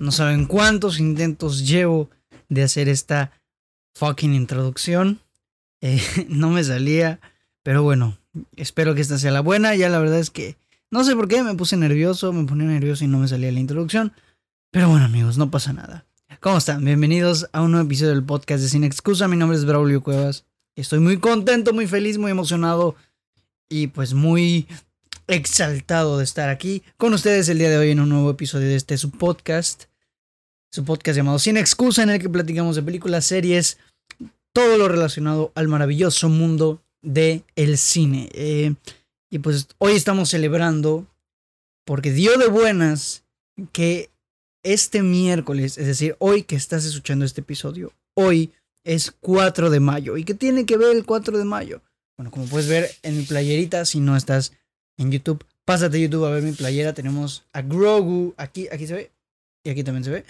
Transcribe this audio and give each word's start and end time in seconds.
No 0.00 0.12
saben 0.12 0.46
cuántos 0.46 0.98
intentos 0.98 1.68
llevo 1.68 2.08
de 2.48 2.62
hacer 2.62 2.88
esta 2.88 3.32
fucking 3.94 4.32
introducción. 4.32 5.20
Eh, 5.82 6.00
no 6.30 6.48
me 6.48 6.64
salía, 6.64 7.20
pero 7.62 7.82
bueno, 7.82 8.16
espero 8.56 8.94
que 8.94 9.02
esta 9.02 9.18
sea 9.18 9.30
la 9.30 9.42
buena. 9.42 9.76
Ya 9.76 9.90
la 9.90 9.98
verdad 9.98 10.18
es 10.18 10.30
que 10.30 10.56
no 10.90 11.04
sé 11.04 11.14
por 11.14 11.28
qué 11.28 11.42
me 11.42 11.54
puse 11.54 11.76
nervioso, 11.76 12.32
me 12.32 12.48
ponía 12.48 12.66
nervioso 12.66 13.04
y 13.04 13.08
no 13.08 13.18
me 13.18 13.28
salía 13.28 13.52
la 13.52 13.60
introducción. 13.60 14.14
Pero 14.70 14.88
bueno, 14.88 15.04
amigos, 15.04 15.36
no 15.36 15.50
pasa 15.50 15.74
nada. 15.74 16.06
¿Cómo 16.40 16.56
están? 16.56 16.82
Bienvenidos 16.82 17.50
a 17.52 17.60
un 17.60 17.72
nuevo 17.72 17.84
episodio 17.84 18.12
del 18.12 18.24
podcast 18.24 18.62
de 18.62 18.70
Sin 18.70 18.84
Excusa. 18.84 19.28
Mi 19.28 19.36
nombre 19.36 19.58
es 19.58 19.66
Braulio 19.66 20.02
Cuevas. 20.02 20.46
Estoy 20.76 21.00
muy 21.00 21.18
contento, 21.18 21.74
muy 21.74 21.86
feliz, 21.86 22.16
muy 22.16 22.30
emocionado 22.30 22.96
y 23.68 23.88
pues 23.88 24.14
muy 24.14 24.66
exaltado 25.26 26.16
de 26.16 26.24
estar 26.24 26.48
aquí 26.48 26.82
con 26.96 27.12
ustedes 27.12 27.50
el 27.50 27.58
día 27.58 27.68
de 27.68 27.76
hoy 27.76 27.90
en 27.90 28.00
un 28.00 28.08
nuevo 28.08 28.30
episodio 28.30 28.68
de 28.68 28.76
este 28.76 28.96
su 28.96 29.10
podcast. 29.10 29.89
Su 30.72 30.84
podcast 30.84 31.16
llamado 31.16 31.40
Sin 31.40 31.56
Excusa, 31.56 32.04
en 32.04 32.10
el 32.10 32.20
que 32.20 32.28
platicamos 32.28 32.76
de 32.76 32.82
películas, 32.82 33.24
series, 33.24 33.78
todo 34.52 34.78
lo 34.78 34.86
relacionado 34.86 35.50
al 35.56 35.66
maravilloso 35.66 36.28
mundo 36.28 36.80
del 37.02 37.42
el 37.56 37.76
cine. 37.76 38.28
Eh, 38.34 38.74
y 39.32 39.40
pues 39.40 39.66
hoy 39.78 39.94
estamos 39.94 40.30
celebrando, 40.30 41.08
porque 41.84 42.12
dio 42.12 42.38
de 42.38 42.46
buenas 42.46 43.24
que 43.72 44.10
este 44.62 45.02
miércoles, 45.02 45.76
es 45.76 45.88
decir, 45.88 46.14
hoy 46.20 46.44
que 46.44 46.54
estás 46.54 46.84
escuchando 46.84 47.24
este 47.24 47.40
episodio, 47.40 47.92
hoy 48.14 48.52
es 48.84 49.10
4 49.10 49.70
de 49.70 49.80
mayo. 49.80 50.16
¿Y 50.16 50.22
qué 50.24 50.34
tiene 50.34 50.66
que 50.66 50.76
ver 50.76 50.96
el 50.96 51.04
4 51.04 51.36
de 51.36 51.44
mayo? 51.44 51.82
Bueno, 52.16 52.30
como 52.30 52.46
puedes 52.46 52.68
ver 52.68 52.88
en 53.02 53.16
mi 53.16 53.24
playerita, 53.24 53.84
si 53.84 53.98
no 53.98 54.16
estás 54.16 54.52
en 54.98 55.10
YouTube, 55.10 55.44
pásate 55.64 55.96
a 55.96 56.00
YouTube 56.00 56.26
a 56.26 56.30
ver 56.30 56.44
mi 56.44 56.52
playera. 56.52 56.94
Tenemos 56.94 57.44
a 57.52 57.62
Grogu, 57.62 58.34
aquí, 58.36 58.68
aquí 58.70 58.86
se 58.86 58.94
ve, 58.94 59.10
y 59.64 59.70
aquí 59.70 59.82
también 59.82 60.04
se 60.04 60.10
ve. 60.10 60.24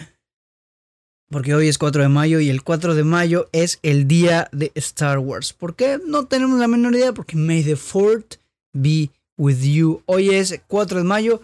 Porque 1.31 1.55
hoy 1.55 1.69
es 1.69 1.77
4 1.77 2.01
de 2.01 2.09
mayo 2.09 2.41
y 2.41 2.49
el 2.49 2.61
4 2.61 2.93
de 2.93 3.05
mayo 3.05 3.47
es 3.53 3.79
el 3.83 4.05
día 4.05 4.49
de 4.51 4.73
Star 4.75 5.17
Wars. 5.17 5.53
¿Por 5.53 5.77
qué? 5.77 5.97
No 6.05 6.25
tenemos 6.25 6.59
la 6.59 6.67
menor 6.67 6.93
idea, 6.93 7.13
porque 7.13 7.37
May 7.37 7.63
the 7.63 7.77
4th 7.77 8.37
be 8.73 9.11
with 9.37 9.61
you. 9.61 10.03
Hoy 10.07 10.31
es 10.31 10.59
4 10.67 10.97
de 10.97 11.03
mayo. 11.05 11.41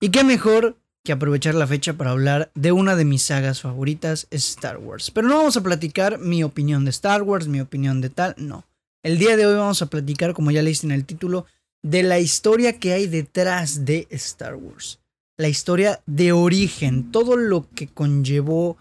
Y 0.00 0.10
qué 0.10 0.22
mejor 0.22 0.76
que 1.04 1.10
aprovechar 1.10 1.56
la 1.56 1.66
fecha 1.66 1.94
para 1.94 2.12
hablar 2.12 2.52
de 2.54 2.70
una 2.70 2.94
de 2.94 3.04
mis 3.04 3.22
sagas 3.22 3.60
favoritas, 3.60 4.28
Star 4.30 4.78
Wars. 4.78 5.10
Pero 5.10 5.26
no 5.26 5.38
vamos 5.38 5.56
a 5.56 5.62
platicar 5.62 6.18
mi 6.18 6.44
opinión 6.44 6.84
de 6.84 6.90
Star 6.90 7.24
Wars, 7.24 7.48
mi 7.48 7.60
opinión 7.60 8.00
de 8.00 8.10
tal, 8.10 8.36
no. 8.38 8.64
El 9.02 9.18
día 9.18 9.36
de 9.36 9.44
hoy 9.44 9.56
vamos 9.56 9.82
a 9.82 9.86
platicar, 9.86 10.34
como 10.34 10.52
ya 10.52 10.62
leíste 10.62 10.86
en 10.86 10.92
el 10.92 11.04
título, 11.04 11.46
de 11.82 12.04
la 12.04 12.20
historia 12.20 12.78
que 12.78 12.92
hay 12.92 13.08
detrás 13.08 13.84
de 13.84 14.06
Star 14.10 14.54
Wars. 14.54 15.00
La 15.36 15.48
historia 15.48 16.00
de 16.06 16.30
origen, 16.30 17.10
todo 17.10 17.36
lo 17.36 17.68
que 17.74 17.88
conllevó 17.88 18.78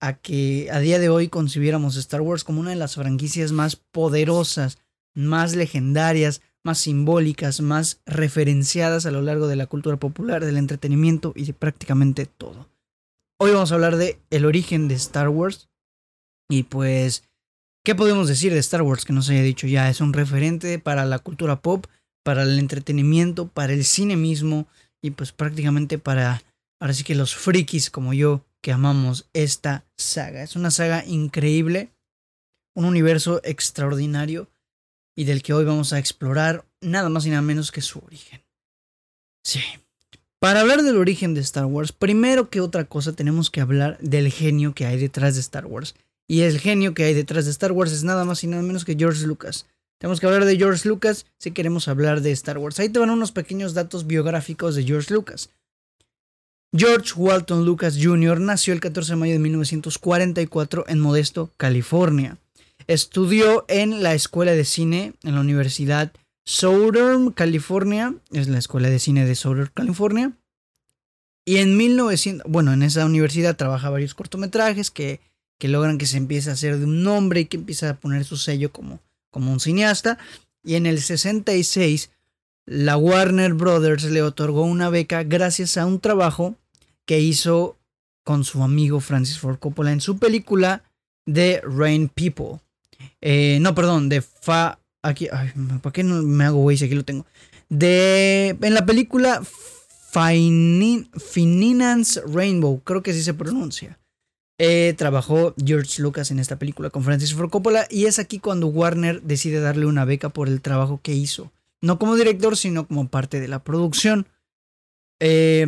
a 0.00 0.14
que 0.14 0.68
a 0.72 0.80
día 0.80 0.98
de 0.98 1.10
hoy 1.10 1.28
concibiéramos 1.28 1.96
Star 1.96 2.22
Wars 2.22 2.42
como 2.42 2.60
una 2.60 2.70
de 2.70 2.76
las 2.76 2.94
franquicias 2.94 3.52
más 3.52 3.76
poderosas, 3.76 4.78
más 5.14 5.54
legendarias, 5.54 6.40
más 6.62 6.78
simbólicas, 6.78 7.60
más 7.60 8.00
referenciadas 8.06 9.06
a 9.06 9.10
lo 9.10 9.22
largo 9.22 9.46
de 9.46 9.56
la 9.56 9.66
cultura 9.66 9.96
popular, 9.98 10.44
del 10.44 10.56
entretenimiento 10.56 11.32
y 11.36 11.44
de 11.44 11.52
prácticamente 11.52 12.26
todo. 12.26 12.68
Hoy 13.38 13.52
vamos 13.52 13.72
a 13.72 13.74
hablar 13.74 13.96
de 13.96 14.18
el 14.30 14.44
origen 14.44 14.88
de 14.88 14.94
Star 14.94 15.28
Wars 15.28 15.68
y 16.48 16.64
pues 16.64 17.24
¿qué 17.84 17.94
podemos 17.94 18.28
decir 18.28 18.52
de 18.52 18.58
Star 18.58 18.82
Wars 18.82 19.04
que 19.04 19.12
no 19.12 19.22
se 19.22 19.34
haya 19.34 19.42
dicho 19.42 19.66
ya? 19.66 19.88
Es 19.88 20.00
un 20.00 20.12
referente 20.12 20.78
para 20.78 21.04
la 21.04 21.18
cultura 21.18 21.60
pop, 21.60 21.86
para 22.22 22.42
el 22.42 22.58
entretenimiento, 22.58 23.48
para 23.48 23.72
el 23.72 23.84
cine 23.84 24.16
mismo 24.16 24.66
y 25.02 25.12
pues 25.12 25.32
prácticamente 25.32 25.98
para 25.98 26.42
ahora 26.80 26.94
sí 26.94 27.04
que 27.04 27.14
los 27.14 27.34
frikis 27.34 27.90
como 27.90 28.12
yo 28.12 28.44
que 28.62 28.72
amamos 28.72 29.28
esta 29.32 29.84
saga. 29.96 30.42
Es 30.42 30.56
una 30.56 30.70
saga 30.70 31.04
increíble, 31.06 31.90
un 32.74 32.84
universo 32.84 33.40
extraordinario 33.44 34.48
y 35.16 35.24
del 35.24 35.42
que 35.42 35.52
hoy 35.52 35.64
vamos 35.64 35.92
a 35.92 35.98
explorar 35.98 36.64
nada 36.80 37.08
más 37.08 37.26
y 37.26 37.30
nada 37.30 37.42
menos 37.42 37.72
que 37.72 37.82
su 37.82 37.98
origen. 37.98 38.42
Sí. 39.44 39.60
Para 40.38 40.60
hablar 40.60 40.82
del 40.82 40.96
origen 40.96 41.34
de 41.34 41.40
Star 41.40 41.66
Wars, 41.66 41.92
primero 41.92 42.48
que 42.48 42.60
otra 42.60 42.84
cosa 42.84 43.12
tenemos 43.12 43.50
que 43.50 43.60
hablar 43.60 43.98
del 44.00 44.32
genio 44.32 44.74
que 44.74 44.86
hay 44.86 44.98
detrás 44.98 45.34
de 45.34 45.40
Star 45.40 45.66
Wars. 45.66 45.94
Y 46.26 46.42
el 46.42 46.60
genio 46.60 46.94
que 46.94 47.04
hay 47.04 47.12
detrás 47.12 47.44
de 47.44 47.50
Star 47.50 47.72
Wars 47.72 47.92
es 47.92 48.04
nada 48.04 48.24
más 48.24 48.42
y 48.44 48.46
nada 48.46 48.62
menos 48.62 48.84
que 48.84 48.94
George 48.94 49.26
Lucas. 49.26 49.66
Tenemos 49.98 50.18
que 50.18 50.26
hablar 50.26 50.46
de 50.46 50.56
George 50.56 50.88
Lucas 50.88 51.26
si 51.38 51.50
queremos 51.50 51.88
hablar 51.88 52.22
de 52.22 52.30
Star 52.32 52.56
Wars. 52.56 52.80
Ahí 52.80 52.88
te 52.88 52.98
van 52.98 53.10
unos 53.10 53.32
pequeños 53.32 53.74
datos 53.74 54.06
biográficos 54.06 54.74
de 54.74 54.84
George 54.84 55.12
Lucas. 55.12 55.50
George 56.72 57.14
Walton 57.16 57.64
Lucas 57.64 57.98
Jr. 58.00 58.40
nació 58.40 58.72
el 58.72 58.80
14 58.80 59.12
de 59.12 59.16
mayo 59.16 59.32
de 59.32 59.40
1944 59.40 60.84
en 60.86 61.00
Modesto, 61.00 61.52
California. 61.56 62.38
Estudió 62.86 63.64
en 63.68 64.04
la 64.04 64.14
escuela 64.14 64.52
de 64.52 64.64
cine 64.64 65.14
en 65.24 65.34
la 65.34 65.40
Universidad 65.40 66.12
Southern 66.44 67.32
California, 67.32 68.14
es 68.32 68.48
la 68.48 68.58
escuela 68.58 68.88
de 68.88 69.00
cine 69.00 69.26
de 69.26 69.34
Southern 69.34 69.70
California. 69.74 70.32
Y 71.44 71.56
en 71.56 71.76
1900, 71.76 72.48
bueno, 72.48 72.72
en 72.72 72.82
esa 72.82 73.04
universidad 73.04 73.56
trabaja 73.56 73.90
varios 73.90 74.14
cortometrajes 74.14 74.92
que, 74.92 75.20
que 75.58 75.66
logran 75.66 75.98
que 75.98 76.06
se 76.06 76.18
empiece 76.18 76.50
a 76.50 76.52
hacer 76.52 76.78
de 76.78 76.84
un 76.84 77.02
nombre 77.02 77.40
y 77.40 77.44
que 77.46 77.56
empieza 77.56 77.90
a 77.90 77.96
poner 77.98 78.24
su 78.24 78.36
sello 78.36 78.70
como, 78.70 79.00
como 79.30 79.52
un 79.52 79.58
cineasta. 79.58 80.18
Y 80.62 80.76
en 80.76 80.86
el 80.86 81.00
66, 81.00 82.10
la 82.70 82.96
Warner 82.96 83.52
Brothers 83.54 84.04
le 84.04 84.22
otorgó 84.22 84.62
una 84.62 84.90
beca 84.90 85.24
gracias 85.24 85.76
a 85.76 85.86
un 85.86 85.98
trabajo 85.98 86.54
que 87.04 87.18
hizo 87.18 87.76
con 88.24 88.44
su 88.44 88.62
amigo 88.62 89.00
Francis 89.00 89.40
Ford 89.40 89.58
Coppola 89.58 89.90
en 89.90 90.00
su 90.00 90.18
película 90.18 90.84
The 91.24 91.62
Rain 91.64 92.08
People. 92.08 92.60
Eh, 93.20 93.58
no, 93.60 93.74
perdón, 93.74 94.08
de 94.08 94.22
Fa. 94.22 94.78
Aquí, 95.02 95.26
¿para 95.82 95.92
qué 95.92 96.04
no 96.04 96.22
me 96.22 96.44
hago 96.44 96.60
güey 96.60 96.76
si 96.76 96.84
aquí 96.84 96.94
lo 96.94 97.04
tengo? 97.04 97.26
De. 97.68 98.56
En 98.62 98.74
la 98.74 98.86
película 98.86 99.42
Fininance 101.18 102.20
Rainbow, 102.24 102.80
creo 102.84 103.02
que 103.02 103.10
así 103.10 103.24
se 103.24 103.34
pronuncia. 103.34 103.98
Eh, 104.58 104.94
trabajó 104.96 105.56
George 105.56 106.00
Lucas 106.00 106.30
en 106.30 106.38
esta 106.38 106.56
película 106.56 106.90
con 106.90 107.02
Francis 107.02 107.34
Ford 107.34 107.50
Coppola 107.50 107.88
y 107.90 108.04
es 108.04 108.20
aquí 108.20 108.38
cuando 108.38 108.68
Warner 108.68 109.22
decide 109.22 109.58
darle 109.58 109.86
una 109.86 110.04
beca 110.04 110.28
por 110.28 110.46
el 110.46 110.60
trabajo 110.60 111.00
que 111.02 111.14
hizo. 111.14 111.50
No 111.82 111.98
como 111.98 112.16
director, 112.16 112.56
sino 112.56 112.86
como 112.86 113.08
parte 113.08 113.40
de 113.40 113.48
la 113.48 113.64
producción. 113.64 114.26
Eh, 115.20 115.66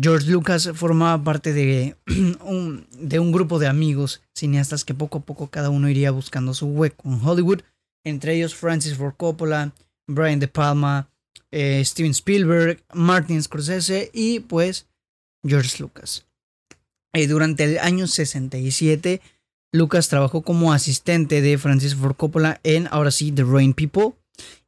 George 0.00 0.30
Lucas 0.30 0.70
formaba 0.74 1.22
parte 1.22 1.52
de 1.52 1.96
un, 2.08 3.32
grupo 3.32 3.58
de 3.58 3.66
amigos 3.66 4.22
cineastas 4.34 4.84
que 4.84 4.94
poco 4.94 5.18
a 5.18 5.22
poco 5.22 5.48
cada 5.48 5.70
uno 5.70 5.88
iría 5.88 6.10
buscando 6.10 6.54
su 6.54 6.66
hueco 6.66 7.08
en 7.08 7.20
Hollywood, 7.22 7.60
entre 8.04 8.34
ellos 8.34 8.54
Francis 8.54 8.96
Ford 8.96 9.14
Coppola, 9.16 9.72
Brian 10.06 10.40
De 10.40 10.48
Palma, 10.48 11.10
eh, 11.50 11.82
Steven 11.84 12.12
Spielberg, 12.12 12.82
Martin 12.94 13.42
Scorsese 13.42 14.10
y 14.14 14.40
pues 14.40 14.86
George 15.46 15.82
Lucas. 15.82 16.26
Y 17.12 17.26
durante 17.26 17.64
el 17.64 17.78
año 17.78 18.06
67, 18.06 19.20
Lucas 19.72 20.08
trabajó 20.08 20.42
como 20.42 20.72
asistente 20.72 21.42
de 21.42 21.58
Francis 21.58 21.94
Ford 21.94 22.16
Coppola 22.16 22.60
en, 22.62 22.88
ahora 22.90 23.10
sí, 23.10 23.30
The 23.32 23.44
Rain 23.44 23.74
People, 23.74 24.14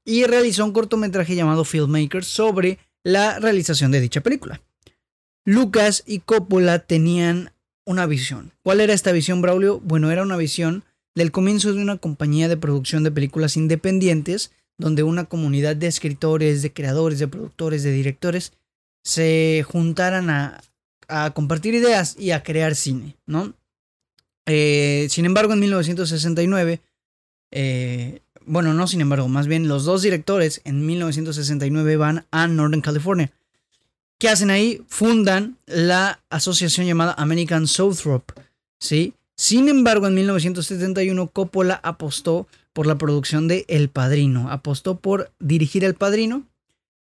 y 0.04 0.24
realizó 0.24 0.64
un 0.64 0.72
cortometraje 0.72 1.34
llamado 1.34 1.64
Filmmakers 1.64 2.26
sobre 2.26 2.78
la 3.02 3.38
realización 3.38 3.90
de 3.90 4.00
dicha 4.00 4.20
película. 4.20 4.60
Lucas 5.44 6.02
y 6.06 6.20
Coppola 6.20 6.80
tenían 6.80 7.52
una 7.84 8.06
visión. 8.06 8.52
¿Cuál 8.62 8.80
era 8.80 8.94
esta 8.94 9.12
visión, 9.12 9.42
Braulio? 9.42 9.80
Bueno, 9.80 10.10
era 10.10 10.22
una 10.22 10.36
visión 10.36 10.84
del 11.14 11.30
comienzo 11.30 11.72
de 11.72 11.82
una 11.82 11.98
compañía 11.98 12.48
de 12.48 12.56
producción 12.56 13.04
de 13.04 13.10
películas 13.10 13.56
independientes, 13.56 14.52
donde 14.78 15.02
una 15.02 15.26
comunidad 15.26 15.76
de 15.76 15.86
escritores, 15.86 16.62
de 16.62 16.72
creadores, 16.72 17.18
de 17.18 17.28
productores, 17.28 17.82
de 17.82 17.92
directores 17.92 18.52
se 19.04 19.64
juntaran 19.68 20.30
a, 20.30 20.60
compartir 21.34 21.74
ideas 21.74 22.16
y 22.18 22.30
a 22.30 22.42
crear 22.42 22.74
cine, 22.74 23.14
¿no? 23.26 23.52
Eh, 24.46 25.06
sin 25.10 25.26
embargo, 25.26 25.52
en 25.52 25.60
1969, 25.60 26.80
eh, 27.52 28.20
bueno, 28.46 28.74
no 28.74 28.86
sin 28.86 29.00
embargo, 29.00 29.28
más 29.28 29.46
bien 29.46 29.68
los 29.68 29.84
dos 29.84 30.02
directores 30.02 30.60
en 30.64 30.84
1969 30.86 31.96
van 31.96 32.26
a 32.30 32.46
Northern 32.46 32.82
California 32.82 33.32
¿Qué 34.18 34.28
hacen 34.28 34.50
ahí? 34.50 34.82
Fundan 34.88 35.58
la 35.66 36.20
asociación 36.30 36.86
llamada 36.86 37.14
American 37.18 37.66
Southrop, 37.66 38.30
¿sí? 38.78 39.12
Sin 39.36 39.68
embargo, 39.68 40.06
en 40.06 40.14
1971 40.14 41.28
Coppola 41.28 41.80
apostó 41.82 42.46
por 42.72 42.86
la 42.86 42.96
producción 42.96 43.48
de 43.48 43.64
El 43.68 43.88
Padrino, 43.90 44.50
apostó 44.50 44.98
por 44.98 45.32
dirigir 45.40 45.84
El 45.84 45.94
Padrino, 45.94 46.44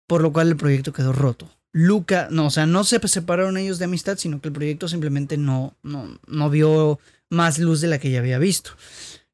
por 0.06 0.23
lo 0.23 0.32
cual 0.32 0.49
el 0.49 0.56
proyecto 0.56 0.93
quedó 0.93 1.12
roto. 1.12 1.50
Luca, 1.73 2.29
no, 2.31 2.46
o 2.46 2.50
sea, 2.50 2.67
no 2.67 2.85
se 2.85 3.00
separaron 3.08 3.56
ellos 3.56 3.79
de 3.79 3.87
amistad, 3.87 4.19
sino 4.19 4.40
que 4.40 4.49
el 4.49 4.55
proyecto 4.55 4.87
simplemente 4.88 5.37
no, 5.38 5.75
no, 5.82 6.19
no 6.26 6.50
vio 6.50 6.99
más 7.31 7.58
luz 7.58 7.81
de 7.81 7.88
la 7.88 7.99
que 7.99 8.11
ya 8.11 8.20
había 8.20 8.38
visto. 8.38 8.70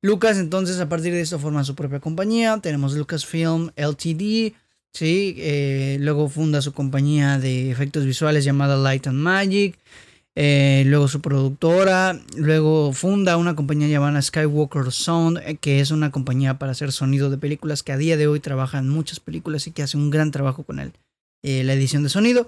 Lucas 0.05 0.37
entonces 0.37 0.81
a 0.81 0.89
partir 0.91 1.15
de 1.15 1.23
esto 1.23 1.39
forma 1.39 1.65
su 1.65 1.75
propia 1.75 1.99
compañía, 1.99 2.59
tenemos 2.59 2.93
Lucasfilm 2.93 3.71
LTD, 3.75 4.53
¿sí? 4.93 5.35
Eh, 5.39 5.97
luego 5.99 6.29
funda 6.29 6.61
su 6.61 6.75
compañía 6.75 7.39
de 7.39 7.71
efectos 7.71 8.05
visuales 8.05 8.45
llamada 8.45 8.77
Light 8.77 9.07
and 9.07 9.19
Magic. 9.19 9.79
Eh, 10.35 10.83
luego 10.89 11.09
su 11.09 11.23
productora, 11.23 12.21
luego 12.37 12.93
funda 12.93 13.39
una 13.39 13.57
compañía 13.57 13.89
llamada 13.89 14.21
Skywalker 14.21 14.93
Sound, 14.93 15.39
eh, 15.39 15.57
que 15.57 15.81
es 15.81 15.91
una 15.91 16.11
compañía 16.11 16.59
para 16.59 16.73
hacer 16.73 16.93
sonido 16.93 17.31
de 17.31 17.39
películas 17.39 17.83
que 17.83 17.93
a 17.93 17.97
día 17.97 18.19
de 18.19 18.27
hoy 18.27 18.41
trabaja 18.41 18.81
en 18.81 18.91
muchas 18.91 19.21
películas 19.21 19.67
y 19.67 19.71
que 19.71 19.85
hace 19.85 19.97
un 19.97 20.11
gran 20.11 20.31
trabajo 20.33 20.65
con 20.65 20.81
él, 20.81 20.93
la 21.43 21.73
edición 21.73 22.03
de 22.03 22.11
sonido. 22.11 22.47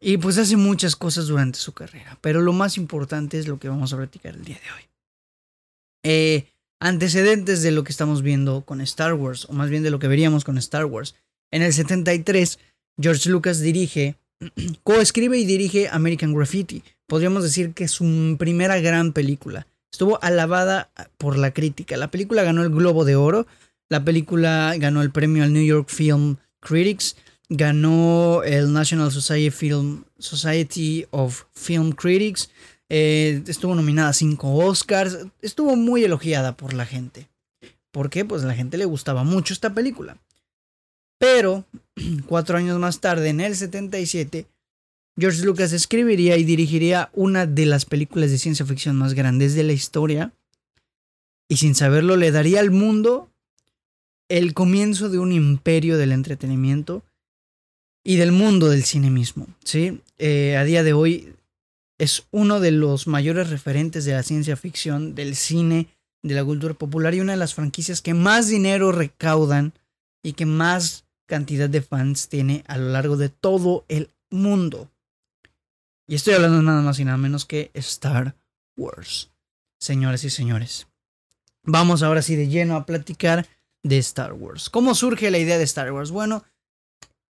Y 0.00 0.16
pues 0.16 0.38
hace 0.38 0.56
muchas 0.56 0.96
cosas 0.96 1.26
durante 1.26 1.58
su 1.58 1.74
carrera, 1.74 2.16
pero 2.22 2.40
lo 2.40 2.54
más 2.54 2.78
importante 2.78 3.38
es 3.38 3.48
lo 3.48 3.58
que 3.58 3.68
vamos 3.68 3.92
a 3.92 3.98
platicar 3.98 4.34
el 4.34 4.44
día 4.44 4.58
de 4.64 4.72
hoy. 4.72 6.46
Antecedentes 6.80 7.62
de 7.62 7.70
lo 7.70 7.84
que 7.84 7.92
estamos 7.92 8.22
viendo 8.22 8.62
con 8.62 8.80
Star 8.80 9.14
Wars, 9.14 9.46
o 9.48 9.52
más 9.52 9.70
bien 9.70 9.82
de 9.82 9.90
lo 9.90 9.98
que 9.98 10.08
veríamos 10.08 10.44
con 10.44 10.58
Star 10.58 10.86
Wars. 10.86 11.14
En 11.52 11.62
el 11.62 11.72
73, 11.72 12.58
George 12.98 13.28
Lucas 13.30 13.60
dirige, 13.60 14.16
coescribe 14.82 15.38
y 15.38 15.44
dirige 15.44 15.88
American 15.88 16.34
Graffiti. 16.34 16.82
Podríamos 17.06 17.42
decir 17.42 17.74
que 17.74 17.84
es 17.84 17.90
su 17.90 18.36
primera 18.38 18.80
gran 18.80 19.12
película. 19.12 19.66
Estuvo 19.92 20.22
alabada 20.22 20.90
por 21.18 21.36
la 21.36 21.52
crítica. 21.52 21.96
La 21.96 22.10
película 22.10 22.42
ganó 22.42 22.62
el 22.62 22.70
Globo 22.70 23.04
de 23.04 23.16
Oro. 23.16 23.46
La 23.88 24.04
película 24.04 24.74
ganó 24.78 25.02
el 25.02 25.10
premio 25.10 25.42
al 25.42 25.52
New 25.52 25.64
York 25.64 25.88
Film 25.88 26.36
Critics. 26.60 27.16
Ganó 27.48 28.44
el 28.44 28.72
National 28.72 29.10
Society, 29.10 29.50
Film, 29.50 30.04
Society 30.18 31.06
of 31.10 31.44
Film 31.52 31.90
Critics. 31.90 32.50
Eh, 32.90 33.44
estuvo 33.46 33.74
nominada 33.74 34.10
a 34.10 34.12
cinco 34.12 34.52
Oscars. 34.56 35.18
Estuvo 35.40 35.76
muy 35.76 36.04
elogiada 36.04 36.56
por 36.56 36.74
la 36.74 36.84
gente. 36.84 37.28
¿Por 37.92 38.10
qué? 38.10 38.24
Pues 38.24 38.42
la 38.42 38.54
gente 38.54 38.76
le 38.76 38.84
gustaba 38.84 39.24
mucho 39.24 39.54
esta 39.54 39.72
película. 39.72 40.18
Pero, 41.18 41.64
cuatro 42.26 42.58
años 42.58 42.78
más 42.78 43.00
tarde, 43.00 43.28
en 43.28 43.40
el 43.40 43.56
77, 43.56 44.46
George 45.16 45.44
Lucas 45.44 45.72
escribiría 45.72 46.36
y 46.36 46.44
dirigiría 46.44 47.10
una 47.14 47.46
de 47.46 47.66
las 47.66 47.84
películas 47.84 48.30
de 48.30 48.38
ciencia 48.38 48.66
ficción 48.66 48.96
más 48.96 49.14
grandes 49.14 49.54
de 49.54 49.62
la 49.62 49.72
historia. 49.72 50.32
Y 51.48 51.58
sin 51.58 51.74
saberlo, 51.74 52.16
le 52.16 52.32
daría 52.32 52.60
al 52.60 52.70
mundo 52.70 53.30
el 54.28 54.52
comienzo 54.54 55.08
de 55.08 55.18
un 55.18 55.32
imperio 55.32 55.96
del 55.96 56.12
entretenimiento 56.12 57.04
y 58.02 58.16
del 58.16 58.32
mundo 58.32 58.68
del 58.68 58.84
cine 58.84 59.10
mismo. 59.10 59.46
¿sí? 59.64 60.00
Eh, 60.18 60.56
a 60.56 60.64
día 60.64 60.82
de 60.82 60.92
hoy 60.92 61.34
es 62.00 62.26
uno 62.30 62.60
de 62.60 62.70
los 62.70 63.06
mayores 63.06 63.50
referentes 63.50 64.06
de 64.06 64.14
la 64.14 64.22
ciencia 64.22 64.56
ficción, 64.56 65.14
del 65.14 65.36
cine, 65.36 65.88
de 66.22 66.34
la 66.34 66.42
cultura 66.42 66.72
popular 66.72 67.14
y 67.14 67.20
una 67.20 67.32
de 67.32 67.38
las 67.38 67.54
franquicias 67.54 68.00
que 68.00 68.14
más 68.14 68.48
dinero 68.48 68.90
recaudan 68.90 69.74
y 70.22 70.32
que 70.32 70.46
más 70.46 71.04
cantidad 71.26 71.68
de 71.68 71.82
fans 71.82 72.28
tiene 72.30 72.64
a 72.68 72.78
lo 72.78 72.88
largo 72.88 73.18
de 73.18 73.28
todo 73.28 73.84
el 73.88 74.08
mundo. 74.30 74.90
Y 76.08 76.14
estoy 76.14 76.32
hablando 76.32 76.62
nada 76.62 76.80
más 76.80 76.98
y 77.00 77.04
nada 77.04 77.18
menos 77.18 77.44
que 77.44 77.70
Star 77.74 78.34
Wars. 78.78 79.30
Señores 79.78 80.24
y 80.24 80.30
señores. 80.30 80.86
Vamos 81.64 82.02
ahora 82.02 82.22
sí 82.22 82.34
de 82.34 82.48
lleno 82.48 82.76
a 82.76 82.86
platicar 82.86 83.46
de 83.82 83.98
Star 83.98 84.32
Wars. 84.32 84.70
¿Cómo 84.70 84.94
surge 84.94 85.30
la 85.30 85.38
idea 85.38 85.58
de 85.58 85.64
Star 85.64 85.92
Wars? 85.92 86.10
Bueno, 86.10 86.44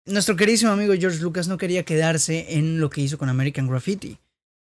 nuestro 0.06 0.36
queridísimo 0.36 0.72
amigo 0.72 0.94
George 0.94 1.22
Lucas 1.24 1.48
no 1.48 1.58
quería 1.58 1.86
quedarse 1.86 2.54
en 2.54 2.80
lo 2.80 2.92
que 2.92 3.02
hizo 3.02 3.18
con 3.18 3.30
American 3.30 3.68
Graffiti. 3.68 4.20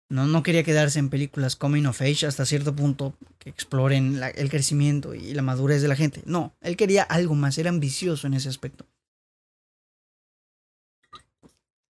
No, 0.07 0.27
no 0.27 0.43
quería 0.43 0.63
quedarse 0.63 0.99
en 0.99 1.09
películas 1.09 1.55
coming 1.55 1.85
of 1.85 2.01
age 2.01 2.27
hasta 2.27 2.45
cierto 2.45 2.75
punto 2.75 3.17
que 3.39 3.49
exploren 3.49 4.21
el 4.35 4.49
crecimiento 4.49 5.15
y 5.15 5.33
la 5.33 5.41
madurez 5.41 5.81
de 5.81 5.87
la 5.87 5.95
gente. 5.95 6.21
No, 6.25 6.53
él 6.61 6.77
quería 6.77 7.03
algo 7.03 7.33
más, 7.33 7.57
era 7.57 7.69
ambicioso 7.69 8.27
en 8.27 8.35
ese 8.35 8.49
aspecto. 8.49 8.85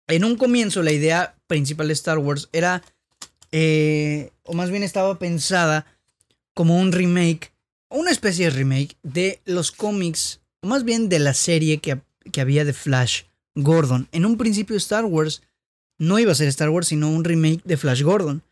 En 0.08 0.24
un 0.24 0.36
comienzo 0.36 0.82
la 0.82 0.92
idea 0.92 1.36
principal 1.46 1.86
de 1.86 1.94
Star 1.94 2.18
Wars 2.18 2.50
era, 2.52 2.82
eh, 3.50 4.30
o 4.42 4.52
más 4.52 4.70
bien 4.70 4.82
estaba 4.82 5.18
pensada 5.18 5.86
como 6.52 6.78
un 6.78 6.92
remake, 6.92 7.52
una 7.88 8.10
especie 8.10 8.46
de 8.46 8.50
remake 8.50 8.96
de 9.02 9.40
los 9.46 9.72
cómics, 9.72 10.40
o 10.60 10.66
más 10.66 10.84
bien 10.84 11.08
de 11.08 11.18
la 11.18 11.32
serie 11.32 11.78
que, 11.78 11.98
que 12.30 12.40
había 12.42 12.66
de 12.66 12.74
Flash 12.74 13.22
Gordon. 13.54 14.06
En 14.12 14.26
un 14.26 14.36
principio 14.36 14.76
Star 14.76 15.06
Wars 15.06 15.40
no 15.98 16.18
iba 16.18 16.32
a 16.32 16.36
ser 16.36 16.48
Star 16.48 16.70
Wars, 16.70 16.88
sino 16.88 17.10
un 17.10 17.24
remake 17.24 17.62
de 17.64 17.76
Flash 17.76 18.02
Gordon. 18.02 18.42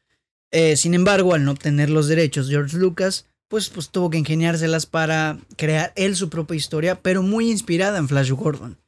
Eh, 0.53 0.77
sin 0.77 0.95
embargo, 0.95 1.35
al 1.35 1.45
no 1.45 1.53
obtener 1.53 1.91
los 1.91 2.09
derechos, 2.09 2.49
George 2.49 2.77
Lucas 2.77 3.27
pues, 3.51 3.69
pues 3.69 3.91
tuvo 3.91 4.11
que 4.11 4.19
ingeniárselas 4.19 4.87
para 4.87 5.39
crear 5.57 5.93
él 5.97 6.15
su 6.15 6.31
propia 6.31 6.57
historia, 6.57 7.03
pero 7.03 7.23
muy 7.23 7.51
inspirada 7.51 7.99
en 7.99 8.09
Flash 8.09 8.31
Gordon. 8.31 8.79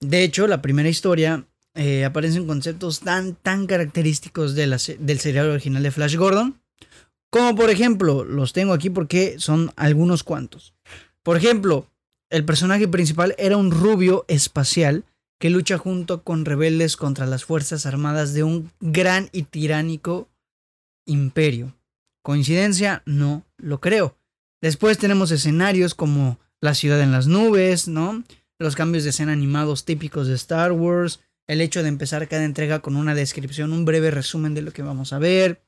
De 0.00 0.24
hecho, 0.24 0.48
la 0.48 0.60
primera 0.60 0.88
historia 0.88 1.46
eh, 1.74 2.04
aparecen 2.04 2.48
conceptos 2.48 3.00
tan, 3.00 3.36
tan 3.36 3.68
característicos 3.68 4.56
de 4.56 4.66
del 4.98 5.20
serial 5.20 5.50
original 5.50 5.84
de 5.84 5.92
Flash 5.92 6.16
Gordon. 6.16 6.60
Como 7.30 7.54
por 7.54 7.70
ejemplo, 7.70 8.24
los 8.24 8.52
tengo 8.52 8.72
aquí 8.72 8.90
porque 8.90 9.36
son 9.38 9.72
algunos 9.76 10.24
cuantos. 10.24 10.74
Por 11.22 11.36
ejemplo, 11.36 11.86
el 12.28 12.44
personaje 12.44 12.88
principal 12.88 13.36
era 13.38 13.56
un 13.56 13.70
rubio 13.70 14.24
espacial 14.26 15.04
que 15.42 15.50
lucha 15.50 15.76
junto 15.76 16.22
con 16.22 16.44
rebeldes 16.44 16.96
contra 16.96 17.26
las 17.26 17.44
fuerzas 17.44 17.84
armadas 17.84 18.32
de 18.32 18.44
un 18.44 18.70
gran 18.78 19.28
y 19.32 19.42
tiránico 19.42 20.28
imperio. 21.04 21.74
¿Coincidencia? 22.22 23.02
No 23.06 23.44
lo 23.56 23.80
creo. 23.80 24.16
Después 24.60 24.98
tenemos 24.98 25.32
escenarios 25.32 25.96
como 25.96 26.38
la 26.60 26.74
ciudad 26.74 27.00
en 27.00 27.10
las 27.10 27.26
nubes, 27.26 27.88
¿no? 27.88 28.22
Los 28.60 28.76
cambios 28.76 29.02
de 29.02 29.10
escena 29.10 29.32
animados 29.32 29.84
típicos 29.84 30.28
de 30.28 30.34
Star 30.36 30.70
Wars, 30.70 31.18
el 31.48 31.60
hecho 31.60 31.82
de 31.82 31.88
empezar 31.88 32.28
cada 32.28 32.44
entrega 32.44 32.78
con 32.78 32.94
una 32.94 33.16
descripción, 33.16 33.72
un 33.72 33.84
breve 33.84 34.12
resumen 34.12 34.54
de 34.54 34.62
lo 34.62 34.72
que 34.72 34.82
vamos 34.82 35.12
a 35.12 35.18
ver, 35.18 35.64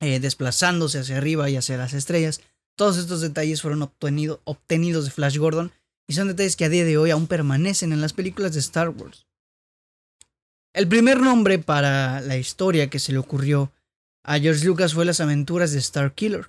eh, 0.00 0.20
desplazándose 0.20 0.98
hacia 0.98 1.16
arriba 1.16 1.48
y 1.48 1.56
hacia 1.56 1.78
las 1.78 1.94
estrellas. 1.94 2.42
Todos 2.76 2.98
estos 2.98 3.22
detalles 3.22 3.62
fueron 3.62 3.80
obtenidos 3.80 5.04
de 5.06 5.10
Flash 5.10 5.38
Gordon 5.38 5.72
y 6.10 6.12
son 6.12 6.26
detalles 6.26 6.56
que 6.56 6.64
a 6.64 6.68
día 6.68 6.84
de 6.84 6.98
hoy 6.98 7.12
aún 7.12 7.28
permanecen 7.28 7.92
en 7.92 8.00
las 8.00 8.12
películas 8.12 8.52
de 8.52 8.58
Star 8.58 8.88
Wars. 8.88 9.28
El 10.72 10.88
primer 10.88 11.20
nombre 11.20 11.60
para 11.60 12.20
la 12.20 12.36
historia 12.36 12.90
que 12.90 12.98
se 12.98 13.12
le 13.12 13.18
ocurrió 13.18 13.72
a 14.24 14.40
George 14.40 14.66
Lucas 14.66 14.92
fue 14.92 15.04
Las 15.04 15.20
aventuras 15.20 15.70
de 15.70 15.78
Star 15.78 16.12
Killer 16.12 16.48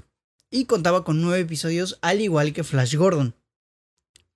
y 0.50 0.66
contaba 0.66 1.04
con 1.04 1.22
nueve 1.22 1.42
episodios 1.42 2.00
al 2.02 2.22
igual 2.22 2.54
que 2.54 2.64
Flash 2.64 2.96
Gordon. 2.96 3.36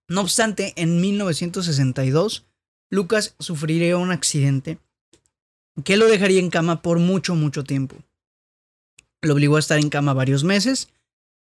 No 0.08 0.22
obstante, 0.22 0.74
en 0.76 1.02
1962 1.02 2.46
Lucas 2.92 3.34
sufriría 3.40 3.98
un 3.98 4.12
accidente 4.12 4.78
que 5.84 5.98
lo 5.98 6.06
dejaría 6.06 6.40
en 6.40 6.52
cama 6.52 6.84
por 6.84 7.00
mucho, 7.00 7.34
mucho 7.34 7.64
tiempo. 7.64 7.96
Lo 9.24 9.34
obligó 9.34 9.56
a 9.56 9.60
estar 9.60 9.80
en 9.80 9.90
cama 9.90 10.14
varios 10.14 10.44
meses 10.44 10.90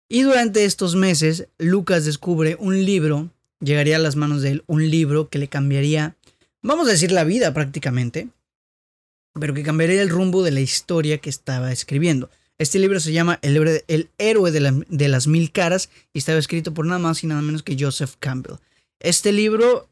y 0.09 0.23
durante 0.23 0.65
estos 0.65 0.95
meses 0.95 1.49
Lucas 1.59 2.03
descubre 2.05 2.57
un 2.59 2.83
libro, 2.83 3.29
llegaría 3.59 3.97
a 3.97 3.99
las 3.99 4.15
manos 4.15 4.41
de 4.41 4.51
él 4.51 4.63
un 4.67 4.89
libro 4.89 5.29
que 5.29 5.39
le 5.39 5.47
cambiaría, 5.47 6.15
vamos 6.61 6.87
a 6.87 6.91
decir, 6.91 7.11
la 7.11 7.23
vida 7.23 7.53
prácticamente, 7.53 8.29
pero 9.39 9.53
que 9.53 9.63
cambiaría 9.63 10.01
el 10.01 10.09
rumbo 10.09 10.43
de 10.43 10.51
la 10.51 10.61
historia 10.61 11.19
que 11.19 11.29
estaba 11.29 11.71
escribiendo. 11.71 12.29
Este 12.57 12.79
libro 12.79 12.99
se 12.99 13.13
llama 13.13 13.39
El, 13.41 13.81
héroe 14.17 14.51
de, 14.51 15.07
las 15.07 15.27
mil 15.27 15.51
caras 15.51 15.89
y 16.13 16.19
estaba 16.19 16.39
escrito 16.39 16.73
por 16.73 16.85
nada 16.85 16.99
más 16.99 17.23
y 17.23 17.27
nada 17.27 17.41
menos 17.41 17.63
que 17.63 17.77
Joseph 17.79 18.15
Campbell. 18.19 18.57
Este 18.99 19.31
libro 19.31 19.89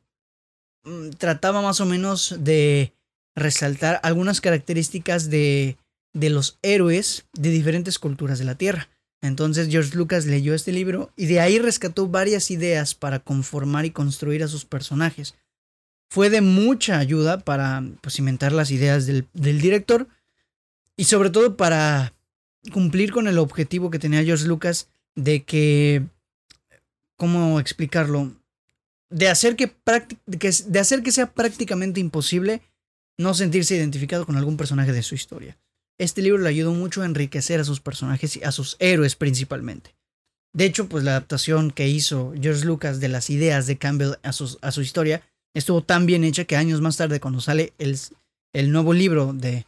Mm, 0.88 1.10
trataba 1.18 1.62
más 1.62 1.82
o 1.82 1.86
menos 1.86 2.36
de 2.40 2.94
resaltar 3.36 4.00
algunas 4.04 4.40
características 4.40 5.30
de, 5.30 5.78
de 6.14 6.30
los 6.30 6.60
héroes 6.62 7.26
de 7.34 7.50
diferentes 7.50 8.00
culturas 8.00 8.40
de 8.40 8.46
la 8.46 8.56
Tierra. 8.56 8.88
Entonces 9.22 9.70
George 9.70 9.96
Lucas 9.96 10.26
leyó 10.26 10.54
este 10.54 10.72
libro 10.72 11.12
y 11.16 11.26
de 11.26 11.40
ahí 11.40 11.60
rescató 11.60 12.08
varias 12.08 12.52
ideas 12.52 12.96
para 12.96 13.20
conformar 13.20 13.86
y 13.86 13.92
construir 13.92 14.44
a 14.44 14.48
sus 14.48 14.66
personajes. 14.66 15.36
Fue 16.10 16.30
de 16.30 16.42
mucha 16.42 17.00
ayuda 17.00 17.40
para 17.40 17.84
pues, 18.02 18.16
cimentar 18.16 18.52
las 18.52 18.72
ideas 18.72 19.06
del, 19.06 19.28
del 19.34 19.60
director 19.60 20.08
y 20.96 21.06
sobre 21.06 21.30
todo 21.30 21.58
para 21.58 22.14
cumplir 22.72 23.12
con 23.12 23.28
el 23.28 23.38
objetivo 23.38 23.90
que 23.90 24.00
tenía 24.00 24.24
George 24.24 24.46
Lucas 24.46 24.90
de 25.16 25.44
que, 25.44 26.04
¿cómo 27.16 27.60
explicarlo? 27.60 28.32
de 29.10 29.30
hacer 29.30 29.56
que, 29.56 29.74
de 30.26 30.80
hacer 30.80 31.04
que 31.04 31.12
sea 31.12 31.32
prácticamente 31.32 32.00
imposible 32.00 32.62
no 33.18 33.34
sentirse 33.34 33.76
identificado 33.76 34.26
con 34.26 34.38
algún 34.38 34.58
personaje 34.58 34.92
de 34.92 35.04
su 35.04 35.16
historia. 35.16 35.58
Este 36.00 36.22
libro 36.22 36.42
le 36.42 36.50
ayudó 36.50 36.74
mucho 36.74 37.02
a 37.02 37.06
enriquecer 37.06 37.60
a 37.60 37.64
sus 37.64 37.80
personajes 37.80 38.38
y 38.38 38.44
a 38.44 38.52
sus 38.52 38.76
héroes 38.80 39.16
principalmente. 39.16 39.96
De 40.54 40.66
hecho, 40.66 40.88
pues 40.88 41.04
la 41.04 41.12
adaptación 41.12 41.72
que 41.72 41.88
hizo 41.88 42.34
George 42.40 42.66
Lucas 42.66 43.00
de 43.00 43.10
las 43.10 43.30
ideas 43.30 43.68
de 43.68 43.78
Campbell 43.78 44.14
a, 44.24 44.32
su 44.32 44.82
historia 44.82 45.22
estuvo 45.54 45.84
tan 45.84 46.06
bien 46.06 46.24
hecha 46.24 46.46
que 46.46 46.56
años 46.56 46.82
más 46.82 46.98
tarde, 46.98 47.20
cuando 47.20 47.42
sale 47.42 47.74
el, 47.78 47.98
el 48.54 48.72
nuevo 48.72 48.94
libro 48.94 49.34
de, 49.34 49.66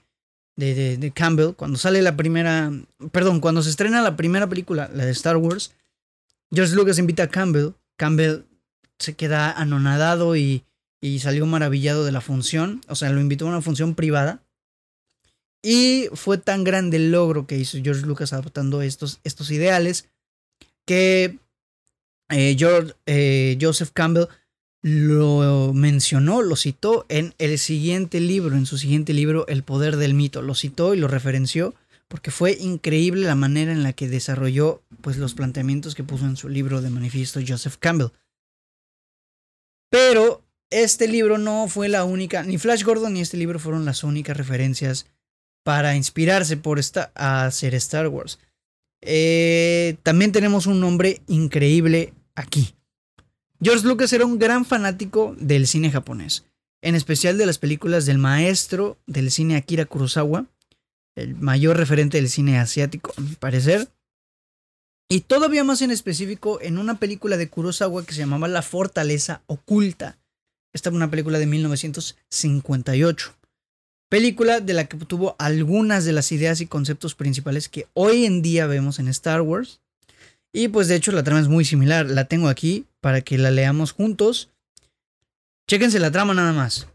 de, 0.55 0.98
de, 0.98 1.12
Campbell, 1.12 1.53
cuando 1.55 1.77
sale 1.77 2.01
la 2.01 2.15
primera, 2.15 2.71
perdón, 3.12 3.39
cuando 3.39 3.62
se 3.62 3.69
estrena 3.69 4.01
la 4.01 4.15
primera 4.15 4.48
película, 4.48 4.89
la 4.93 5.05
de 5.05 5.12
Star 5.12 5.38
Wars, 5.38 5.74
George 6.51 6.75
Lucas 6.75 6.98
invita 6.98 7.24
a 7.24 7.29
Campbell, 7.29 7.71
Campbell 7.98 8.43
se 8.98 9.15
queda 9.15 9.51
anonadado 9.51 10.36
y, 10.36 10.63
y 11.01 11.19
salió 11.19 11.45
maravillado 11.45 12.05
de 12.05 12.12
la 12.12 12.21
función. 12.21 12.81
O 12.88 12.95
sea, 12.95 13.09
lo 13.12 13.21
invitó 13.21 13.45
a 13.45 13.50
una 13.50 13.62
función 13.62 13.95
privada. 13.95 14.41
Y 15.62 16.08
fue 16.13 16.38
tan 16.38 16.63
grande 16.63 16.98
el 16.98 17.12
logro 17.12 17.46
que 17.46 17.58
hizo 17.58 17.78
George 17.84 18.06
Lucas 18.06 18.34
adoptando 18.34 18.82
estos, 18.82 19.20
estos 19.24 19.51
ideales 19.51 20.10
que 20.86 21.38
eh, 22.30 22.56
George, 22.58 22.94
eh, 23.06 23.58
Joseph 23.60 23.92
Campbell 23.94 24.28
lo 24.82 25.74
mencionó, 25.74 26.42
lo 26.42 26.56
citó 26.56 27.06
en 27.10 27.34
el 27.38 27.60
siguiente 27.60 28.22
libro, 28.22 28.56
en 28.56 28.66
su 28.66 28.78
siguiente 28.78 29.13
libro, 29.13 29.46
El 29.48 29.63
poder 29.63 29.98
del 29.98 30.13
mito. 30.13 30.42
Lo 30.42 30.56
citó 30.56 30.94
y 30.94 30.98
lo 30.98 31.08
referenció 31.08 31.75
porque 32.08 32.32
fue 32.32 32.54
increíble 32.60 33.28
la 33.28 33.36
manera 33.36 33.72
en 33.72 33.84
la 33.84 33.94
que 33.94 34.08
desarrolló 34.08 34.82
pues, 35.01 35.18
los 35.18 35.36
planteamientos 35.36 35.96
que 35.96 36.04
puso 36.04 36.25
en 36.25 36.38
su 36.38 36.50
libro 36.50 36.82
de 36.82 36.89
manifiesto 36.89 37.39
Joseph 37.46 37.75
Campbell. 37.80 38.10
Pero 39.92 40.44
este 40.70 41.08
libro 41.08 41.38
no 41.38 41.68
fue 41.68 41.89
la 41.89 42.04
única, 42.06 42.44
ni 42.44 42.58
Flash 42.58 42.84
Gordon 42.84 43.13
ni 43.13 43.22
este 43.22 43.38
libro 43.38 43.60
fueron 43.60 43.86
las 43.86 44.04
únicas 44.04 44.38
referencias 44.38 45.08
para 45.63 45.96
inspirarse 45.96 46.58
por 46.58 46.80
esta, 46.80 47.12
a 47.16 47.46
hacer 47.46 47.75
Star 47.75 48.08
Wars. 48.08 48.39
Eh, 49.01 49.98
también 50.04 50.32
tenemos 50.32 50.66
un 50.66 50.80
nombre 50.80 51.22
increíble 51.28 52.13
aquí. 52.36 52.75
George 53.62 53.86
Lucas 53.86 54.13
era 54.13 54.25
un 54.25 54.39
gran 54.39 54.66
fanático 54.66 55.36
del 55.38 55.68
cine 55.68 55.92
japonés, 55.92 56.46
en 56.82 56.96
especial 56.96 57.38
de 57.38 57.46
las 57.46 57.58
películas 57.58 58.06
del 58.06 58.18
maestro 58.18 58.98
del 59.06 59.32
cine 59.32 59.58
Akira 59.58 59.86
Kurosawa, 59.86 60.46
el 61.16 61.36
mayor 61.36 61.78
referente 61.78 62.18
del 62.18 62.30
cine 62.30 62.58
asiático, 62.58 63.13
a 63.18 63.22
mi 63.22 63.36
parecer. 63.36 63.89
Y 65.10 65.22
todavía 65.22 65.63
más 65.63 65.82
en 65.82 65.92
específico 65.92 66.60
en 66.62 66.78
una 66.78 67.00
película 67.00 67.36
de 67.36 67.50
Kurosawa 67.50 68.06
que 68.06 68.13
se 68.13 68.20
llamaba 68.20 68.48
La 68.48 68.62
Fortaleza 68.62 69.42
Oculta. 69.48 70.20
Esta 70.72 70.89
es 70.89 70.96
una 70.96 71.10
película 71.10 71.39
de 71.39 71.48
1958. 71.48 73.38
Película 74.10 74.60
de 74.60 74.74
la 74.74 74.86
que 74.86 74.98
tuvo 74.98 75.36
algunas 75.38 76.04
de 76.04 76.13
las 76.13 76.32
ideas 76.32 76.62
y 76.62 76.66
conceptos 76.66 77.13
principales 77.13 77.70
que 77.70 77.88
hoy 77.94 78.25
en 78.25 78.42
día 78.42 78.66
vemos 78.66 78.98
en 78.98 79.08
Star 79.08 79.42
Wars. 79.42 79.82
Y 80.51 80.68
pues 80.70 80.88
de 80.88 80.96
hecho 80.96 81.12
la 81.12 81.24
trama 81.24 81.42
es 81.42 81.48
muy 81.48 81.63
similar. 81.63 82.08
La 82.10 82.25
tengo 82.25 82.48
aquí 82.48 82.88
para 83.01 83.22
que 83.22 83.38
la 83.38 83.51
leamos 83.51 83.92
juntos. 83.92 84.50
Chéquense 85.68 86.00
la 86.00 86.10
trama 86.10 86.34
nada 86.34 86.54
más. 86.54 86.88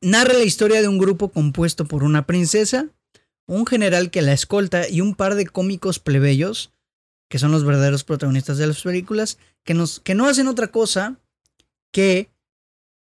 Narra 0.00 0.32
la 0.32 0.42
historia 0.42 0.82
de 0.82 0.88
un 0.88 0.98
grupo 0.98 1.28
compuesto 1.28 1.86
por 1.86 2.02
una 2.02 2.26
princesa, 2.26 2.88
un 3.46 3.64
general 3.64 4.10
que 4.10 4.22
la 4.22 4.32
escolta 4.32 4.88
y 4.88 5.00
un 5.00 5.14
par 5.14 5.36
de 5.36 5.46
cómicos 5.46 6.00
plebeyos, 6.00 6.72
que 7.28 7.38
son 7.38 7.52
los 7.52 7.64
verdaderos 7.64 8.02
protagonistas 8.02 8.58
de 8.58 8.66
las 8.66 8.82
películas, 8.82 9.38
que, 9.64 9.74
nos, 9.74 10.00
que 10.00 10.14
no 10.14 10.26
hacen 10.26 10.48
otra 10.48 10.68
cosa 10.68 11.16
que 11.92 12.30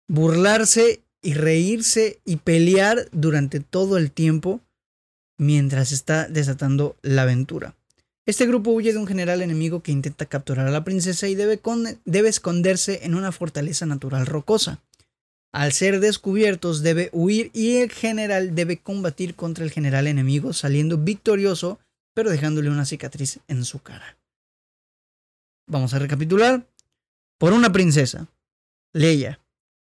burlarse 0.07 1.01
y 1.21 1.33
reírse 1.33 2.19
y 2.25 2.37
pelear 2.37 3.07
durante 3.11 3.59
todo 3.59 3.97
el 3.97 4.11
tiempo 4.11 4.61
mientras 5.37 5.91
está 5.91 6.27
desatando 6.27 6.95
la 7.01 7.23
aventura. 7.23 7.75
Este 8.25 8.45
grupo 8.45 8.71
huye 8.71 8.93
de 8.93 8.99
un 8.99 9.07
general 9.07 9.41
enemigo 9.41 9.81
que 9.81 9.91
intenta 9.91 10.25
capturar 10.25 10.67
a 10.67 10.71
la 10.71 10.83
princesa 10.83 11.27
y 11.27 11.35
debe, 11.35 11.59
debe 12.05 12.29
esconderse 12.29 13.01
en 13.03 13.15
una 13.15 13.31
fortaleza 13.31 13.85
natural 13.85 14.25
rocosa. 14.25 14.79
Al 15.51 15.73
ser 15.73 15.99
descubiertos 15.99 16.81
debe 16.81 17.09
huir 17.11 17.51
y 17.53 17.77
el 17.77 17.91
general 17.91 18.55
debe 18.55 18.77
combatir 18.77 19.35
contra 19.35 19.65
el 19.65 19.71
general 19.71 20.07
enemigo 20.07 20.53
saliendo 20.53 20.97
victorioso 20.97 21.79
pero 22.13 22.29
dejándole 22.29 22.69
una 22.69 22.85
cicatriz 22.85 23.39
en 23.47 23.65
su 23.65 23.81
cara. 23.81 24.17
Vamos 25.67 25.93
a 25.93 25.99
recapitular. 25.99 26.67
Por 27.37 27.53
una 27.53 27.71
princesa, 27.71 28.27
Leia, 28.93 29.39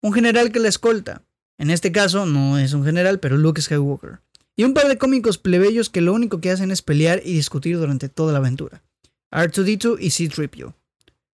un 0.03 0.13
general 0.13 0.51
que 0.51 0.59
la 0.59 0.67
escolta, 0.67 1.23
en 1.57 1.71
este 1.71 1.91
caso 1.91 2.27
no 2.27 2.59
es 2.59 2.73
un 2.73 2.85
general, 2.85 3.19
pero 3.19 3.37
Luke 3.37 3.61
Skywalker 3.61 4.19
y 4.55 4.63
un 4.63 4.73
par 4.73 4.87
de 4.87 4.97
cómicos 4.97 5.37
plebeyos 5.37 5.89
que 5.89 6.01
lo 6.01 6.13
único 6.13 6.39
que 6.39 6.51
hacen 6.51 6.71
es 6.71 6.81
pelear 6.81 7.21
y 7.25 7.33
discutir 7.33 7.77
durante 7.77 8.09
toda 8.09 8.33
la 8.33 8.39
aventura. 8.39 8.83
R2D2 9.31 9.97
y 9.99 10.11
C-3PO. 10.11 10.75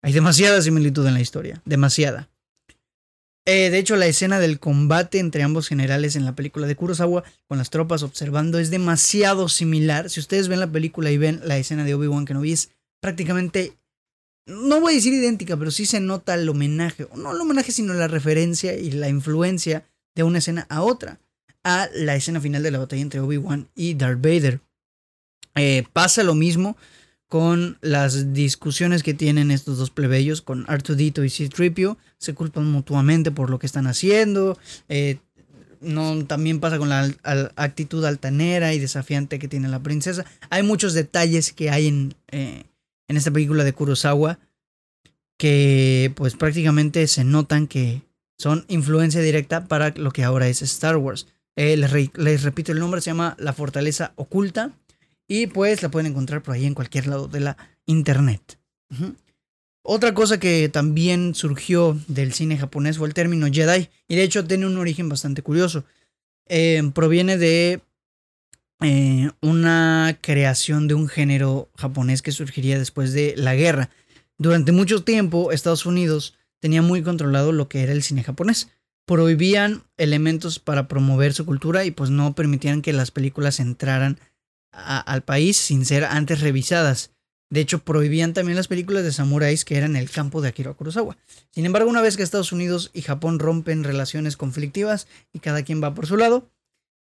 Hay 0.01 0.13
demasiada 0.13 0.61
similitud 0.61 1.05
en 1.05 1.13
la 1.13 1.21
historia, 1.21 1.61
demasiada. 1.65 2.29
Eh, 3.45 3.69
de 3.69 3.77
hecho, 3.77 3.97
la 3.97 4.07
escena 4.07 4.39
del 4.39 4.59
combate 4.59 5.19
entre 5.19 5.43
ambos 5.43 5.67
generales 5.67 6.15
en 6.15 6.25
la 6.25 6.33
película 6.33 6.65
de 6.65 6.75
Kurosawa, 6.75 7.23
con 7.47 7.57
las 7.57 7.69
tropas 7.69 8.01
observando, 8.01 8.57
es 8.57 8.71
demasiado 8.71 9.47
similar. 9.49 10.09
Si 10.09 10.19
ustedes 10.19 10.47
ven 10.47 10.61
la 10.61 10.71
película 10.71 11.11
y 11.11 11.17
ven 11.17 11.41
la 11.43 11.57
escena 11.57 11.83
de 11.83 11.93
Obi-Wan 11.93 12.25
Kenobi, 12.25 12.53
es 12.53 12.71
prácticamente, 13.01 13.77
no 14.45 14.81
voy 14.81 14.93
a 14.93 14.95
decir 14.95 15.13
idéntica, 15.13 15.57
pero 15.57 15.71
sí 15.71 15.85
se 15.85 15.99
nota 15.99 16.35
el 16.35 16.47
homenaje, 16.49 17.07
no 17.15 17.31
el 17.31 17.41
homenaje, 17.41 17.71
sino 17.71 17.93
la 17.93 18.07
referencia 18.07 18.75
y 18.75 18.91
la 18.91 19.09
influencia 19.09 19.85
de 20.15 20.23
una 20.23 20.39
escena 20.39 20.65
a 20.69 20.81
otra 20.81 21.19
a 21.63 21.89
la 21.93 22.15
escena 22.15 22.41
final 22.41 22.61
de 22.61 22.71
la 22.71 22.79
batalla 22.79 23.01
entre 23.01 23.21
Obi-Wan 23.21 23.69
y 23.75 23.93
Darth 23.93 24.21
Vader. 24.21 24.59
Eh, 25.55 25.83
pasa 25.93 26.23
lo 26.23 26.35
mismo 26.35 26.75
con 27.27 27.77
las 27.81 28.33
discusiones 28.33 29.01
que 29.01 29.13
tienen 29.13 29.49
estos 29.49 29.77
dos 29.77 29.89
plebeyos, 29.89 30.41
con 30.41 30.65
Artudito 30.67 31.23
y 31.23 31.29
C-Tripio. 31.29 31.97
Se 32.17 32.33
culpan 32.33 32.69
mutuamente 32.69 33.31
por 33.31 33.49
lo 33.49 33.59
que 33.59 33.65
están 33.65 33.87
haciendo. 33.87 34.57
Eh, 34.89 35.17
no, 35.81 36.25
también 36.25 36.59
pasa 36.59 36.77
con 36.77 36.89
la 36.89 37.11
actitud 37.55 38.05
altanera 38.05 38.73
y 38.73 38.79
desafiante 38.79 39.39
que 39.39 39.47
tiene 39.47 39.67
la 39.67 39.81
princesa. 39.81 40.25
Hay 40.49 40.63
muchos 40.63 40.93
detalles 40.93 41.53
que 41.53 41.69
hay 41.69 41.87
en, 41.87 42.13
eh, 42.29 42.65
en 43.07 43.17
esta 43.17 43.31
película 43.31 43.63
de 43.63 43.73
Kurosawa 43.73 44.39
que 45.37 46.11
pues 46.15 46.35
prácticamente 46.35 47.07
se 47.07 47.23
notan 47.23 47.67
que 47.67 48.01
son 48.37 48.65
influencia 48.67 49.21
directa 49.21 49.67
para 49.67 49.89
lo 49.91 50.11
que 50.11 50.23
ahora 50.23 50.47
es 50.47 50.61
Star 50.61 50.97
Wars. 50.97 51.27
Eh, 51.55 51.77
les, 51.77 52.43
repito 52.43 52.71
el 52.71 52.79
nombre, 52.79 53.01
se 53.01 53.11
llama 53.11 53.35
La 53.39 53.53
Fortaleza 53.53 54.13
Oculta. 54.15 54.71
Y 55.27 55.47
pues 55.47 55.81
la 55.81 55.89
pueden 55.89 56.11
encontrar 56.11 56.43
por 56.43 56.53
ahí 56.53 56.65
en 56.65 56.73
cualquier 56.73 57.07
lado 57.07 57.27
de 57.27 57.39
la 57.39 57.57
internet. 57.85 58.59
Otra 59.81 60.13
cosa 60.13 60.39
que 60.39 60.69
también 60.69 61.33
surgió 61.33 61.97
del 62.07 62.33
cine 62.33 62.57
japonés 62.57 62.97
fue 62.97 63.07
el 63.07 63.13
término 63.13 63.47
Jedi. 63.51 63.89
Y 64.07 64.15
de 64.15 64.23
hecho 64.23 64.45
tiene 64.45 64.65
un 64.65 64.77
origen 64.77 65.09
bastante 65.09 65.41
curioso. 65.41 65.85
Eh, 66.47 66.81
proviene 66.93 67.37
de 67.37 67.81
eh, 68.83 69.31
una 69.41 70.17
creación 70.21 70.87
de 70.87 70.93
un 70.93 71.07
género 71.07 71.69
japonés 71.75 72.21
que 72.21 72.31
surgiría 72.31 72.77
después 72.77 73.13
de 73.13 73.33
la 73.37 73.55
guerra. 73.55 73.89
Durante 74.37 74.71
mucho 74.71 75.03
tiempo 75.03 75.51
Estados 75.51 75.85
Unidos 75.85 76.35
tenía 76.59 76.81
muy 76.81 77.01
controlado 77.01 77.51
lo 77.51 77.69
que 77.69 77.83
era 77.83 77.91
el 77.91 78.03
cine 78.03 78.23
japonés 78.23 78.69
prohibían 79.05 79.83
elementos 79.97 80.59
para 80.59 80.87
promover 80.87 81.33
su 81.33 81.45
cultura 81.45 81.85
y 81.85 81.91
pues 81.91 82.09
no 82.09 82.33
permitían 82.35 82.81
que 82.81 82.93
las 82.93 83.11
películas 83.11 83.59
entraran 83.59 84.19
al 84.71 85.21
país 85.23 85.57
sin 85.57 85.85
ser 85.85 86.05
antes 86.05 86.41
revisadas. 86.41 87.11
De 87.49 87.59
hecho, 87.59 87.83
prohibían 87.83 88.33
también 88.33 88.55
las 88.55 88.67
películas 88.67 89.03
de 89.03 89.11
samuráis 89.11 89.65
que 89.65 89.77
eran 89.77 89.95
el 89.95 90.09
campo 90.09 90.41
de 90.41 90.49
Akira 90.49 90.73
Kurosawa. 90.73 91.17
Sin 91.51 91.65
embargo, 91.65 91.89
una 91.89 92.01
vez 92.01 92.17
que 92.17 92.23
Estados 92.23 92.51
Unidos 92.51 92.89
y 92.93 93.03
Japón 93.03 93.37
rompen 93.37 93.83
relaciones 93.83 94.37
conflictivas 94.37 95.07
y 95.33 95.39
cada 95.39 95.61
quien 95.61 95.83
va 95.83 95.93
por 95.93 96.07
su 96.07 96.17
lado, 96.17 96.49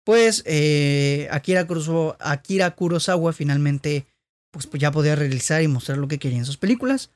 pues 0.08 0.42
eh, 0.46 1.28
Akira, 1.32 1.68
Kurosawa, 1.68 3.34
finalmente 3.34 4.06
pues, 4.52 4.70
ya 4.72 4.90
podía 4.90 5.18
realizar 5.18 5.62
y 5.62 5.68
mostrar 5.68 5.98
lo 5.98 6.08
que 6.08 6.18
quería 6.18 6.38
en 6.38 6.46
sus 6.46 6.56
películas. 6.56 7.10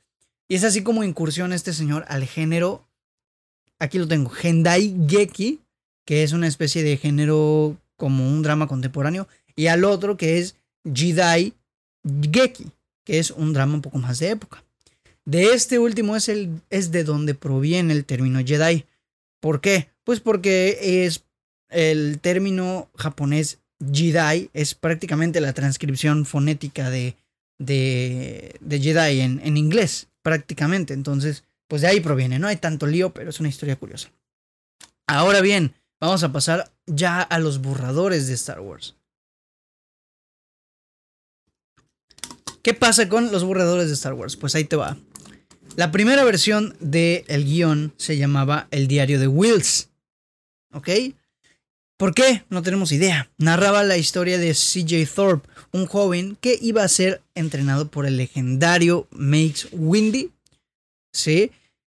Y 0.50 0.56
es 0.56 0.66
así 0.66 0.84
como 0.84 1.06
incursiona 1.06 1.56
este 1.56 1.72
señor 1.72 2.04
al 2.10 2.26
género 2.26 2.86
aquí 3.80 3.98
lo 3.98 4.10
tengo, 4.10 4.30
Hendai 4.44 4.94
Geki, 5.08 5.62
que 6.06 6.24
es 6.24 6.34
una 6.34 6.50
especie 6.50 6.84
de 6.84 6.98
género 6.98 7.78
como 7.96 8.28
un 8.28 8.42
drama 8.42 8.68
contemporáneo, 8.68 9.26
y 9.56 9.68
al 9.68 9.86
otro 9.86 10.18
que 10.18 10.40
es 10.40 10.58
Jidai 10.84 11.54
Geki, 12.04 12.74
que 13.06 13.20
es 13.20 13.32
un 13.32 13.54
drama 13.54 13.76
un 13.76 13.84
poco 13.84 14.00
más 14.00 14.20
de 14.20 14.32
época. 14.32 14.66
De 15.24 15.54
este 15.54 15.80
último 15.80 16.18
es, 16.18 16.28
el, 16.28 16.62
es 16.70 16.92
de 16.92 17.06
donde 17.06 17.36
proviene 17.36 17.94
el 17.94 18.04
término 18.04 18.42
Jedi. 18.46 18.84
¿Por 19.40 19.62
qué? 19.62 19.88
Pues 20.04 20.20
porque 20.20 21.06
es 21.06 21.24
el 21.72 22.20
término 22.20 22.90
japonés 22.96 23.60
Jidai, 23.92 24.50
es 24.54 24.76
prácticamente 24.76 25.42
la 25.42 25.54
transcripción 25.54 26.26
fonética 26.26 26.90
de, 26.90 27.16
de, 27.58 28.56
de 28.60 28.80
Jedi 28.80 29.22
en, 29.22 29.42
en 29.44 29.58
inglés, 29.58 30.08
prácticamente. 30.22 30.94
Entonces, 30.94 31.44
pues 31.68 31.82
de 31.82 31.88
ahí 31.88 32.00
proviene, 32.00 32.38
no 32.38 32.48
hay 32.48 32.58
tanto 32.58 32.86
lío, 32.86 33.14
pero 33.14 33.30
es 33.30 33.40
una 33.40 33.50
historia 33.50 33.78
curiosa. 33.78 34.12
Ahora 35.08 35.42
bien, 35.42 35.74
vamos 36.00 36.24
a 36.24 36.32
pasar 36.32 36.72
ya 36.86 37.22
a 37.22 37.40
los 37.40 37.62
borradores 37.62 38.28
de 38.28 38.34
Star 38.36 38.60
Wars. 38.60 38.96
¿Qué 42.62 42.74
pasa 42.76 43.10
con 43.10 43.32
los 43.32 43.44
borradores 43.44 43.88
de 43.88 43.96
Star 43.96 44.14
Wars? 44.14 44.38
Pues 44.38 44.54
ahí 44.54 44.66
te 44.66 44.76
va. 44.76 44.98
La 45.76 45.92
primera 45.92 46.24
versión 46.24 46.76
del 46.80 47.24
el 47.28 47.46
guion 47.46 47.94
se 47.98 48.18
llamaba 48.18 48.68
El 48.70 48.88
diario 48.88 49.20
de 49.20 49.28
Wills. 49.28 49.90
¿Ok? 50.74 50.90
¿Por 52.02 52.16
qué? 52.16 52.44
No 52.50 52.64
tenemos 52.64 52.92
idea. 52.92 53.30
Narraba 53.38 53.84
la 53.84 53.96
historia 53.96 54.40
de 54.40 54.56
CJ 54.56 55.06
Thorpe, 55.14 55.48
un 55.72 55.86
joven 55.86 56.36
que 56.42 56.58
iba 56.60 56.84
a 56.84 56.88
ser 56.88 57.22
entrenado 57.36 57.92
por 57.92 58.08
el 58.08 58.18
legendario 58.18 59.08
Max 59.12 59.68
Windy. 59.72 60.32
¿Sí? 61.14 61.52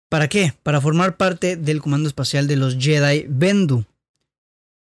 ¿Para 0.09 0.31
qué? 0.31 0.55
Para 0.62 0.81
formar 0.81 1.19
parte 1.19 1.57
del 1.57 1.83
comando 1.83 2.09
espacial 2.09 2.47
de 2.47 2.57
los 2.57 2.79
Jedi 2.79 3.27
Bendu. 3.29 3.85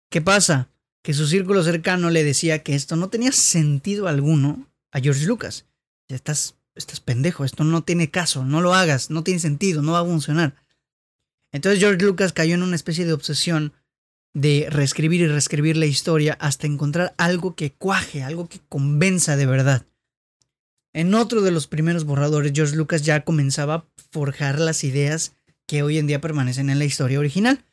¿Qué 0.09 0.21
pasa? 0.21 0.69
Que 1.03 1.13
su 1.13 1.27
círculo 1.27 1.63
cercano 1.63 2.09
le 2.11 2.23
decía 2.23 2.63
que 2.63 2.75
esto 2.75 2.95
no 2.95 3.09
tenía 3.09 3.33
sentido 3.33 4.07
alguno 4.07 4.69
a 4.93 5.01
George 5.01 5.25
Lucas. 5.25 5.65
Estás, 6.07 6.55
estás 6.75 7.01
pendejo, 7.01 7.43
esto 7.43 7.65
no 7.65 7.83
tiene 7.83 8.09
caso, 8.09 8.45
no 8.45 8.61
lo 8.61 8.73
hagas, 8.73 9.09
no 9.09 9.25
tiene 9.25 9.41
sentido, 9.41 9.81
no 9.81 9.91
va 9.91 9.99
a 9.99 10.05
funcionar. 10.05 10.55
Entonces 11.51 11.81
George 11.81 12.05
Lucas 12.05 12.31
cayó 12.31 12.55
en 12.55 12.63
una 12.63 12.77
especie 12.77 13.05
de 13.05 13.11
obsesión 13.11 13.73
de 14.33 14.67
reescribir 14.69 15.21
y 15.21 15.27
reescribir 15.27 15.77
la 15.77 15.85
historia 15.85 16.37
hasta 16.39 16.67
encontrar 16.67 17.13
algo 17.17 17.55
que 17.55 17.71
cuaje, 17.71 18.23
algo 18.23 18.47
que 18.47 18.59
convenza 18.69 19.35
de 19.35 19.45
verdad. 19.45 19.85
En 20.93 21.13
otro 21.13 21.41
de 21.41 21.51
los 21.51 21.67
primeros 21.67 22.05
borradores, 22.05 22.51
George 22.53 22.75
Lucas 22.75 23.03
ya 23.03 23.23
comenzaba 23.23 23.75
a 23.75 23.85
forjar 24.11 24.59
las 24.59 24.83
ideas 24.83 25.33
que 25.67 25.83
hoy 25.83 25.97
en 25.97 26.07
día 26.07 26.21
permanecen 26.21 26.69
en 26.69 26.79
la 26.79 26.85
historia 26.85 27.19
original. 27.19 27.63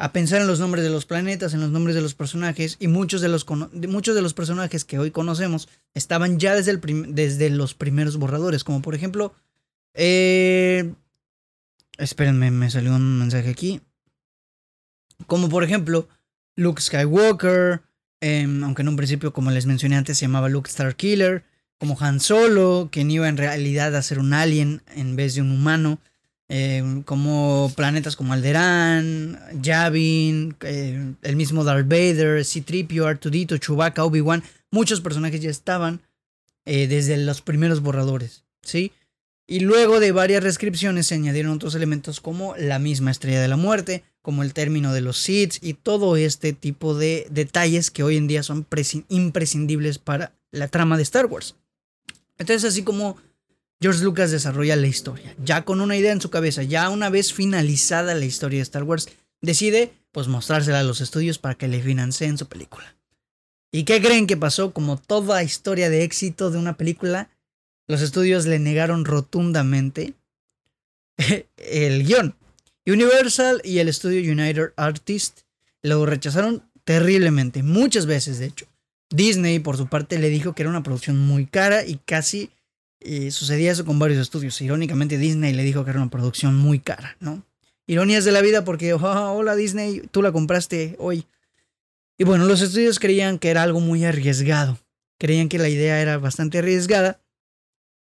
A 0.00 0.12
pensar 0.12 0.40
en 0.40 0.46
los 0.46 0.60
nombres 0.60 0.84
de 0.84 0.90
los 0.90 1.06
planetas, 1.06 1.54
en 1.54 1.60
los 1.60 1.70
nombres 1.70 1.96
de 1.96 2.02
los 2.02 2.14
personajes, 2.14 2.76
y 2.78 2.86
muchos 2.86 3.20
de 3.20 3.28
los, 3.28 3.46
muchos 3.88 4.14
de 4.14 4.22
los 4.22 4.32
personajes 4.32 4.84
que 4.84 4.98
hoy 4.98 5.10
conocemos 5.10 5.68
estaban 5.92 6.38
ya 6.38 6.54
desde, 6.54 6.78
desde 7.08 7.50
los 7.50 7.74
primeros 7.74 8.16
borradores, 8.16 8.64
como 8.64 8.82
por 8.82 8.94
ejemplo... 8.94 9.34
Eh, 9.94 10.94
espérenme, 11.96 12.52
me 12.52 12.70
salió 12.70 12.94
un 12.94 13.18
mensaje 13.18 13.50
aquí. 13.50 13.80
Como 15.26 15.48
por 15.48 15.64
ejemplo, 15.64 16.08
Luke 16.56 16.80
Skywalker, 16.80 17.82
em, 18.20 18.64
aunque 18.64 18.82
en 18.82 18.88
un 18.88 18.96
principio, 18.96 19.32
como 19.32 19.50
les 19.50 19.66
mencioné 19.66 19.96
antes, 19.96 20.18
se 20.18 20.26
llamaba 20.26 20.48
Luke 20.48 20.70
Starkiller, 20.70 21.44
como 21.78 21.96
Han 22.00 22.20
Solo, 22.20 22.88
que 22.90 23.02
iba 23.02 23.28
en 23.28 23.36
realidad 23.36 23.94
a 23.94 24.02
ser 24.02 24.18
un 24.18 24.32
alien 24.32 24.82
en 24.94 25.16
vez 25.16 25.34
de 25.34 25.42
un 25.42 25.52
humano, 25.52 26.00
em, 26.48 27.02
como 27.02 27.70
planetas 27.76 28.16
como 28.16 28.32
Alderaan, 28.32 29.38
Yavin, 29.60 30.56
eh, 30.62 31.14
el 31.22 31.36
mismo 31.36 31.62
Darth 31.62 31.88
Vader, 31.88 32.44
C-3PO, 32.44 33.06
Artudito, 33.06 33.56
Chewbacca, 33.58 34.04
Obi-Wan, 34.04 34.42
muchos 34.70 35.00
personajes 35.00 35.40
ya 35.40 35.50
estaban 35.50 36.00
eh, 36.64 36.86
desde 36.86 37.16
los 37.16 37.40
primeros 37.40 37.80
borradores, 37.80 38.44
¿sí? 38.62 38.92
Y 39.46 39.60
luego 39.60 40.00
de 40.00 40.12
varias 40.12 40.42
reescripciones 40.42 41.06
se 41.06 41.14
añadieron 41.14 41.52
otros 41.52 41.74
elementos 41.74 42.20
como 42.20 42.54
la 42.56 42.78
misma 42.78 43.10
estrella 43.10 43.40
de 43.40 43.48
la 43.48 43.56
muerte, 43.56 44.04
como 44.22 44.42
el 44.42 44.52
término 44.52 44.92
de 44.92 45.00
los 45.00 45.18
seeds 45.18 45.60
y 45.62 45.74
todo 45.74 46.16
este 46.16 46.52
tipo 46.52 46.94
de 46.94 47.26
detalles 47.30 47.90
que 47.90 48.02
hoy 48.02 48.16
en 48.16 48.26
día 48.26 48.42
son 48.42 48.66
imprescindibles 49.08 49.98
para 49.98 50.32
la 50.50 50.68
trama 50.68 50.96
de 50.96 51.02
Star 51.02 51.26
Wars. 51.26 51.56
Entonces 52.36 52.64
así 52.70 52.82
como 52.82 53.16
George 53.80 54.02
Lucas 54.02 54.30
desarrolla 54.30 54.76
la 54.76 54.86
historia, 54.86 55.34
ya 55.42 55.64
con 55.64 55.80
una 55.80 55.96
idea 55.96 56.12
en 56.12 56.20
su 56.20 56.30
cabeza, 56.30 56.62
ya 56.62 56.90
una 56.90 57.10
vez 57.10 57.32
finalizada 57.32 58.14
la 58.14 58.24
historia 58.24 58.58
de 58.58 58.64
Star 58.64 58.82
Wars, 58.82 59.08
decide 59.40 59.92
pues 60.12 60.26
mostrársela 60.26 60.80
a 60.80 60.84
los 60.84 61.00
estudios 61.00 61.38
para 61.38 61.54
que 61.54 61.68
le 61.68 61.80
financien 61.80 62.38
su 62.38 62.46
película. 62.46 62.96
¿Y 63.70 63.84
qué 63.84 64.00
creen 64.00 64.26
que 64.26 64.36
pasó? 64.36 64.72
Como 64.72 64.96
toda 64.96 65.42
historia 65.42 65.90
de 65.90 66.02
éxito 66.02 66.50
de 66.50 66.58
una 66.58 66.76
película, 66.76 67.28
los 67.86 68.00
estudios 68.00 68.46
le 68.46 68.58
negaron 68.58 69.04
rotundamente 69.04 70.14
el 71.56 72.04
guion. 72.04 72.34
Universal 72.88 73.60
y 73.64 73.78
el 73.78 73.88
estudio 73.88 74.20
United 74.20 74.72
Artists 74.76 75.44
lo 75.82 76.06
rechazaron 76.06 76.64
terriblemente, 76.84 77.62
muchas 77.62 78.06
veces 78.06 78.38
de 78.38 78.46
hecho. 78.46 78.66
Disney, 79.10 79.58
por 79.58 79.76
su 79.76 79.88
parte, 79.88 80.18
le 80.18 80.28
dijo 80.28 80.54
que 80.54 80.62
era 80.62 80.70
una 80.70 80.82
producción 80.82 81.18
muy 81.18 81.46
cara 81.46 81.84
y 81.84 81.96
casi 81.96 82.50
eh, 83.00 83.30
sucedía 83.30 83.72
eso 83.72 83.84
con 83.84 83.98
varios 83.98 84.20
estudios. 84.20 84.60
Irónicamente, 84.60 85.18
Disney 85.18 85.52
le 85.54 85.62
dijo 85.62 85.84
que 85.84 85.90
era 85.90 86.00
una 86.00 86.10
producción 86.10 86.56
muy 86.56 86.78
cara, 86.78 87.16
¿no? 87.20 87.42
Ironías 87.86 88.24
de 88.24 88.32
la 88.32 88.42
vida 88.42 88.64
porque, 88.64 88.92
oh, 88.92 88.98
hola 89.32 89.56
Disney, 89.56 90.02
tú 90.10 90.22
la 90.22 90.32
compraste 90.32 90.96
hoy. 90.98 91.26
Y 92.18 92.24
bueno, 92.24 92.46
los 92.46 92.60
estudios 92.60 92.98
creían 92.98 93.38
que 93.38 93.50
era 93.50 93.62
algo 93.62 93.80
muy 93.80 94.04
arriesgado. 94.04 94.78
Creían 95.18 95.48
que 95.48 95.58
la 95.58 95.68
idea 95.68 96.00
era 96.00 96.18
bastante 96.18 96.58
arriesgada. 96.58 97.20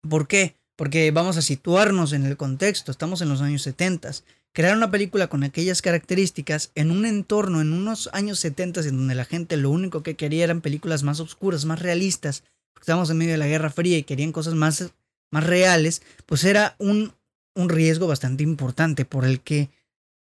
¿Por 0.07 0.27
qué? 0.27 0.55
Porque 0.75 1.11
vamos 1.11 1.37
a 1.37 1.41
situarnos 1.41 2.13
en 2.13 2.25
el 2.25 2.37
contexto. 2.37 2.91
Estamos 2.91 3.21
en 3.21 3.29
los 3.29 3.41
años 3.41 3.63
70 3.63 4.11
crear 4.55 4.77
una 4.77 4.89
película 4.89 5.27
con 5.27 5.43
aquellas 5.43 5.81
características 5.81 6.71
en 6.75 6.89
un 6.89 7.05
entorno, 7.05 7.59
en 7.59 7.73
unos 7.73 8.09
años 8.13 8.39
70 8.39 8.79
en 8.81 8.95
donde 8.97 9.13
la 9.13 9.25
gente 9.25 9.57
lo 9.57 9.69
único 9.69 10.01
que 10.01 10.15
quería 10.15 10.45
eran 10.45 10.61
películas 10.61 11.03
más 11.03 11.19
oscuras, 11.19 11.65
más 11.65 11.81
realistas, 11.81 12.45
porque 12.73 12.85
estábamos 12.85 13.09
en 13.09 13.17
medio 13.17 13.33
de 13.33 13.37
la 13.37 13.47
Guerra 13.47 13.69
Fría 13.69 13.97
y 13.97 14.03
querían 14.03 14.31
cosas 14.31 14.53
más, 14.53 14.93
más 15.29 15.43
reales, 15.43 16.03
pues 16.25 16.45
era 16.45 16.77
un, 16.79 17.13
un 17.53 17.67
riesgo 17.67 18.07
bastante 18.07 18.43
importante 18.43 19.03
por 19.03 19.25
el 19.25 19.41
que 19.41 19.71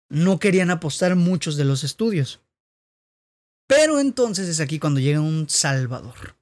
no 0.07 0.39
querían 0.39 0.71
apostar 0.71 1.17
muchos 1.17 1.57
de 1.57 1.65
los 1.65 1.83
estudios. 1.83 2.39
Pero 3.67 3.99
entonces 3.99 4.47
es 4.47 4.61
aquí 4.61 4.79
cuando 4.79 5.01
llega 5.01 5.19
un 5.19 5.49
salvador. 5.49 6.37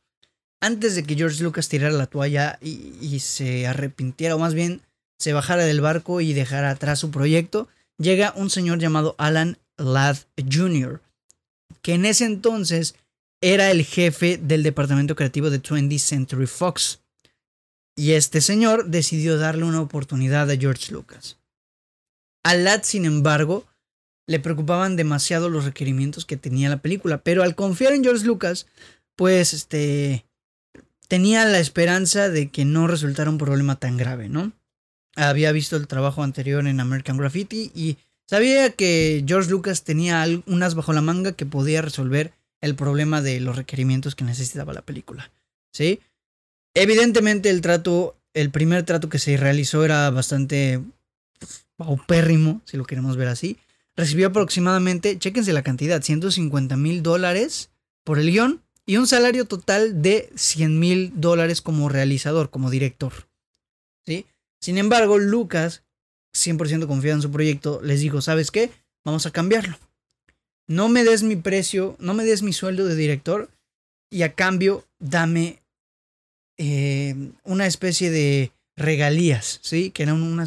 Antes 0.60 0.94
de 0.94 1.04
que 1.04 1.15
George 1.15 1.44
Lucas 1.44 1.67
tirara 1.67 1.96
la 1.96 2.06
toalla 2.06 2.60
y, 2.62 2.96
y 3.02 3.22
se 3.22 3.65
arrepintiera, 3.65 4.36
o 4.36 4.39
más 4.39 4.54
bien 4.54 4.84
se 5.21 5.34
bajara 5.34 5.65
del 5.65 5.81
barco 5.81 6.19
y 6.19 6.34
dejara 6.34 6.71
atrás 6.71 6.97
su 6.97 7.12
proyecto, 7.12 7.67
llega 7.99 8.34
un 8.36 8.49
señor 8.49 8.79
llamado 8.79 9.13
Alan 9.19 9.60
Ladd 9.77 10.17
Jr., 10.51 10.99
que 11.84 11.93
en 11.93 12.05
ese 12.05 12.25
entonces 12.25 12.95
era 13.39 13.69
el 13.69 13.86
jefe 13.86 14.39
del 14.41 14.63
departamento 14.63 15.15
creativo 15.15 15.51
de 15.51 15.62
20th 15.62 15.99
Century 15.99 16.47
Fox. 16.47 17.01
Y 17.95 18.13
este 18.13 18.41
señor 18.41 18.88
decidió 18.88 19.38
darle 19.38 19.65
una 19.65 19.81
oportunidad 19.81 20.49
a 20.49 20.57
George 20.57 20.91
Lucas. 20.91 21.38
A 22.43 22.55
Ladd, 22.55 22.81
sin 22.81 23.05
embargo, 23.05 23.67
le 24.25 24.39
preocupaban 24.39 24.95
demasiado 24.95 25.49
los 25.49 25.65
requerimientos 25.65 26.25
que 26.25 26.36
tenía 26.36 26.69
la 26.69 26.81
película, 26.81 27.19
pero 27.19 27.43
al 27.43 27.53
confiar 27.53 27.93
en 27.93 28.03
George 28.03 28.25
Lucas, 28.25 28.65
pues 29.15 29.53
este 29.53 30.25
tenía 31.07 31.45
la 31.45 31.60
esperanza 31.60 32.29
de 32.29 32.49
que 32.49 32.65
no 32.65 32.88
resultara 32.88 33.29
un 33.29 33.38
problema 33.38 33.75
tan 33.75 33.97
grave, 33.97 34.29
¿no? 34.29 34.51
Había 35.15 35.52
visto 35.52 35.76
el 35.76 35.88
trabajo 35.88 36.24
anterior 36.24 36.65
en 36.67 36.80
American 36.80 37.17
Graffiti 37.17 37.71
y 37.76 37.97
sabía 38.28 38.71
que 38.71 39.24
George 39.28 39.50
Lucas 39.50 39.84
tenía 39.84 40.26
unas 40.45 40.76
bajo 40.76 40.93
la 40.93 41.02
manga 41.02 41.34
que 41.34 41.45
podía 41.45 41.82
resolver 41.82 42.34
el 42.62 42.76
problema 42.76 43.21
de 43.21 43.39
los 43.39 43.56
requerimientos 43.56 44.15
que 44.15 44.24
necesitaba 44.24 44.74
la 44.74 44.84
película. 44.84 45.32
¿Sí? 45.74 46.00
Evidentemente 46.74 47.50
el 47.50 47.62
trato, 47.62 48.15
el 48.34 48.52
primer 48.52 48.84
trato 48.84 49.10
que 49.10 49.19
se 49.19 49.36
realizó 49.36 49.84
era 49.84 50.10
bastante 50.10 50.82
paupérrimo, 51.76 52.62
si 52.65 52.78
lo 52.78 52.86
queremos 52.86 53.17
ver 53.17 53.28
así. 53.28 53.58
Recibió 53.95 54.28
aproximadamente, 54.28 55.17
chéquense 55.19 55.54
la 55.54 55.63
cantidad, 55.63 56.02
150 56.02 56.78
mil 56.78 57.04
dólares 57.04 57.71
por 58.04 58.19
el 58.19 58.32
guion 58.32 58.62
y 58.86 58.97
un 58.97 59.08
salario 59.08 59.45
total 59.45 60.02
de 60.02 60.30
100 60.36 60.80
mil 60.80 61.12
dólares 61.15 61.62
como 61.62 61.89
realizador, 61.89 62.50
como 62.50 62.69
director. 62.69 63.31
Sin 64.62 64.78
embargo, 64.78 65.17
Lucas, 65.17 65.84
100% 66.36 66.88
confiado 66.88 67.17
en 67.17 67.21
su 67.21 67.32
proyecto, 67.32 67.82
les 67.84 68.00
dijo, 68.00 68.21
¿sabes 68.21 68.52
qué? 68.52 68.71
Vamos 69.04 69.26
a 69.26 69.32
cambiarlo. 69.32 69.78
No 70.67 70.88
me 70.88 71.04
des 71.04 71.24
mi 71.24 71.36
precio, 71.36 71.95
no 72.00 72.13
me 72.13 72.24
des 72.24 72.43
mi 72.43 72.54
sueldo 72.54 72.86
de 72.86 72.95
director 72.95 73.50
y 74.10 74.21
a 74.21 74.34
cambio 74.34 74.86
dame 75.00 75.62
eh, 76.58 77.15
una 77.43 77.65
especie 77.65 78.12
de 78.12 78.52
regalías, 78.78 79.60
¿sí? 79.63 79.91
Que 79.91 80.04
era 80.04 80.13
una, 80.13 80.45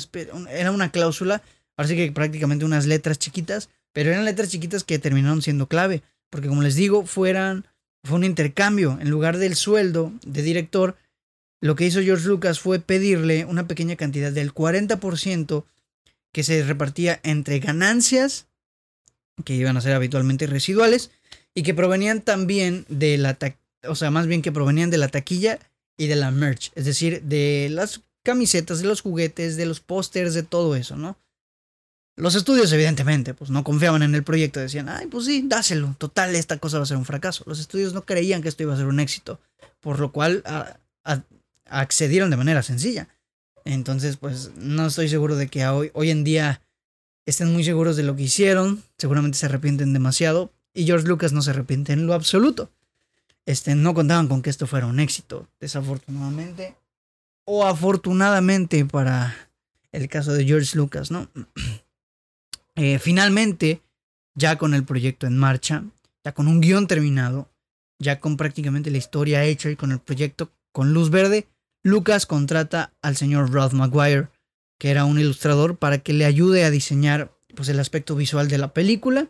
era 0.50 0.70
una 0.70 0.90
cláusula, 0.90 1.42
parece 1.74 1.96
que 1.96 2.12
prácticamente 2.12 2.64
unas 2.64 2.86
letras 2.86 3.18
chiquitas, 3.18 3.68
pero 3.92 4.10
eran 4.10 4.24
letras 4.24 4.48
chiquitas 4.48 4.84
que 4.84 4.98
terminaron 4.98 5.42
siendo 5.42 5.66
clave, 5.66 6.02
porque 6.30 6.48
como 6.48 6.62
les 6.62 6.76
digo, 6.76 7.04
fueran, 7.04 7.66
fue 8.04 8.16
un 8.16 8.24
intercambio, 8.24 8.98
en 9.00 9.10
lugar 9.10 9.38
del 9.38 9.56
sueldo 9.56 10.12
de 10.24 10.42
director, 10.42 10.96
lo 11.64 11.76
que 11.76 11.86
hizo 11.86 12.02
George 12.02 12.28
Lucas 12.28 12.60
fue 12.60 12.78
pedirle 12.78 13.46
una 13.46 13.66
pequeña 13.66 13.96
cantidad 13.96 14.30
del 14.30 14.52
40% 14.52 15.64
que 16.30 16.42
se 16.42 16.62
repartía 16.62 17.20
entre 17.22 17.58
ganancias, 17.58 18.48
que 19.46 19.54
iban 19.54 19.74
a 19.78 19.80
ser 19.80 19.94
habitualmente 19.94 20.46
residuales, 20.46 21.10
y 21.54 21.62
que 21.62 21.72
provenían 21.72 22.20
también 22.20 22.84
de 22.90 23.16
la, 23.16 23.38
o 23.88 23.94
sea, 23.94 24.10
más 24.10 24.26
bien 24.26 24.42
que 24.42 24.52
provenían 24.52 24.90
de 24.90 24.98
la 24.98 25.08
taquilla 25.08 25.58
y 25.96 26.06
de 26.06 26.16
la 26.16 26.30
merch, 26.30 26.70
es 26.74 26.84
decir, 26.84 27.22
de 27.22 27.68
las 27.70 28.02
camisetas, 28.22 28.80
de 28.80 28.88
los 28.88 29.00
juguetes, 29.00 29.56
de 29.56 29.64
los 29.64 29.80
pósters, 29.80 30.34
de 30.34 30.42
todo 30.42 30.76
eso, 30.76 30.96
¿no? 30.96 31.16
Los 32.14 32.34
estudios, 32.34 32.70
evidentemente, 32.74 33.32
pues 33.32 33.48
no 33.48 33.64
confiaban 33.64 34.02
en 34.02 34.14
el 34.14 34.22
proyecto, 34.22 34.60
decían, 34.60 34.90
ay, 34.90 35.06
pues 35.06 35.24
sí, 35.24 35.42
dáselo, 35.46 35.96
total, 35.96 36.36
esta 36.36 36.58
cosa 36.58 36.76
va 36.76 36.82
a 36.82 36.86
ser 36.86 36.98
un 36.98 37.06
fracaso. 37.06 37.42
Los 37.46 37.58
estudios 37.58 37.94
no 37.94 38.04
creían 38.04 38.42
que 38.42 38.50
esto 38.50 38.64
iba 38.64 38.74
a 38.74 38.76
ser 38.76 38.86
un 38.86 39.00
éxito, 39.00 39.40
por 39.80 39.98
lo 39.98 40.12
cual 40.12 40.44
accedieron 41.66 42.30
de 42.30 42.36
manera 42.36 42.62
sencilla. 42.62 43.08
Entonces, 43.64 44.16
pues 44.16 44.52
no 44.56 44.86
estoy 44.86 45.08
seguro 45.08 45.36
de 45.36 45.48
que 45.48 45.66
hoy, 45.66 45.90
hoy 45.94 46.10
en 46.10 46.24
día 46.24 46.60
estén 47.26 47.52
muy 47.52 47.64
seguros 47.64 47.96
de 47.96 48.02
lo 48.02 48.14
que 48.14 48.22
hicieron. 48.24 48.82
Seguramente 48.98 49.38
se 49.38 49.46
arrepienten 49.46 49.92
demasiado. 49.92 50.52
Y 50.74 50.84
George 50.84 51.06
Lucas 51.06 51.32
no 51.32 51.40
se 51.40 51.50
arrepiente 51.50 51.92
en 51.92 52.06
lo 52.06 52.14
absoluto. 52.14 52.70
Este, 53.46 53.74
no 53.74 53.94
contaban 53.94 54.28
con 54.28 54.42
que 54.42 54.50
esto 54.50 54.66
fuera 54.66 54.86
un 54.86 55.00
éxito, 55.00 55.48
desafortunadamente. 55.60 56.74
O 57.44 57.64
afortunadamente 57.64 58.84
para 58.84 59.34
el 59.92 60.08
caso 60.08 60.32
de 60.32 60.44
George 60.44 60.76
Lucas, 60.76 61.10
¿no? 61.10 61.28
Eh, 62.76 62.98
finalmente, 62.98 63.82
ya 64.34 64.58
con 64.58 64.74
el 64.74 64.82
proyecto 64.82 65.28
en 65.28 65.38
marcha, 65.38 65.84
ya 66.24 66.32
con 66.32 66.48
un 66.48 66.60
guion 66.60 66.88
terminado, 66.88 67.48
ya 68.00 68.18
con 68.18 68.36
prácticamente 68.36 68.90
la 68.90 68.98
historia 68.98 69.44
hecha 69.44 69.70
y 69.70 69.76
con 69.76 69.92
el 69.92 70.00
proyecto 70.00 70.50
con 70.72 70.92
luz 70.92 71.08
verde, 71.08 71.46
Lucas 71.84 72.26
contrata 72.26 72.92
al 73.02 73.16
señor 73.16 73.52
Ralph 73.52 73.74
Maguire, 73.74 74.28
que 74.78 74.90
era 74.90 75.04
un 75.04 75.20
ilustrador, 75.20 75.76
para 75.76 75.98
que 75.98 76.14
le 76.14 76.24
ayude 76.24 76.64
a 76.64 76.70
diseñar 76.70 77.32
pues, 77.54 77.68
el 77.68 77.78
aspecto 77.78 78.16
visual 78.16 78.48
de 78.48 78.58
la 78.58 78.72
película. 78.72 79.28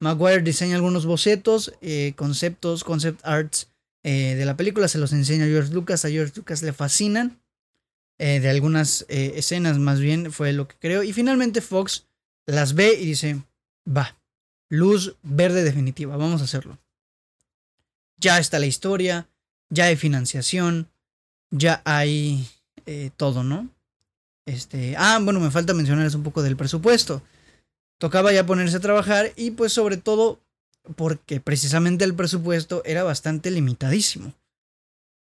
Maguire 0.00 0.42
diseña 0.42 0.76
algunos 0.76 1.06
bocetos, 1.06 1.74
eh, 1.82 2.14
conceptos, 2.16 2.84
concept 2.84 3.20
arts 3.24 3.68
eh, 4.04 4.36
de 4.36 4.46
la 4.46 4.56
película, 4.56 4.86
se 4.86 4.98
los 4.98 5.12
enseña 5.12 5.44
a 5.44 5.48
George 5.48 5.74
Lucas, 5.74 6.04
a 6.04 6.08
George 6.08 6.32
Lucas 6.36 6.62
le 6.62 6.72
fascinan, 6.72 7.40
de 8.20 8.48
algunas 8.48 9.06
escenas 9.08 9.78
más 9.78 10.00
bien 10.00 10.32
fue 10.32 10.52
lo 10.52 10.66
que 10.66 10.74
creo, 10.80 11.04
y 11.04 11.12
finalmente 11.12 11.60
Fox 11.60 12.08
las 12.46 12.74
ve 12.74 12.98
y 12.98 13.06
dice, 13.06 13.42
va, 13.86 14.16
luz 14.68 15.16
verde 15.22 15.62
definitiva, 15.62 16.16
vamos 16.16 16.40
a 16.40 16.44
hacerlo. 16.44 16.78
Ya 18.16 18.38
está 18.38 18.58
la 18.58 18.66
historia, 18.66 19.28
ya 19.70 19.84
hay 19.84 19.96
financiación, 19.96 20.88
ya 21.50 21.82
hay 21.84 22.46
eh, 22.86 23.10
todo, 23.16 23.44
¿no? 23.44 23.68
Este, 24.46 24.94
ah, 24.96 25.18
bueno, 25.22 25.40
me 25.40 25.50
falta 25.50 25.74
mencionarles 25.74 26.14
un 26.14 26.22
poco 26.22 26.42
del 26.42 26.56
presupuesto. 26.56 27.22
Tocaba 27.98 28.32
ya 28.32 28.46
ponerse 28.46 28.76
a 28.76 28.80
trabajar 28.80 29.32
y 29.36 29.50
pues 29.50 29.72
sobre 29.72 29.96
todo 29.96 30.40
porque 30.96 31.40
precisamente 31.40 32.04
el 32.04 32.14
presupuesto 32.14 32.82
era 32.84 33.02
bastante 33.02 33.50
limitadísimo. 33.50 34.32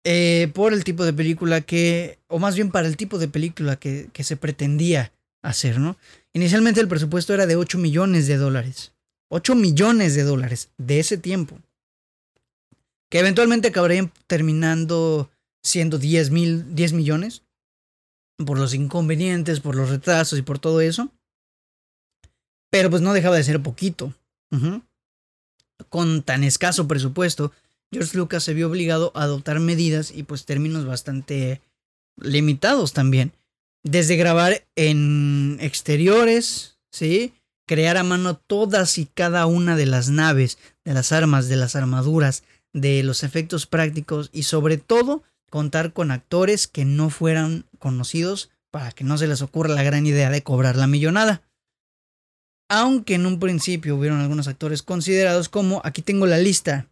Eh, 0.06 0.50
por 0.54 0.72
el 0.72 0.86
tipo 0.86 1.04
de 1.04 1.12
película 1.12 1.60
que, 1.60 2.20
o 2.28 2.40
más 2.40 2.56
bien 2.56 2.72
para 2.72 2.88
el 2.88 2.96
tipo 2.96 3.18
de 3.18 3.28
película 3.28 3.76
que, 3.76 4.10
que 4.14 4.24
se 4.24 4.38
pretendía 4.38 5.12
hacer, 5.42 5.80
¿no? 5.80 5.98
Inicialmente 6.32 6.80
el 6.80 6.88
presupuesto 6.88 7.34
era 7.34 7.46
de 7.46 7.58
8 7.58 7.78
millones 7.78 8.28
de 8.28 8.38
dólares. 8.38 8.94
8 9.30 9.56
millones 9.56 10.16
de 10.16 10.24
dólares 10.24 10.70
de 10.78 11.00
ese 11.00 11.18
tiempo. 11.18 11.60
Que 13.10 13.20
eventualmente 13.20 13.68
acabarían 13.68 14.12
terminando 14.28 15.30
siendo 15.70 15.98
10, 15.98 16.32
mil, 16.32 16.76
10 16.76 16.94
millones. 16.94 17.44
Por 18.46 18.58
los 18.58 18.74
inconvenientes, 18.74 19.60
por 19.60 19.76
los 19.76 19.90
retrasos 19.90 20.40
y 20.40 20.42
por 20.42 20.60
todo 20.60 20.82
eso. 20.82 21.10
Pero 22.72 22.90
pues 22.90 23.02
no 23.02 23.14
dejaba 23.14 23.36
de 23.36 23.44
ser 23.44 23.62
poquito. 23.62 24.14
Con 25.90 26.24
tan 26.24 26.44
escaso 26.44 26.88
presupuesto, 26.88 27.52
George 27.92 28.18
Lucas 28.18 28.44
se 28.44 28.54
vio 28.54 28.68
obligado 28.68 29.12
a 29.16 29.24
adoptar 29.24 29.60
medidas 29.60 30.12
y 30.12 30.24
pues 30.24 30.46
términos 30.46 30.86
bastante 30.86 31.62
limitados 32.18 32.94
también 32.94 33.34
desde 33.84 34.16
grabar 34.16 34.66
en 34.76 35.58
exteriores, 35.62 36.78
¿sí? 36.92 37.34
Crear 37.68 37.98
a 37.98 38.04
mano 38.04 38.36
todas 38.36 38.98
y 38.98 39.06
cada 39.06 39.46
una 39.46 39.76
de 39.76 39.86
las 39.86 40.10
naves, 40.10 40.58
de 40.84 40.94
las 40.94 41.12
armas, 41.12 41.48
de 41.48 41.56
las 41.56 41.76
armaduras, 41.76 42.44
de 42.74 43.04
los 43.04 43.24
efectos 43.24 43.66
prácticos 43.66 44.30
y 44.34 44.44
sobre 44.44 44.78
todo 44.78 45.24
contar 45.50 45.94
con 45.94 46.12
actores 46.12 46.68
que 46.68 46.86
no 46.86 47.10
fueran 47.10 47.66
conocidos 47.80 48.50
para 48.72 48.92
que 48.92 49.04
no 49.04 49.18
se 49.18 49.28
les 49.28 49.42
ocurra 49.42 49.74
la 49.74 49.84
gran 49.84 50.06
idea 50.06 50.30
de 50.30 50.44
cobrar 50.44 50.76
la 50.76 50.88
millonada. 50.88 51.42
Aunque 52.70 53.16
en 53.16 53.26
un 53.26 53.40
principio 53.40 53.96
hubieron 53.96 54.22
algunos 54.22 54.48
actores 54.48 54.84
considerados 54.84 55.50
como, 55.50 55.82
aquí 55.84 56.02
tengo 56.02 56.28
la 56.28 56.38
lista, 56.38 56.88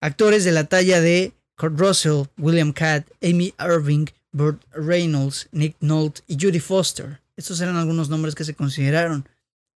actores 0.00 0.44
de 0.44 0.52
la 0.52 0.64
talla 0.64 1.00
de 1.00 1.32
Kurt 1.56 1.78
Russell, 1.78 2.24
William 2.38 2.72
Catt, 2.72 3.10
Amy 3.22 3.54
Irving, 3.58 4.06
Burt 4.32 4.62
Reynolds, 4.72 5.48
Nick 5.52 5.76
Nolte 5.80 6.22
y 6.26 6.36
Judy 6.40 6.60
Foster. 6.60 7.20
Estos 7.36 7.60
eran 7.60 7.76
algunos 7.76 8.08
nombres 8.08 8.34
que 8.34 8.44
se 8.44 8.54
consideraron. 8.54 9.28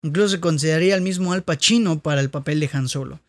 Incluso 0.03 0.29
se 0.29 0.41
consideraría 0.41 0.95
el 0.95 1.01
mismo 1.01 1.33
Al 1.33 1.43
Pacino 1.43 1.99
para 1.99 2.21
el 2.21 2.31
papel 2.31 2.61
de 2.61 2.71
Han 2.73 2.89
Solo. 2.89 3.21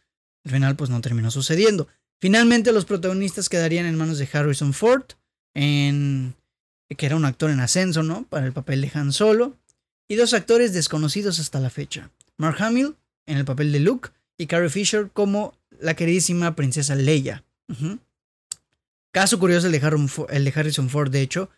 Al 0.43 0.51
final, 0.51 0.75
pues 0.75 0.89
no 0.89 1.01
terminó 1.01 1.31
sucediendo. 1.31 1.87
Finalmente, 2.19 2.71
los 2.71 2.85
protagonistas 2.85 3.49
quedarían 3.49 3.85
en 3.85 3.97
manos 3.97 4.17
de 4.17 4.29
Harrison 4.31 4.73
Ford, 4.73 5.03
en... 5.53 6.35
que 6.89 7.05
era 7.05 7.15
un 7.15 7.25
actor 7.25 7.49
en 7.51 7.59
ascenso, 7.59 8.03
¿no? 8.03 8.25
Para 8.27 8.45
el 8.45 8.53
papel 8.53 8.81
de 8.81 8.91
Han 8.93 9.11
Solo. 9.11 9.57
Y 10.07 10.15
dos 10.15 10.33
actores 10.33 10.73
desconocidos 10.73 11.39
hasta 11.39 11.59
la 11.59 11.69
fecha. 11.69 12.11
Mark 12.37 12.57
Hamill, 12.61 12.95
en 13.25 13.37
el 13.37 13.45
papel 13.45 13.71
de 13.71 13.79
Luke, 13.79 14.09
y 14.37 14.47
Carrie 14.47 14.69
Fisher 14.69 15.09
como 15.11 15.57
la 15.79 15.95
queridísima 15.95 16.55
princesa 16.55 16.95
Leia. 16.95 17.43
Caso 19.11 19.39
curioso 19.39 19.67
el 19.67 19.73
de, 19.73 20.53
Harrison 20.55 20.89
Ford, 20.89 21.09
de 21.09 21.21
hecho, 21.21 21.49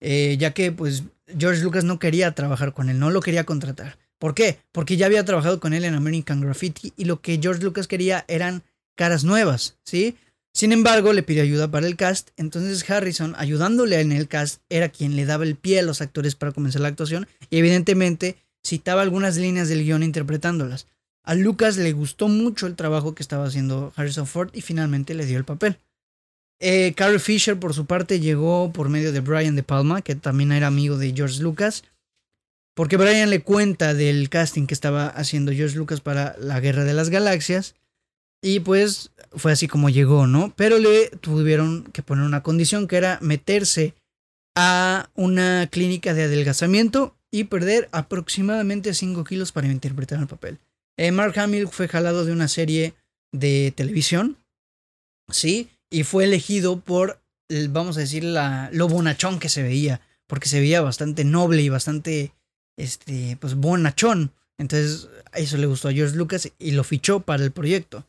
eh, 0.00 0.36
ya 0.38 0.52
que 0.52 0.72
pues 0.72 1.04
George 1.38 1.62
Lucas 1.62 1.84
no 1.84 1.98
quería 1.98 2.34
trabajar 2.34 2.72
con 2.72 2.88
él, 2.88 2.98
no 2.98 3.10
lo 3.10 3.20
quería 3.20 3.44
contratar. 3.44 3.98
¿Por 4.18 4.34
qué? 4.34 4.58
Porque 4.72 4.96
ya 4.96 5.06
había 5.06 5.24
trabajado 5.24 5.60
con 5.60 5.74
él 5.74 5.84
en 5.84 5.94
American 5.94 6.40
Graffiti 6.40 6.92
y 6.96 7.04
lo 7.04 7.20
que 7.20 7.38
George 7.40 7.62
Lucas 7.62 7.86
quería 7.86 8.24
eran 8.26 8.64
caras 8.98 9.22
nuevas, 9.22 9.78
¿sí? 9.84 10.16
Sin 10.52 10.72
embargo, 10.72 11.12
le 11.12 11.22
pidió 11.22 11.44
ayuda 11.44 11.70
para 11.70 11.86
el 11.86 11.94
cast, 11.94 12.30
entonces 12.36 12.88
Harrison, 12.90 13.34
ayudándole 13.38 14.00
en 14.00 14.10
el 14.10 14.26
cast, 14.26 14.60
era 14.68 14.88
quien 14.88 15.14
le 15.14 15.24
daba 15.24 15.44
el 15.44 15.54
pie 15.54 15.78
a 15.78 15.82
los 15.84 16.00
actores 16.00 16.34
para 16.34 16.50
comenzar 16.50 16.82
la 16.82 16.88
actuación 16.88 17.28
y 17.48 17.58
evidentemente 17.58 18.36
citaba 18.66 19.02
algunas 19.02 19.36
líneas 19.36 19.68
del 19.68 19.84
guion 19.84 20.02
interpretándolas. 20.02 20.88
A 21.22 21.36
Lucas 21.36 21.76
le 21.76 21.92
gustó 21.92 22.26
mucho 22.26 22.66
el 22.66 22.74
trabajo 22.74 23.14
que 23.14 23.22
estaba 23.22 23.46
haciendo 23.46 23.92
Harrison 23.94 24.26
Ford 24.26 24.50
y 24.52 24.62
finalmente 24.62 25.14
le 25.14 25.26
dio 25.26 25.38
el 25.38 25.44
papel. 25.44 25.78
Eh, 26.58 26.92
Carrie 26.96 27.20
Fisher, 27.20 27.56
por 27.56 27.72
su 27.72 27.86
parte, 27.86 28.18
llegó 28.18 28.72
por 28.72 28.88
medio 28.88 29.12
de 29.12 29.20
Brian 29.20 29.54
De 29.54 29.62
Palma, 29.62 30.02
que 30.02 30.16
también 30.16 30.50
era 30.50 30.66
amigo 30.66 30.98
de 30.98 31.12
George 31.14 31.40
Lucas. 31.40 31.84
Porque 32.74 32.96
Brian 32.96 33.30
le 33.30 33.42
cuenta 33.42 33.94
del 33.94 34.28
casting 34.28 34.66
que 34.66 34.74
estaba 34.74 35.06
haciendo 35.06 35.52
George 35.52 35.76
Lucas 35.76 36.00
para 36.00 36.36
la 36.40 36.58
Guerra 36.58 36.82
de 36.84 36.94
las 36.94 37.10
Galaxias. 37.10 37.76
Y 38.42 38.60
pues 38.60 39.10
fue 39.32 39.52
así 39.52 39.66
como 39.68 39.88
llegó, 39.88 40.26
¿no? 40.26 40.52
Pero 40.56 40.78
le 40.78 41.08
tuvieron 41.08 41.84
que 41.92 42.02
poner 42.02 42.24
una 42.24 42.42
condición 42.42 42.86
que 42.86 42.96
era 42.96 43.18
meterse 43.20 43.94
a 44.56 45.10
una 45.14 45.68
clínica 45.70 46.14
de 46.14 46.24
adelgazamiento 46.24 47.16
y 47.30 47.44
perder 47.44 47.88
aproximadamente 47.92 48.94
5 48.94 49.24
kilos 49.24 49.52
para 49.52 49.68
interpretar 49.68 50.20
el 50.20 50.26
papel. 50.26 50.58
Eh, 50.96 51.12
Mark 51.12 51.38
Hamill 51.38 51.68
fue 51.68 51.88
jalado 51.88 52.24
de 52.24 52.32
una 52.32 52.48
serie 52.48 52.94
de 53.32 53.72
televisión, 53.76 54.36
¿sí? 55.30 55.68
y 55.90 56.04
fue 56.04 56.24
elegido 56.24 56.80
por, 56.80 57.20
vamos 57.70 57.96
a 57.96 58.00
decir, 58.00 58.24
la, 58.24 58.70
lo 58.72 58.88
bonachón 58.88 59.38
que 59.38 59.48
se 59.48 59.62
veía, 59.62 60.00
porque 60.26 60.48
se 60.48 60.60
veía 60.60 60.80
bastante 60.80 61.24
noble 61.24 61.62
y 61.62 61.68
bastante, 61.68 62.32
este, 62.76 63.36
pues 63.40 63.54
bonachón. 63.54 64.32
Entonces, 64.58 65.08
eso 65.34 65.56
le 65.56 65.66
gustó 65.66 65.88
a 65.88 65.92
George 65.92 66.16
Lucas 66.16 66.50
y 66.58 66.72
lo 66.72 66.84
fichó 66.84 67.20
para 67.20 67.44
el 67.44 67.52
proyecto. 67.52 68.04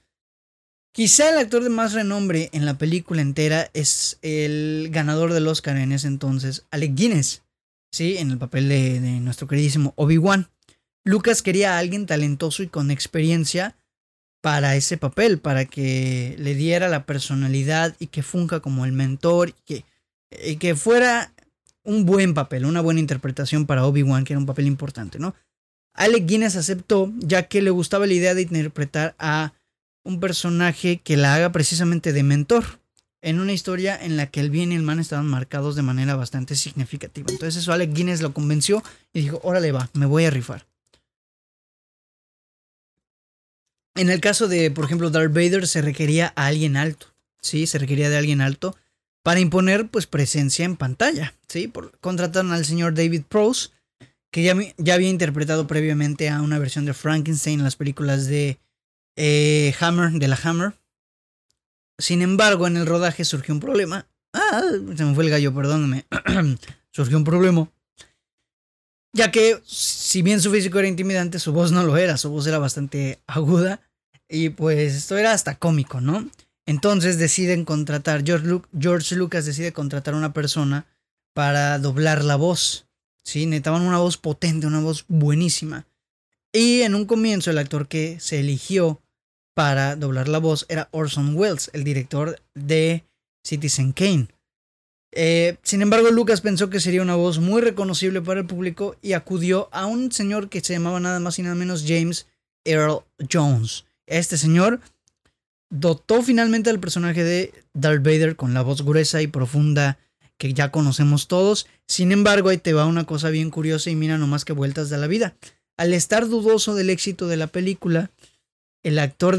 Quizá 1.00 1.30
el 1.30 1.38
actor 1.38 1.64
de 1.64 1.70
más 1.70 1.94
renombre 1.94 2.50
en 2.52 2.66
la 2.66 2.78
película 2.78 3.22
entera 3.22 3.70
es 3.74 4.20
el 4.22 4.90
ganador 4.92 5.32
del 5.32 5.48
Oscar 5.48 5.78
en 5.78 5.94
ese 5.94 6.08
entonces, 6.08 6.66
Alec 6.72 6.94
Guinness, 6.94 7.42
¿sí? 7.90 8.18
En 8.18 8.32
el 8.32 8.38
papel 8.38 8.68
de, 8.68 9.00
nuestro 9.22 9.48
queridísimo 9.48 9.94
Obi-Wan. 9.96 10.50
Lucas 11.06 11.42
quería 11.42 11.76
a 11.76 11.78
alguien 11.80 12.06
talentoso 12.06 12.64
y 12.64 12.68
con 12.68 12.92
experiencia 12.92 13.78
para 14.42 14.76
ese 14.76 14.98
papel, 14.98 15.40
para 15.40 15.64
que 15.64 16.36
le 16.38 16.54
diera 16.54 16.90
la 16.90 17.06
personalidad 17.06 17.96
y 17.98 18.08
que 18.08 18.22
funja 18.22 18.60
como 18.60 18.84
el 18.84 18.92
mentor 18.92 19.52
y 19.52 19.54
que, 19.66 19.86
y 20.52 20.58
que 20.58 20.76
fuera 20.76 21.32
un 21.86 22.06
buen 22.06 22.34
papel, 22.34 22.66
una 22.66 22.82
buena 22.82 23.00
interpretación 23.00 23.66
para 23.68 23.86
Obi-Wan, 23.86 24.26
que 24.26 24.34
era 24.34 24.40
un 24.42 24.46
papel 24.46 24.68
importante, 24.68 25.18
¿no? 25.18 25.34
Alec 25.94 26.26
Guinness 26.26 26.58
aceptó, 26.58 27.10
ya 27.20 27.44
que 27.44 27.62
le 27.62 27.70
gustaba 27.70 28.06
la 28.06 28.16
idea 28.16 28.34
de 28.34 28.42
interpretar 28.42 29.16
a 29.18 29.54
un 30.04 30.20
personaje 30.20 30.98
que 30.98 31.18
la 31.18 31.36
haga 31.36 31.52
precisamente 31.52 32.14
de 32.14 32.24
mentor, 32.24 32.80
en 33.22 33.40
una 33.40 33.54
historia 33.54 33.98
en 34.02 34.18
la 34.18 34.28
que 34.28 34.40
el 34.40 34.50
bien 34.50 34.72
y 34.72 34.76
el 34.76 34.82
mal 34.82 35.00
estaban 35.00 35.28
marcados 35.28 35.76
de 35.76 35.82
manera 35.82 36.16
bastante 36.16 36.56
significativa. 36.56 37.28
Entonces 37.30 37.62
eso 37.62 37.74
Alec 37.74 37.94
Guinness 37.94 38.22
lo 38.22 38.34
convenció 38.34 38.82
y 39.14 39.22
dijo, 39.22 39.40
órale 39.44 39.72
va, 39.72 39.90
me 39.94 40.06
voy 40.06 40.26
a 40.26 40.30
rifar. 40.30 40.66
En 43.96 44.10
el 44.10 44.22
caso 44.22 44.48
de, 44.48 44.72
por 44.72 44.86
ejemplo, 44.86 45.10
Darth 45.10 45.34
Vader 45.34 45.68
se 45.68 45.82
requería 45.82 46.32
a 46.38 46.46
alguien 46.46 46.78
alto, 46.78 47.08
¿sí? 47.42 47.68
Se 47.68 47.78
requería 47.78 48.10
de 48.10 48.18
alguien 48.18 48.40
alto 48.40 48.78
para 49.24 49.42
imponer, 49.42 49.90
pues, 49.90 50.08
presencia 50.08 50.64
en 50.64 50.78
pantalla, 50.78 51.34
¿sí? 51.50 51.68
Por, 51.68 51.98
contrataron 52.00 52.54
al 52.54 52.64
señor 52.64 52.94
David 52.94 53.24
Prose, 53.28 53.72
que 54.32 54.44
ya, 54.44 54.56
ya, 54.78 54.94
había 54.94 55.10
interpretado 55.10 55.68
previamente 55.68 56.30
a 56.30 56.42
una 56.42 56.60
versión 56.60 56.86
de 56.86 56.94
Frankenstein 56.94 57.60
en 57.60 57.66
las 57.66 57.76
películas 57.76 58.28
de 58.28 58.58
eh, 59.22 59.76
Hammer, 59.82 60.12
de 60.12 60.28
la 60.30 60.40
Hammer. 60.42 60.74
Sin 61.98 62.22
embargo, 62.22 62.68
en 62.68 62.78
el 62.78 62.86
rodaje 62.86 63.26
surgió 63.26 63.54
un 63.54 63.60
problema. 63.60 64.08
Ah, 64.34 64.62
se 64.96 65.04
me 65.04 65.14
fue 65.14 65.26
el 65.26 65.30
gallo, 65.30 65.54
perdóname. 65.54 66.06
surgió 66.92 67.18
un 67.18 67.26
problema. 67.26 67.70
Ya 69.12 69.30
que, 69.30 69.62
si 69.66 70.22
bien 70.22 70.40
su 70.40 70.50
físico 70.52 70.80
era 70.80 70.88
intimidante, 70.88 71.40
su 71.40 71.52
voz 71.52 71.74
no 71.74 71.84
lo 71.84 71.98
era. 71.98 72.16
Su 72.16 72.30
voz 72.30 72.48
era 72.48 72.60
bastante 72.60 73.20
aguda. 73.28 73.82
Y 74.30 74.50
pues 74.50 74.96
esto 74.96 75.18
era 75.18 75.34
hasta 75.34 75.56
cómico, 75.56 76.00
¿no? 76.00 76.30
Entonces 76.66 77.18
deciden 77.18 77.66
contratar, 77.66 78.24
George, 78.24 79.16
Lucas 79.16 79.46
decide 79.46 79.74
contratar 79.74 80.14
a 80.14 80.18
una 80.18 80.32
persona 80.32 80.86
para 81.34 81.78
doblar 81.80 82.24
la 82.24 82.38
voz, 82.38 82.86
¿sí? 83.24 83.48
Necesitaban 83.48 83.82
una 83.82 83.98
voz 83.98 84.18
potente, 84.18 84.68
una 84.68 84.80
voz 84.80 85.04
buenísima. 85.10 85.88
Y 86.54 86.82
en 86.84 86.96
un 86.96 87.06
comienzo 87.06 87.50
el 87.52 87.58
actor 87.58 87.88
que 87.88 88.20
se 88.20 88.40
eligió 88.40 89.02
para 89.60 89.98
doblar 89.98 90.30
la 90.30 90.38
voz 90.38 90.66
era 90.70 90.88
Orson 90.92 91.36
Welles, 91.36 91.70
el 91.74 91.84
director 91.84 92.42
de 92.56 93.04
Citizen 93.46 93.92
Kane. 93.92 94.30
Eh, 95.12 95.58
sin 95.64 95.82
embargo, 95.82 96.12
Lucas 96.12 96.40
pensó 96.40 96.70
que 96.70 96.80
sería 96.80 97.02
una 97.02 97.16
voz 97.16 97.40
muy 97.40 97.62
reconocible 97.62 98.22
para 98.22 98.40
el 98.40 98.46
público 98.46 98.96
y 99.02 99.12
acudió 99.12 99.68
a 99.74 99.86
un 99.86 100.14
señor 100.14 100.48
que 100.48 100.62
se 100.62 100.72
llamaba 100.72 101.02
nada 101.02 101.20
más 101.20 101.40
y 101.40 101.42
nada 101.42 101.56
menos 101.56 101.84
James 101.86 102.26
Earl 102.64 103.04
Jones. 103.30 103.84
Este 104.08 104.38
señor 104.38 104.80
dotó 105.70 106.24
finalmente 106.24 106.70
al 106.70 106.80
personaje 106.80 107.26
de 107.26 107.54
Darth 107.74 108.02
Vader 108.02 108.38
con 108.38 108.54
la 108.54 108.62
voz 108.62 108.84
gruesa 108.84 109.22
y 109.22 109.28
profunda 109.28 109.98
que 110.38 110.54
ya 110.54 110.72
conocemos 110.72 111.28
todos. 111.28 111.68
Sin 111.86 112.14
embargo, 112.14 112.48
ahí 112.48 112.60
te 112.60 112.72
va 112.72 112.86
una 112.86 113.04
cosa 113.04 113.30
bien 113.30 113.50
curiosa 113.50 113.90
y 113.90 113.98
mira 113.98 114.18
nomás 114.18 114.46
que 114.46 114.54
vueltas 114.54 114.90
de 114.90 115.00
la 115.00 115.08
vida. 115.08 115.36
Al 115.76 115.94
estar 115.94 116.30
dudoso 116.30 116.76
del 116.76 116.90
éxito 116.90 117.28
de 117.28 117.36
la 117.36 117.48
película, 117.48 118.10
el 118.84 119.00
actor 119.00 119.38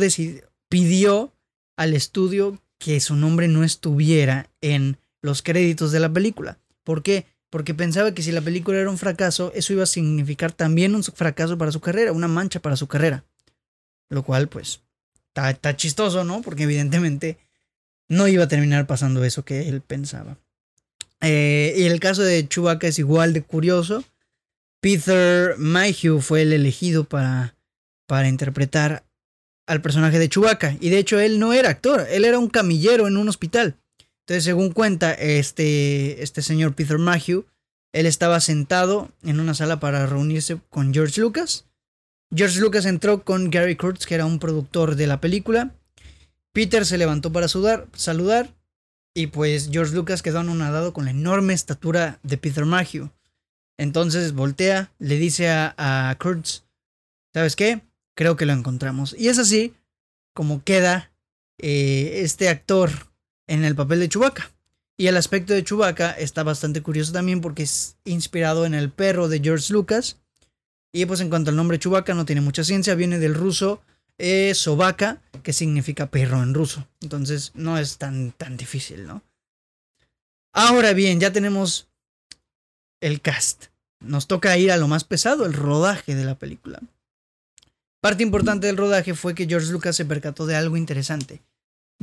pidió 0.68 1.32
al 1.76 1.94
estudio 1.94 2.60
que 2.78 3.00
su 3.00 3.16
nombre 3.16 3.48
no 3.48 3.64
estuviera 3.64 4.50
en 4.60 4.98
los 5.22 5.42
créditos 5.42 5.92
de 5.92 6.00
la 6.00 6.12
película. 6.12 6.58
¿Por 6.82 7.02
qué? 7.02 7.26
Porque 7.50 7.74
pensaba 7.74 8.14
que 8.14 8.22
si 8.22 8.32
la 8.32 8.40
película 8.40 8.78
era 8.78 8.90
un 8.90 8.98
fracaso, 8.98 9.52
eso 9.54 9.72
iba 9.72 9.82
a 9.82 9.86
significar 9.86 10.52
también 10.52 10.94
un 10.94 11.02
fracaso 11.02 11.58
para 11.58 11.72
su 11.72 11.80
carrera, 11.80 12.12
una 12.12 12.28
mancha 12.28 12.60
para 12.60 12.76
su 12.76 12.86
carrera. 12.86 13.24
Lo 14.08 14.22
cual, 14.22 14.48
pues, 14.48 14.80
está, 15.34 15.76
chistoso, 15.76 16.24
¿no? 16.24 16.42
Porque 16.42 16.62
evidentemente 16.62 17.38
no 18.08 18.28
iba 18.28 18.44
a 18.44 18.48
terminar 18.48 18.86
pasando 18.86 19.24
eso 19.24 19.44
que 19.44 19.68
él 19.68 19.82
pensaba. 19.82 20.38
Eh, 21.20 21.74
y 21.76 21.84
el 21.84 22.00
caso 22.00 22.22
de 22.22 22.48
Chewbacca 22.48 22.86
es 22.86 22.98
igual 22.98 23.32
de 23.32 23.42
curioso. 23.42 24.04
Peter 24.80 25.56
Mayhew 25.58 26.20
fue 26.20 26.42
el 26.42 26.52
elegido 26.52 27.04
para, 27.04 27.56
para 28.06 28.28
interpretar 28.28 29.04
al 29.70 29.82
personaje 29.82 30.18
de 30.18 30.28
Chewbacca. 30.28 30.76
Y 30.80 30.90
de 30.90 30.98
hecho 30.98 31.20
él 31.20 31.38
no 31.38 31.52
era 31.52 31.70
actor, 31.70 32.04
él 32.10 32.24
era 32.24 32.40
un 32.40 32.48
camillero 32.48 33.06
en 33.06 33.16
un 33.16 33.28
hospital. 33.28 33.76
Entonces, 34.26 34.42
según 34.42 34.72
cuenta 34.72 35.12
este, 35.14 36.22
este 36.22 36.42
señor 36.42 36.74
Peter 36.74 36.98
Mayhew, 36.98 37.46
él 37.92 38.06
estaba 38.06 38.40
sentado 38.40 39.12
en 39.22 39.38
una 39.38 39.54
sala 39.54 39.78
para 39.78 40.06
reunirse 40.06 40.58
con 40.70 40.92
George 40.92 41.20
Lucas. 41.20 41.66
George 42.34 42.58
Lucas 42.60 42.84
entró 42.84 43.24
con 43.24 43.50
Gary 43.50 43.76
Kurtz, 43.76 44.06
que 44.06 44.16
era 44.16 44.26
un 44.26 44.40
productor 44.40 44.96
de 44.96 45.06
la 45.06 45.20
película. 45.20 45.72
Peter 46.52 46.84
se 46.84 46.98
levantó 46.98 47.32
para 47.32 47.46
saludar 47.48 48.54
y 49.14 49.28
pues 49.28 49.70
George 49.70 49.94
Lucas 49.94 50.20
quedó 50.20 50.40
anonadado 50.40 50.92
con 50.92 51.04
la 51.04 51.12
enorme 51.12 51.54
estatura 51.54 52.18
de 52.24 52.38
Peter 52.38 52.64
Mayhew. 52.64 53.10
Entonces 53.78 54.32
voltea, 54.32 54.92
le 54.98 55.16
dice 55.16 55.48
a, 55.48 55.74
a 55.76 56.16
Kurtz, 56.18 56.64
¿sabes 57.32 57.54
qué? 57.54 57.82
Creo 58.20 58.36
que 58.36 58.44
lo 58.44 58.52
encontramos. 58.52 59.16
Y 59.18 59.28
es 59.28 59.38
así 59.38 59.72
como 60.34 60.62
queda 60.62 61.10
eh, 61.56 62.20
este 62.22 62.50
actor 62.50 62.90
en 63.46 63.64
el 63.64 63.74
papel 63.74 63.98
de 63.98 64.10
Chewbacca. 64.10 64.50
Y 64.98 65.06
el 65.06 65.16
aspecto 65.16 65.54
de 65.54 65.64
Chewbacca 65.64 66.10
está 66.10 66.42
bastante 66.42 66.82
curioso 66.82 67.14
también 67.14 67.40
porque 67.40 67.62
es 67.62 67.96
inspirado 68.04 68.66
en 68.66 68.74
el 68.74 68.90
perro 68.90 69.28
de 69.28 69.40
George 69.40 69.72
Lucas. 69.72 70.18
Y 70.92 71.06
pues 71.06 71.22
en 71.22 71.30
cuanto 71.30 71.48
al 71.48 71.56
nombre 71.56 71.78
Chewbacca 71.78 72.12
no 72.12 72.26
tiene 72.26 72.42
mucha 72.42 72.62
ciencia, 72.62 72.94
viene 72.94 73.18
del 73.18 73.34
ruso 73.34 73.80
eh, 74.18 74.54
Sobaka, 74.54 75.22
que 75.42 75.54
significa 75.54 76.10
perro 76.10 76.42
en 76.42 76.52
ruso. 76.52 76.86
Entonces 77.00 77.52
no 77.54 77.78
es 77.78 77.96
tan, 77.96 78.32
tan 78.32 78.58
difícil, 78.58 79.06
¿no? 79.06 79.22
Ahora 80.52 80.92
bien, 80.92 81.20
ya 81.20 81.32
tenemos 81.32 81.88
el 83.00 83.22
cast. 83.22 83.68
Nos 83.98 84.26
toca 84.26 84.58
ir 84.58 84.72
a 84.72 84.76
lo 84.76 84.88
más 84.88 85.04
pesado, 85.04 85.46
el 85.46 85.54
rodaje 85.54 86.14
de 86.14 86.26
la 86.26 86.34
película. 86.34 86.82
Parte 88.00 88.22
importante 88.22 88.66
del 88.66 88.76
rodaje 88.76 89.14
fue 89.14 89.34
que 89.34 89.46
George 89.46 89.70
Lucas 89.70 89.96
se 89.96 90.04
percató 90.04 90.46
de 90.46 90.56
algo 90.56 90.76
interesante. 90.76 91.42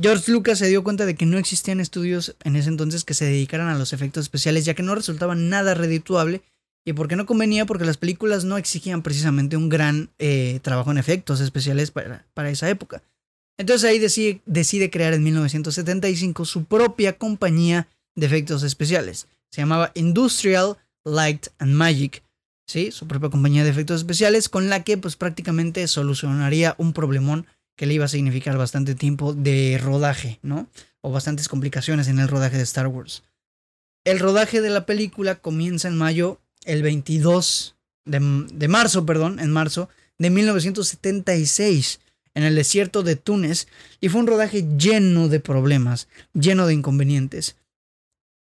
George 0.00 0.30
Lucas 0.30 0.58
se 0.58 0.68
dio 0.68 0.84
cuenta 0.84 1.06
de 1.06 1.16
que 1.16 1.26
no 1.26 1.38
existían 1.38 1.80
estudios 1.80 2.36
en 2.44 2.54
ese 2.54 2.68
entonces 2.68 3.04
que 3.04 3.14
se 3.14 3.24
dedicaran 3.24 3.68
a 3.68 3.76
los 3.76 3.92
efectos 3.92 4.22
especiales, 4.22 4.64
ya 4.64 4.74
que 4.74 4.84
no 4.84 4.94
resultaban 4.94 5.48
nada 5.48 5.74
redituable 5.74 6.42
y 6.84 6.92
porque 6.92 7.16
no 7.16 7.26
convenía 7.26 7.66
porque 7.66 7.84
las 7.84 7.96
películas 7.96 8.44
no 8.44 8.56
exigían 8.56 9.02
precisamente 9.02 9.56
un 9.56 9.68
gran 9.68 10.10
eh, 10.20 10.60
trabajo 10.62 10.92
en 10.92 10.98
efectos 10.98 11.40
especiales 11.40 11.90
para, 11.90 12.24
para 12.32 12.50
esa 12.50 12.70
época. 12.70 13.02
Entonces 13.58 13.90
ahí 13.90 13.98
decide, 13.98 14.40
decide, 14.46 14.88
crear 14.88 15.14
en 15.14 15.24
1975 15.24 16.44
su 16.44 16.64
propia 16.64 17.18
compañía 17.18 17.88
de 18.14 18.26
efectos 18.26 18.62
especiales. 18.62 19.26
Se 19.50 19.62
llamaba 19.62 19.90
Industrial 19.94 20.76
Light 21.04 21.48
and 21.58 21.72
Magic, 21.72 22.22
¿sí? 22.68 22.92
su 22.92 23.08
propia 23.08 23.30
compañía 23.30 23.64
de 23.64 23.70
efectos 23.70 24.00
especiales 24.00 24.48
con 24.48 24.68
la 24.68 24.84
que 24.84 24.98
pues 24.98 25.16
prácticamente 25.16 25.88
solucionaría 25.88 26.76
un 26.78 26.92
problemón 26.92 27.46
que 27.74 27.86
le 27.86 27.94
iba 27.94 28.04
a 28.04 28.08
significar 28.08 28.56
bastante 28.58 28.94
tiempo 28.94 29.32
de 29.32 29.80
rodaje, 29.82 30.38
¿no? 30.42 30.68
O 31.00 31.10
bastantes 31.10 31.48
complicaciones 31.48 32.08
en 32.08 32.18
el 32.18 32.28
rodaje 32.28 32.56
de 32.56 32.64
Star 32.64 32.88
Wars. 32.88 33.22
El 34.04 34.18
rodaje 34.18 34.60
de 34.60 34.70
la 34.70 34.84
película 34.84 35.36
comienza 35.36 35.88
en 35.88 35.96
mayo, 35.96 36.40
el 36.64 36.82
22 36.82 37.76
de, 38.04 38.68
marzo, 38.68 39.06
perdón, 39.06 39.38
en 39.38 39.50
marzo 39.50 39.88
de 40.18 40.30
1976, 40.30 42.00
en 42.34 42.42
el 42.42 42.56
desierto 42.56 43.02
de 43.02 43.16
Túnez, 43.16 43.68
y 44.00 44.08
fue 44.08 44.20
un 44.20 44.26
rodaje 44.26 44.66
lleno 44.76 45.28
de 45.28 45.40
problemas, 45.40 46.08
lleno 46.34 46.66
de 46.66 46.74
inconvenientes. 46.74 47.56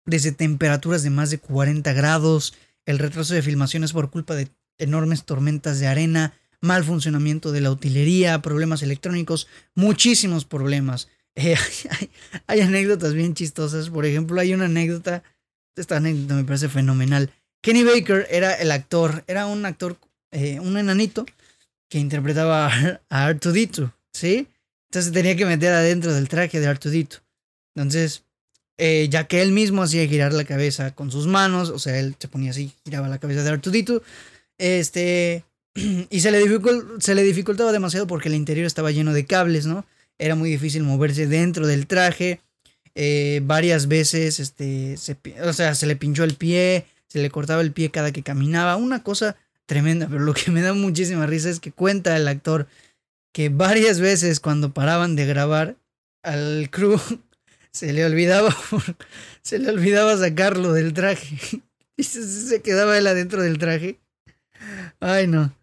Desde 0.05 0.31
temperaturas 0.31 1.01
de 1.01 1.09
más 1.09 1.31
de 1.31 1.39
40 1.39 1.91
grados, 1.93 2.53
el 2.85 2.99
retraso 2.99 3.33
de 3.33 3.41
filmaciones 3.41 3.93
por 3.93 4.09
culpa 4.09 4.35
de 4.35 4.49
enormes 4.77 5.23
tormentas 5.23 5.79
de 5.79 5.87
arena, 5.87 6.33
mal 6.61 6.83
funcionamiento 6.83 7.51
de 7.51 7.61
la 7.61 7.71
utilería, 7.71 8.41
problemas 8.41 8.81
electrónicos, 8.81 9.47
muchísimos 9.75 10.45
problemas. 10.45 11.09
Eh, 11.35 11.57
hay, 12.45 12.61
anécdotas 12.61 13.15
bien 13.15 13.33
chistosas. 13.33 13.89
Por 13.89 14.05
ejemplo, 14.05 14.39
hay 14.39 14.53
una 14.53 14.65
anécdota, 14.65 15.23
esta 15.75 15.97
anécdota 15.97 16.35
me 16.35 16.43
parece 16.43 16.69
fenomenal. 16.69 17.31
Kenny 17.63 17.83
Baker 17.83 18.27
era 18.29 18.53
el 18.53 18.69
actor, 18.69 19.23
era 19.25 19.47
un 19.47 19.65
actor, 19.65 19.97
eh, 20.31 20.59
un 20.59 20.77
enanito 20.77 21.25
que 21.89 21.97
interpretaba 21.97 22.67
a 23.09 23.25
Artudito, 23.25 23.95
¿sí? 24.13 24.47
Entonces 24.91 25.11
tenía 25.11 25.35
que 25.35 25.47
meter 25.47 25.73
adentro 25.73 26.13
del 26.13 26.29
traje 26.29 26.59
de 26.59 26.67
Artudito. 26.67 27.17
Entonces, 27.75 28.25
eh, 28.77 29.07
ya 29.09 29.27
que 29.27 29.41
él 29.41 29.51
mismo 29.51 29.83
hacía 29.83 30.07
girar 30.07 30.33
la 30.33 30.45
cabeza 30.45 30.95
con 30.95 31.11
sus 31.11 31.27
manos, 31.27 31.69
o 31.69 31.79
sea, 31.79 31.99
él 31.99 32.15
se 32.17 32.27
ponía 32.27 32.51
así, 32.51 32.71
giraba 32.83 33.07
la 33.07 33.19
cabeza 33.19 33.43
de 33.43 33.49
Artudito, 33.49 34.01
este, 34.57 35.43
y 36.09 36.19
se 36.19 36.31
le, 36.31 36.43
se 36.99 37.15
le 37.15 37.23
dificultaba 37.23 37.71
demasiado 37.71 38.07
porque 38.07 38.29
el 38.29 38.35
interior 38.35 38.65
estaba 38.65 38.91
lleno 38.91 39.13
de 39.13 39.25
cables, 39.25 39.65
¿no? 39.65 39.85
Era 40.17 40.35
muy 40.35 40.49
difícil 40.49 40.83
moverse 40.83 41.27
dentro 41.27 41.67
del 41.67 41.87
traje. 41.87 42.39
Eh, 42.95 43.41
varias 43.43 43.87
veces, 43.87 44.39
este, 44.39 44.97
se, 44.97 45.17
o 45.43 45.53
sea, 45.53 45.73
se 45.75 45.87
le 45.87 45.95
pinchó 45.95 46.23
el 46.23 46.35
pie, 46.35 46.85
se 47.07 47.19
le 47.19 47.29
cortaba 47.29 47.61
el 47.61 47.71
pie 47.71 47.89
cada 47.89 48.11
que 48.11 48.23
caminaba. 48.23 48.75
Una 48.75 49.03
cosa 49.03 49.35
tremenda, 49.65 50.07
pero 50.07 50.21
lo 50.21 50.33
que 50.33 50.51
me 50.51 50.61
da 50.61 50.73
muchísima 50.73 51.25
risa 51.25 51.49
es 51.49 51.59
que 51.59 51.71
cuenta 51.71 52.15
el 52.15 52.27
actor 52.27 52.67
que 53.33 53.49
varias 53.49 53.99
veces 53.99 54.39
cuando 54.39 54.73
paraban 54.73 55.15
de 55.15 55.25
grabar 55.25 55.75
al 56.21 56.69
crew 56.71 56.99
se 57.73 57.91
le 57.91 58.05
olvidaba, 58.05 58.55
se 59.41 59.59
le 59.59 59.69
olvidaba 59.69 60.17
sacarlo 60.17 60.73
del 60.73 60.93
traje. 60.93 61.61
Y 61.95 62.05
se, 62.05 62.23
se 62.23 62.63
quedaba 62.63 62.97
él 62.97 63.05
adentro 63.05 63.43
del 63.43 63.59
traje. 63.59 63.99
Ay, 64.99 65.27
no. 65.27 65.53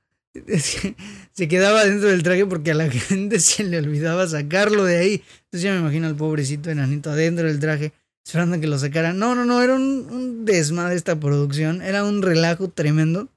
se 1.32 1.48
quedaba 1.48 1.84
dentro 1.84 2.08
del 2.08 2.22
traje 2.22 2.46
porque 2.46 2.70
a 2.70 2.74
la 2.74 2.88
gente 2.90 3.40
se 3.40 3.64
le 3.64 3.78
olvidaba 3.78 4.28
sacarlo 4.28 4.84
de 4.84 4.98
ahí. 4.98 5.24
Entonces 5.46 5.62
ya 5.62 5.72
me 5.72 5.80
imagino 5.80 6.06
al 6.06 6.14
pobrecito 6.14 6.70
enanito 6.70 7.10
adentro 7.10 7.48
del 7.48 7.58
traje, 7.58 7.92
esperando 8.24 8.60
que 8.60 8.68
lo 8.68 8.78
sacaran. 8.78 9.18
No, 9.18 9.34
no, 9.34 9.44
no, 9.44 9.60
era 9.60 9.74
un, 9.74 10.06
un 10.08 10.44
desmadre 10.44 10.94
esta 10.94 11.18
producción. 11.18 11.82
Era 11.82 12.04
un 12.04 12.22
relajo 12.22 12.68
tremendo. 12.68 13.28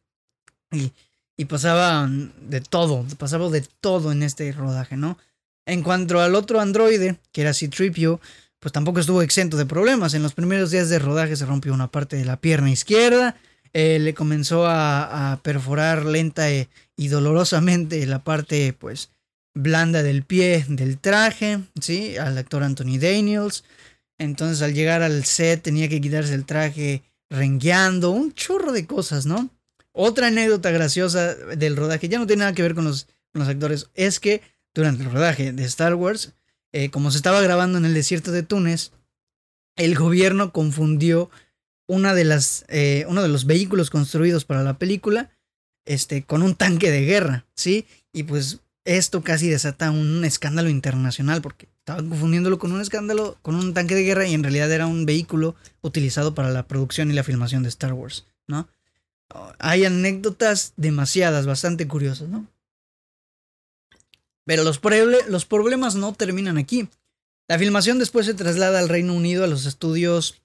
Y, 0.71 0.91
y 1.35 1.45
pasaba 1.45 2.07
de 2.07 2.61
todo, 2.61 3.05
pasaba 3.17 3.49
de 3.49 3.65
todo 3.81 4.11
en 4.11 4.21
este 4.21 4.51
rodaje, 4.51 4.97
¿no? 4.97 5.17
En 5.65 5.81
cuanto 5.81 6.19
al 6.19 6.35
otro 6.35 6.59
androide, 6.59 7.17
que 7.31 7.41
era 7.41 7.53
C-Tripio, 7.53 8.19
pues 8.63 8.73
tampoco 8.73 8.99
estuvo 8.99 9.21
exento 9.21 9.57
de 9.57 9.67
problemas. 9.67 10.15
En 10.15 10.23
los 10.23 10.33
primeros 10.33 10.71
días 10.71 10.89
de 10.89 10.97
rodaje 10.97 11.35
se 11.35 11.45
rompió 11.45 11.73
una 11.73 11.91
parte 11.91 12.15
de 12.15 12.25
la 12.25 12.37
pierna 12.37 12.71
izquierda 12.71 13.35
eh, 13.73 13.97
le 13.99 14.13
comenzó 14.13 14.67
a, 14.67 15.39
perforar 15.41 16.05
lenta 16.05 16.51
e, 16.51 16.69
y 16.95 17.07
dolorosamente 17.07 18.05
la 18.05 18.23
parte 18.23 18.71
pues 18.73 19.09
blanda 19.55 20.03
del 20.03 20.23
pie 20.23 20.63
del 20.69 20.99
traje, 20.99 21.59
¿sí? 21.81 22.15
Al 22.17 22.37
actor 22.37 22.61
Anthony 22.63 22.99
Daniels. 22.99 23.63
Entonces 24.19 24.61
al 24.61 24.75
llegar 24.75 25.01
al 25.01 25.25
set 25.25 25.63
tenía 25.63 25.89
que 25.89 25.99
quitarse 25.99 26.35
el 26.35 26.45
traje 26.45 27.03
rengueando, 27.31 28.11
un 28.11 28.33
chorro 28.33 28.71
de 28.71 28.85
cosas, 28.85 29.25
¿no? 29.25 29.49
Otra 29.91 30.27
anécdota 30.27 30.69
graciosa 30.69 31.33
del 31.33 31.75
rodaje, 31.75 32.09
ya 32.09 32.19
no 32.19 32.27
tiene 32.27 32.41
nada 32.41 32.53
que 32.53 32.61
ver 32.61 32.75
con 32.75 32.83
los, 32.83 33.07
los 33.33 33.47
actores, 33.47 33.89
es 33.95 34.19
que 34.19 34.41
durante 34.75 35.03
el 35.03 35.11
rodaje 35.11 35.51
de 35.51 35.63
Star 35.65 35.95
Wars, 35.95 36.33
eh, 36.73 36.89
como 36.89 37.11
se 37.11 37.17
estaba 37.17 37.39
grabando 37.41 37.77
en 37.77 37.85
el 37.85 37.93
desierto 37.93 38.31
de 38.31 38.43
Túnez, 38.43 38.91
el 39.75 39.95
gobierno 39.95 40.51
confundió 40.51 41.29
una 41.87 42.13
de 42.13 42.25
las, 42.25 42.65
eh, 42.67 43.05
uno 43.07 43.21
de 43.21 43.29
los 43.29 43.45
vehículos 43.45 43.89
construidos 43.89 44.45
para 44.45 44.63
la 44.63 44.77
película 44.77 45.29
este, 45.85 46.23
con 46.23 46.41
un 46.41 46.55
tanque 46.55 46.91
de 46.91 47.05
guerra, 47.05 47.45
¿sí? 47.55 47.85
Y 48.11 48.23
pues 48.23 48.61
esto 48.85 49.21
casi 49.21 49.49
desata 49.49 49.91
un 49.91 50.25
escándalo 50.25 50.69
internacional 50.69 51.41
porque 51.41 51.67
estaban 51.79 52.09
confundiéndolo 52.09 52.57
con 52.57 52.71
un 52.71 52.81
escándalo, 52.81 53.37
con 53.41 53.55
un 53.55 53.73
tanque 53.73 53.95
de 53.95 54.03
guerra 54.03 54.27
y 54.27 54.33
en 54.33 54.43
realidad 54.43 54.71
era 54.71 54.87
un 54.87 55.05
vehículo 55.05 55.55
utilizado 55.81 56.33
para 56.33 56.49
la 56.49 56.67
producción 56.67 57.09
y 57.11 57.13
la 57.13 57.23
filmación 57.23 57.63
de 57.63 57.69
Star 57.69 57.93
Wars, 57.93 58.25
¿no? 58.47 58.67
Hay 59.59 59.85
anécdotas 59.85 60.73
demasiadas, 60.75 61.45
bastante 61.45 61.87
curiosas, 61.87 62.29
¿no? 62.29 62.47
Pero 64.45 64.63
los, 64.63 64.79
problemas 65.45 65.95
no 65.95 66.13
terminan 66.13 66.57
aquí. 66.57 66.89
La 67.47 67.59
filmación 67.59 67.99
después 67.99 68.25
se 68.25 68.33
traslada 68.33 68.79
al 68.79 68.89
Reino 68.89 69.13
Unido 69.13 69.43
a 69.43 69.47
los 69.47 69.65
estudios 69.65 70.43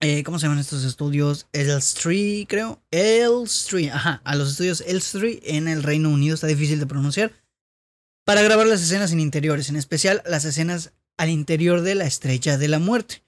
eh, 0.00 0.22
¿Cómo 0.22 0.38
se 0.38 0.46
llaman 0.46 0.60
estos 0.60 0.84
estudios? 0.84 1.48
Elstree, 1.52 2.46
creo. 2.48 2.80
Elstree, 2.92 3.90
ajá. 3.90 4.20
A 4.24 4.36
los 4.36 4.50
estudios 4.50 4.80
Elstree 4.82 5.40
en 5.42 5.66
el 5.66 5.82
Reino 5.82 6.08
Unido. 6.10 6.34
Está 6.34 6.46
difícil 6.46 6.78
de 6.78 6.86
pronunciar. 6.86 7.32
Para 8.24 8.42
grabar 8.42 8.66
las 8.66 8.80
escenas 8.80 9.10
en 9.10 9.18
interiores, 9.18 9.68
en 9.70 9.76
especial 9.76 10.22
las 10.24 10.44
escenas 10.44 10.92
al 11.16 11.30
interior 11.30 11.80
de 11.80 11.96
la 11.96 12.04
estrella 12.04 12.58
de 12.58 12.68
la 12.68 12.78
muerte. 12.78 13.24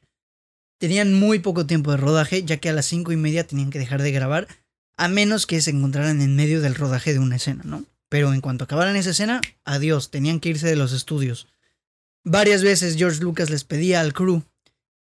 Tenían 0.79 1.13
muy 1.13 1.41
poco 1.41 1.67
tiempo 1.67 1.91
de 1.91 1.97
rodaje, 1.97 2.45
ya 2.45 2.59
que 2.59 2.69
a 2.69 2.73
las 2.73 2.87
cinco 2.87 3.11
y 3.11 3.17
media 3.17 3.47
tenían 3.47 3.71
que 3.71 3.79
dejar 3.79 4.03
de 4.03 4.13
grabar, 4.13 4.47
a 4.97 5.09
menos 5.09 5.47
que 5.47 5.61
se 5.61 5.71
encontraran 5.71 6.21
en 6.21 6.37
medio 6.37 6.61
del 6.61 6.75
rodaje 6.75 7.13
de 7.13 7.19
una 7.19 7.37
escena, 7.37 7.63
¿no? 7.65 7.85
Pero 8.11 8.35
en 8.35 8.43
cuanto 8.43 8.65
acabaran 8.65 8.97
esa 8.97 9.11
escena, 9.11 9.41
adiós, 9.65 10.11
tenían 10.11 10.41
que 10.41 10.51
irse 10.51 10.67
de 10.67 10.77
los 10.77 10.93
estudios. 10.93 11.47
Varias 12.25 12.63
veces 12.63 12.97
George 12.97 13.23
Lucas 13.23 13.49
les 13.49 13.65
pedía 13.65 14.01
al 14.01 14.13
crew 14.13 14.43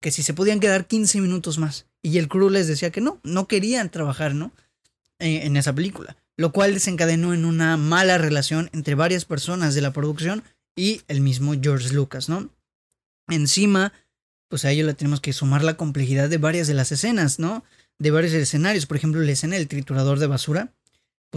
que 0.02 0.12
si 0.12 0.22
se 0.22 0.36
podían 0.36 0.60
quedar 0.60 0.86
15 0.86 1.22
minutos 1.22 1.58
más. 1.58 1.88
Y 2.04 2.20
el 2.20 2.28
crew 2.28 2.50
les 2.50 2.68
decía 2.68 2.92
que 2.92 3.02
no, 3.02 3.20
no 3.24 3.48
querían 3.48 3.90
trabajar, 3.90 4.36
¿no? 4.36 4.52
Eh, 5.20 5.46
en 5.46 5.58
esa 5.58 5.74
película. 5.74 6.18
Lo 6.36 6.52
cual 6.52 6.74
desencadenó 6.74 7.34
en 7.34 7.46
una 7.46 7.78
mala 7.78 8.18
relación 8.18 8.70
entre 8.74 8.94
varias 8.94 9.26
personas 9.26 9.74
de 9.74 9.82
la 9.82 9.94
producción 9.94 10.44
y 10.76 11.02
el 11.08 11.22
mismo 11.22 11.56
George 11.60 11.94
Lucas, 11.94 12.30
¿no? 12.30 12.50
Encima, 13.28 13.94
pues 14.48 14.64
a 14.66 14.72
ello 14.72 14.86
le 14.86 14.94
tenemos 14.94 15.22
que 15.22 15.34
sumar 15.34 15.64
la 15.64 15.78
complejidad 15.78 16.30
de 16.30 16.38
varias 16.38 16.68
de 16.68 16.76
las 16.76 16.92
escenas, 16.92 17.40
¿no? 17.40 17.64
De 17.98 18.12
varios 18.12 18.34
escenarios. 18.34 18.86
Por 18.86 18.98
ejemplo, 18.98 19.22
la 19.22 19.32
escena 19.32 19.56
del 19.56 19.68
triturador 19.68 20.20
de 20.20 20.28
basura, 20.28 20.74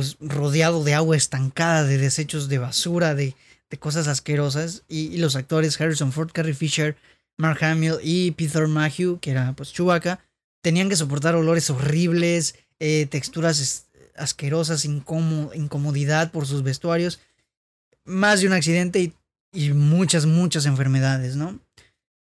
pues 0.00 0.16
rodeado 0.18 0.82
de 0.82 0.94
agua 0.94 1.14
estancada, 1.14 1.84
de 1.84 1.98
desechos 1.98 2.48
de 2.48 2.56
basura, 2.56 3.14
de, 3.14 3.36
cosas 3.78 4.08
asquerosas. 4.08 4.82
Y, 4.88 5.08
y, 5.08 5.18
los 5.18 5.36
actores 5.36 5.78
Harrison 5.78 6.10
Ford, 6.10 6.30
Carrie 6.32 6.54
Fisher, 6.54 6.96
Mark 7.36 7.62
Hamill 7.62 7.96
y 8.02 8.30
Peter 8.30 8.66
Mayhew, 8.66 9.18
que 9.20 9.30
era 9.30 9.52
pues 9.52 9.74
Chewbacca, 9.74 10.20
tenían 10.62 10.88
que 10.88 10.96
soportar 10.96 11.34
olores 11.34 11.68
horribles, 11.68 12.54
eh, 12.78 13.06
texturas 13.10 13.88
asquerosas, 14.16 14.86
incomodidad 14.86 16.32
por 16.32 16.46
sus 16.46 16.62
vestuarios, 16.62 17.20
más 18.06 18.40
de 18.40 18.46
un 18.46 18.54
accidente 18.54 19.00
y, 19.00 19.12
y, 19.52 19.74
muchas, 19.74 20.24
muchas 20.24 20.64
enfermedades, 20.64 21.36
¿no? 21.36 21.60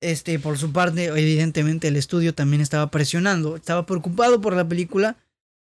Este, 0.01 0.39
por 0.39 0.59
su 0.59 0.71
parte, 0.71 1.07
evidentemente 1.07 1.89
el 1.89 1.97
estudio 1.97 2.35
también 2.35 2.63
estaba 2.63 2.93
presionando, 2.93 3.57
estaba 3.57 3.85
preocupado 3.85 4.41
por 4.41 4.55
la 4.55 4.69
película 4.69 5.17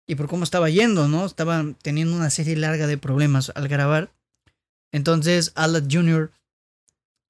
y 0.08 0.16
por 0.16 0.28
cómo 0.28 0.44
estaba 0.44 0.70
yendo, 0.70 1.08
¿no? 1.08 1.26
Estaba 1.26 1.66
teniendo 1.82 2.16
una 2.16 2.30
serie 2.30 2.56
larga 2.56 2.88
de 2.88 2.98
problemas 2.98 3.52
al 3.56 3.68
grabar. 3.68 4.12
Entonces, 4.92 5.52
Alan 5.56 5.90
Jr. 5.90 6.32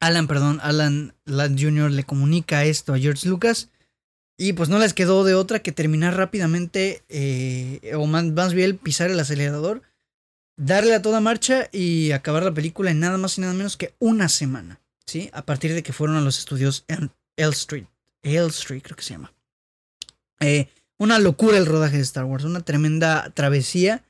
Alan, 0.03 0.27
perdón, 0.27 0.59
Alan 0.61 1.15
Ladd 1.23 1.55
Jr. 1.57 1.89
le 1.89 2.03
comunica 2.03 2.65
esto 2.65 2.93
a 2.93 2.99
George 2.99 3.27
Lucas. 3.27 3.69
Y 4.37 4.51
pues 4.53 4.67
no 4.67 4.79
les 4.79 4.93
quedó 4.93 5.23
de 5.23 5.35
otra 5.35 5.59
que 5.59 5.71
terminar 5.71 6.17
rápidamente, 6.17 7.03
eh, 7.07 7.93
o 7.95 8.05
más, 8.05 8.53
bien 8.53 8.77
pisar 8.77 9.11
el 9.11 9.19
acelerador, 9.19 9.81
darle 10.57 10.95
a 10.95 11.01
toda 11.01 11.21
marcha 11.21 11.69
y 11.71 12.11
acabar 12.11 12.43
la 12.43 12.53
película 12.53 12.91
en 12.91 12.99
nada 12.99 13.17
más 13.17 13.37
y 13.37 13.41
nada 13.41 13.53
menos 13.53 13.77
que 13.77 13.93
una 13.99 14.27
semana. 14.27 14.81
¿Sí? 15.05 15.29
A 15.33 15.45
partir 15.45 15.73
de 15.73 15.83
que 15.83 15.93
fueron 15.93 16.17
a 16.17 16.21
los 16.21 16.39
estudios 16.39 16.83
en 16.87 17.11
Street. 17.37 17.85
L 18.23 18.47
Street, 18.47 18.81
creo 18.81 18.97
que 18.97 19.03
se 19.03 19.13
llama. 19.13 19.33
Eh, 20.39 20.67
una 20.99 21.19
locura 21.19 21.57
el 21.57 21.65
rodaje 21.65 21.97
de 21.97 22.03
Star 22.03 22.25
Wars, 22.25 22.43
una 22.43 22.61
tremenda 22.61 23.31
travesía. 23.33 24.03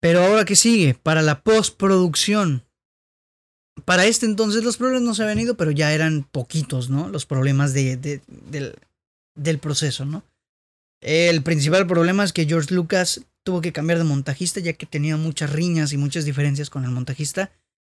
Pero 0.00 0.22
ahora 0.22 0.44
que 0.44 0.56
sigue, 0.56 0.94
para 0.94 1.22
la 1.22 1.42
postproducción, 1.42 2.64
para 3.84 4.06
este 4.06 4.26
entonces 4.26 4.62
los 4.62 4.76
problemas 4.76 5.02
no 5.02 5.14
se 5.14 5.22
habían 5.22 5.40
ido, 5.40 5.56
pero 5.56 5.70
ya 5.70 5.92
eran 5.92 6.22
poquitos, 6.22 6.88
¿no? 6.88 7.08
Los 7.08 7.26
problemas 7.26 7.74
de, 7.74 7.96
del, 7.96 8.74
del 9.34 9.58
proceso, 9.58 10.04
¿no? 10.04 10.22
El 11.00 11.42
principal 11.42 11.86
problema 11.86 12.24
es 12.24 12.32
que 12.32 12.46
George 12.46 12.74
Lucas 12.74 13.22
tuvo 13.44 13.60
que 13.60 13.72
cambiar 13.72 13.98
de 13.98 14.04
montajista 14.04 14.60
ya 14.60 14.72
que 14.72 14.86
tenía 14.86 15.16
muchas 15.16 15.50
riñas 15.50 15.92
y 15.92 15.96
muchas 15.96 16.24
diferencias 16.24 16.70
con 16.70 16.84
el 16.84 16.90
montajista. 16.90 17.50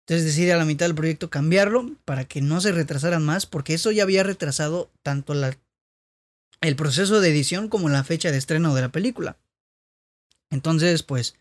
Entonces 0.07 0.27
decide 0.27 0.53
a 0.53 0.57
la 0.57 0.65
mitad 0.65 0.87
del 0.87 0.95
proyecto 0.95 1.31
cambiarlo 1.31 1.91
para 2.05 2.25
que 2.25 2.41
no 2.41 2.61
se 2.61 2.73
retrasaran 2.73 3.25
más, 3.25 3.47
porque 3.47 3.75
eso 3.75 3.91
ya 3.91 4.03
había 4.03 4.23
retrasado 4.23 4.91
tanto 5.03 5.35
la, 5.35 5.57
el 6.61 6.77
proceso 6.77 7.21
de 7.21 7.31
edición 7.31 7.69
como 7.69 7.89
la 7.89 8.05
fecha 8.05 8.31
de 8.31 8.39
estreno 8.39 8.75
de 8.75 8.83
la 8.83 8.91
película. 8.91 9.39
Entonces, 10.51 11.03
pues, 11.03 11.35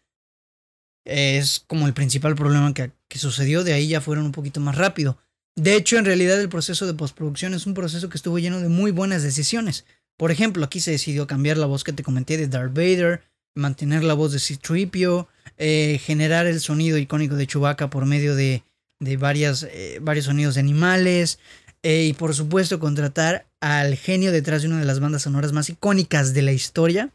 es 1.05 1.60
como 1.67 1.88
el 1.88 1.93
principal 1.93 2.36
problema 2.36 2.73
que, 2.73 2.91
sucedió, 3.17 3.63
de 3.63 3.73
ahí 3.73 3.88
ya 3.88 4.01
fueron 4.01 4.25
un 4.25 4.32
poquito 4.32 4.60
más 4.60 4.77
rápido. 4.77 5.17
De 5.55 5.75
hecho, 5.75 5.97
en 5.97 6.05
realidad 6.05 6.39
el 6.39 6.49
proceso 6.49 6.86
de 6.86 6.93
postproducción 6.93 7.53
es 7.53 7.65
un 7.65 7.73
proceso 7.73 8.08
que 8.10 8.17
estuvo 8.17 8.39
lleno 8.39 8.60
de 8.60 8.69
muy 8.69 8.91
buenas 8.91 9.23
decisiones. 9.23 9.86
Por 10.15 10.32
ejemplo, 10.32 10.63
aquí 10.63 10.79
se 10.79 10.91
decidió 10.91 11.27
cambiar 11.27 11.58
la 11.58 11.65
voz 11.65 11.84
que 11.84 11.93
te 11.93 12.03
comenté 12.03 12.38
de 12.38 12.47
Darth 12.47 12.73
Vader, 12.73 13.23
mantener 13.55 14.03
la 14.03 14.13
voz 14.13 14.32
de 14.32 14.39
C-3PO, 14.39 15.27
eh, 15.58 15.99
generar 16.03 16.45
el 16.45 16.62
sonido 16.62 16.97
icónico 16.97 17.36
de 17.36 17.47
Chewbacca 17.47 17.89
por 17.89 18.05
medio 18.05 18.36
de, 18.36 18.63
de 18.99 19.17
varias, 19.17 19.63
eh, 19.63 19.99
varios 20.01 20.25
sonidos 20.25 20.55
de 20.55 20.62
animales, 20.62 21.39
eh, 21.84 22.05
y 22.05 22.13
por 22.13 22.36
supuesto 22.36 22.79
contratar 22.79 23.48
al 23.62 23.95
genio 23.95 24.32
detrás 24.32 24.62
de 24.62 24.69
una 24.69 24.80
de 24.80 24.86
las 24.86 25.00
bandas 25.00 25.24
sonoras 25.24 25.52
más 25.52 25.69
icónicas 25.69 26.34
de 26.34 26.41
la 26.41 26.52
historia, 26.52 27.12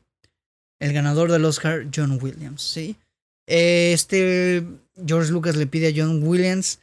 el 0.81 0.93
ganador 0.93 1.31
del 1.31 1.45
Oscar, 1.45 1.87
John 1.95 2.19
Williams, 2.21 2.63
¿sí? 2.63 2.97
Este 3.47 4.65
George 5.07 5.33
Lucas 5.33 5.57
le 5.57 5.67
pide 5.67 5.89
a 5.89 5.93
John 5.95 6.23
Williams 6.23 6.81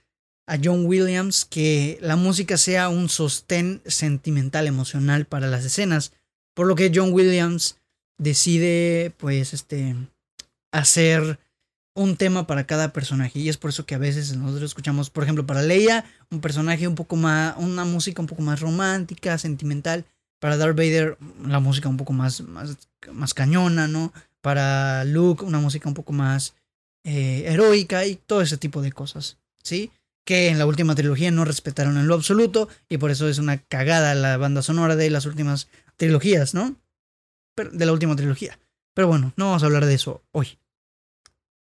a 0.47 0.57
John 0.61 0.85
Williams 0.85 1.45
que 1.45 1.97
la 2.01 2.15
música 2.15 2.57
sea 2.57 2.89
un 2.89 3.09
sostén 3.09 3.81
sentimental 3.85 4.67
emocional 4.67 5.25
para 5.25 5.47
las 5.47 5.63
escenas, 5.63 6.11
por 6.53 6.67
lo 6.67 6.75
que 6.75 6.91
John 6.93 7.13
Williams 7.13 7.77
decide 8.17 9.13
pues 9.17 9.53
este 9.53 9.95
hacer 10.71 11.39
un 11.93 12.15
tema 12.15 12.47
para 12.47 12.65
cada 12.65 12.93
personaje 12.93 13.39
y 13.39 13.49
es 13.49 13.57
por 13.57 13.69
eso 13.69 13.85
que 13.85 13.95
a 13.95 13.99
veces 13.99 14.35
nosotros 14.35 14.71
escuchamos, 14.71 15.09
por 15.09 15.23
ejemplo, 15.23 15.45
para 15.45 15.61
Leia 15.61 16.05
un 16.29 16.39
personaje 16.39 16.87
un 16.87 16.95
poco 16.95 17.15
más 17.15 17.55
una 17.57 17.85
música 17.85 18.21
un 18.21 18.27
poco 18.27 18.41
más 18.41 18.61
romántica, 18.61 19.37
sentimental, 19.37 20.05
para 20.39 20.57
Darth 20.57 20.77
Vader 20.77 21.17
la 21.45 21.59
música 21.59 21.89
un 21.89 21.97
poco 21.97 22.13
más 22.13 22.41
más, 22.41 22.77
más 23.11 23.33
cañona, 23.33 23.87
¿no? 23.87 24.13
para 24.41 25.03
Luke 25.05 25.45
una 25.45 25.59
música 25.59 25.87
un 25.87 25.95
poco 25.95 26.13
más 26.13 26.55
eh, 27.03 27.43
heroica 27.47 28.05
y 28.05 28.15
todo 28.15 28.41
ese 28.41 28.57
tipo 28.57 28.81
de 28.81 28.91
cosas, 28.91 29.37
¿sí? 29.63 29.91
Que 30.25 30.49
en 30.49 30.59
la 30.59 30.65
última 30.65 30.95
trilogía 30.95 31.31
no 31.31 31.45
respetaron 31.45 31.97
en 31.97 32.07
lo 32.07 32.15
absoluto 32.15 32.67
y 32.89 32.97
por 32.97 33.11
eso 33.11 33.27
es 33.27 33.37
una 33.39 33.57
cagada 33.57 34.13
la 34.13 34.37
banda 34.37 34.61
sonora 34.61 34.95
de 34.95 35.09
las 35.09 35.25
últimas 35.25 35.67
trilogías, 35.95 36.53
¿no? 36.53 36.75
de 37.71 37.85
la 37.85 37.91
última 37.91 38.15
trilogía. 38.15 38.57
Pero 38.93 39.07
bueno, 39.07 39.33
no 39.35 39.47
vamos 39.47 39.63
a 39.63 39.65
hablar 39.67 39.85
de 39.85 39.93
eso 39.93 40.23
hoy. 40.31 40.57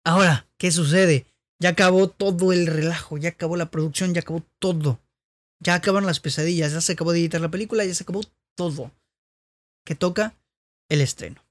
Ahora, 0.06 0.48
¿qué 0.58 0.72
sucede? 0.72 1.26
Ya 1.60 1.70
acabó 1.70 2.10
todo 2.10 2.54
el 2.54 2.68
relajo, 2.68 3.18
ya 3.18 3.30
acabó 3.30 3.58
la 3.58 3.70
producción, 3.70 4.14
ya 4.14 4.22
acabó 4.22 4.46
todo. 4.60 5.02
Ya 5.60 5.76
acabaron 5.76 6.08
las 6.08 6.22
pesadillas, 6.22 6.72
ya 6.72 6.80
se 6.80 6.94
acabó 6.94 7.12
de 7.12 7.20
editar 7.20 7.42
la 7.42 7.52
película, 7.52 7.84
ya 7.84 7.94
se 7.94 8.04
acabó 8.04 8.22
todo. 8.56 8.92
¿Qué 9.86 9.96
toca? 9.96 10.34
El 10.88 11.02
estreno 11.02 11.46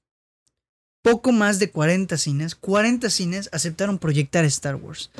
poco 1.05 1.31
más 1.31 1.59
de 1.59 1.69
40 1.69 2.17
cines, 2.17 2.55
40 2.55 3.11
cines 3.11 3.47
aceptaron 3.51 3.99
proyectar 3.99 4.43
Star 4.45 4.75
Wars. 4.75 5.11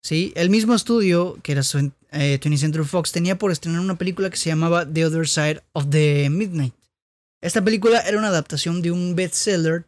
¿Sí? 0.00 0.32
El 0.36 0.50
mismo 0.50 0.72
estudio, 0.72 1.36
que 1.42 1.50
era 1.50 1.62
20th 1.62 1.92
eh, 2.12 2.56
Century 2.58 2.84
Fox, 2.84 3.10
tenía 3.10 3.38
por 3.38 3.50
estrenar 3.50 3.80
una 3.80 3.98
película 3.98 4.30
que 4.30 4.36
se 4.36 4.50
llamaba 4.50 4.86
The 4.86 5.04
Other 5.04 5.26
Side 5.26 5.60
of 5.72 5.90
the 5.90 6.30
Midnight. 6.30 6.74
Esta 7.40 7.60
película 7.60 7.98
era 8.02 8.18
una 8.18 8.28
adaptación 8.28 8.82
de 8.82 8.92
un 8.92 9.16
bestseller 9.16 9.84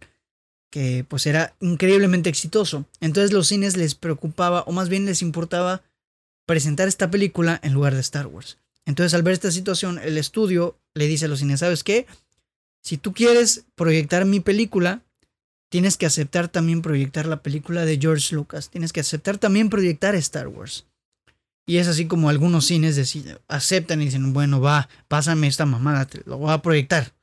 que 0.75 1.07
pues 1.09 1.25
era 1.27 1.55
increíblemente 1.61 2.29
exitoso. 2.29 2.85
Entonces 2.99 3.33
los 3.33 3.47
cines 3.47 3.77
les 3.77 3.95
preocupaba, 3.95 4.63
o 4.63 4.73
más 4.73 4.89
bien 4.89 5.05
les 5.05 5.23
importaba, 5.23 5.85
presentar 6.47 6.89
esta 6.89 7.13
película 7.13 7.61
en 7.63 7.75
lugar 7.75 7.95
de 7.95 8.01
Star 8.01 8.27
Wars. 8.27 8.59
Entonces 8.85 9.15
al 9.15 9.23
ver 9.23 9.35
esta 9.35 9.53
situación, 9.53 10.01
el 10.03 10.19
estudio 10.19 10.77
le 10.93 11.07
dice 11.07 11.27
a 11.27 11.29
los 11.29 11.39
cines, 11.39 11.61
¿sabes 11.61 11.85
qué? 11.85 12.09
Si 12.83 12.97
tú 12.97 13.15
quieres 13.15 13.67
proyectar 13.77 14.25
mi 14.25 14.41
película, 14.41 15.05
tienes 15.69 15.97
que 15.97 16.07
aceptar 16.07 16.49
también 16.49 16.83
proyectar 16.83 17.27
la 17.27 17.41
película 17.41 17.85
de 17.85 17.97
George 17.97 18.35
Lucas, 18.35 18.69
tienes 18.69 18.93
que 18.93 18.99
aceptar 18.99 19.39
también 19.39 19.71
proyectar 19.71 20.17
Star 20.17 20.49
Wars. 20.49 20.87
Y 21.69 21.77
es 21.77 21.87
así 21.87 22.07
como 22.09 22.31
algunos 22.31 22.67
cines 22.67 22.97
deciden, 22.97 23.39
aceptan 23.47 24.03
y 24.03 24.07
dicen, 24.07 24.33
bueno, 24.33 24.61
va, 24.61 24.89
pásame 25.07 25.47
esta 25.47 25.67
mamada, 25.67 26.07
te 26.07 26.21
lo 26.27 26.39
voy 26.39 26.53
a 26.53 26.63
proyectar. 26.63 27.15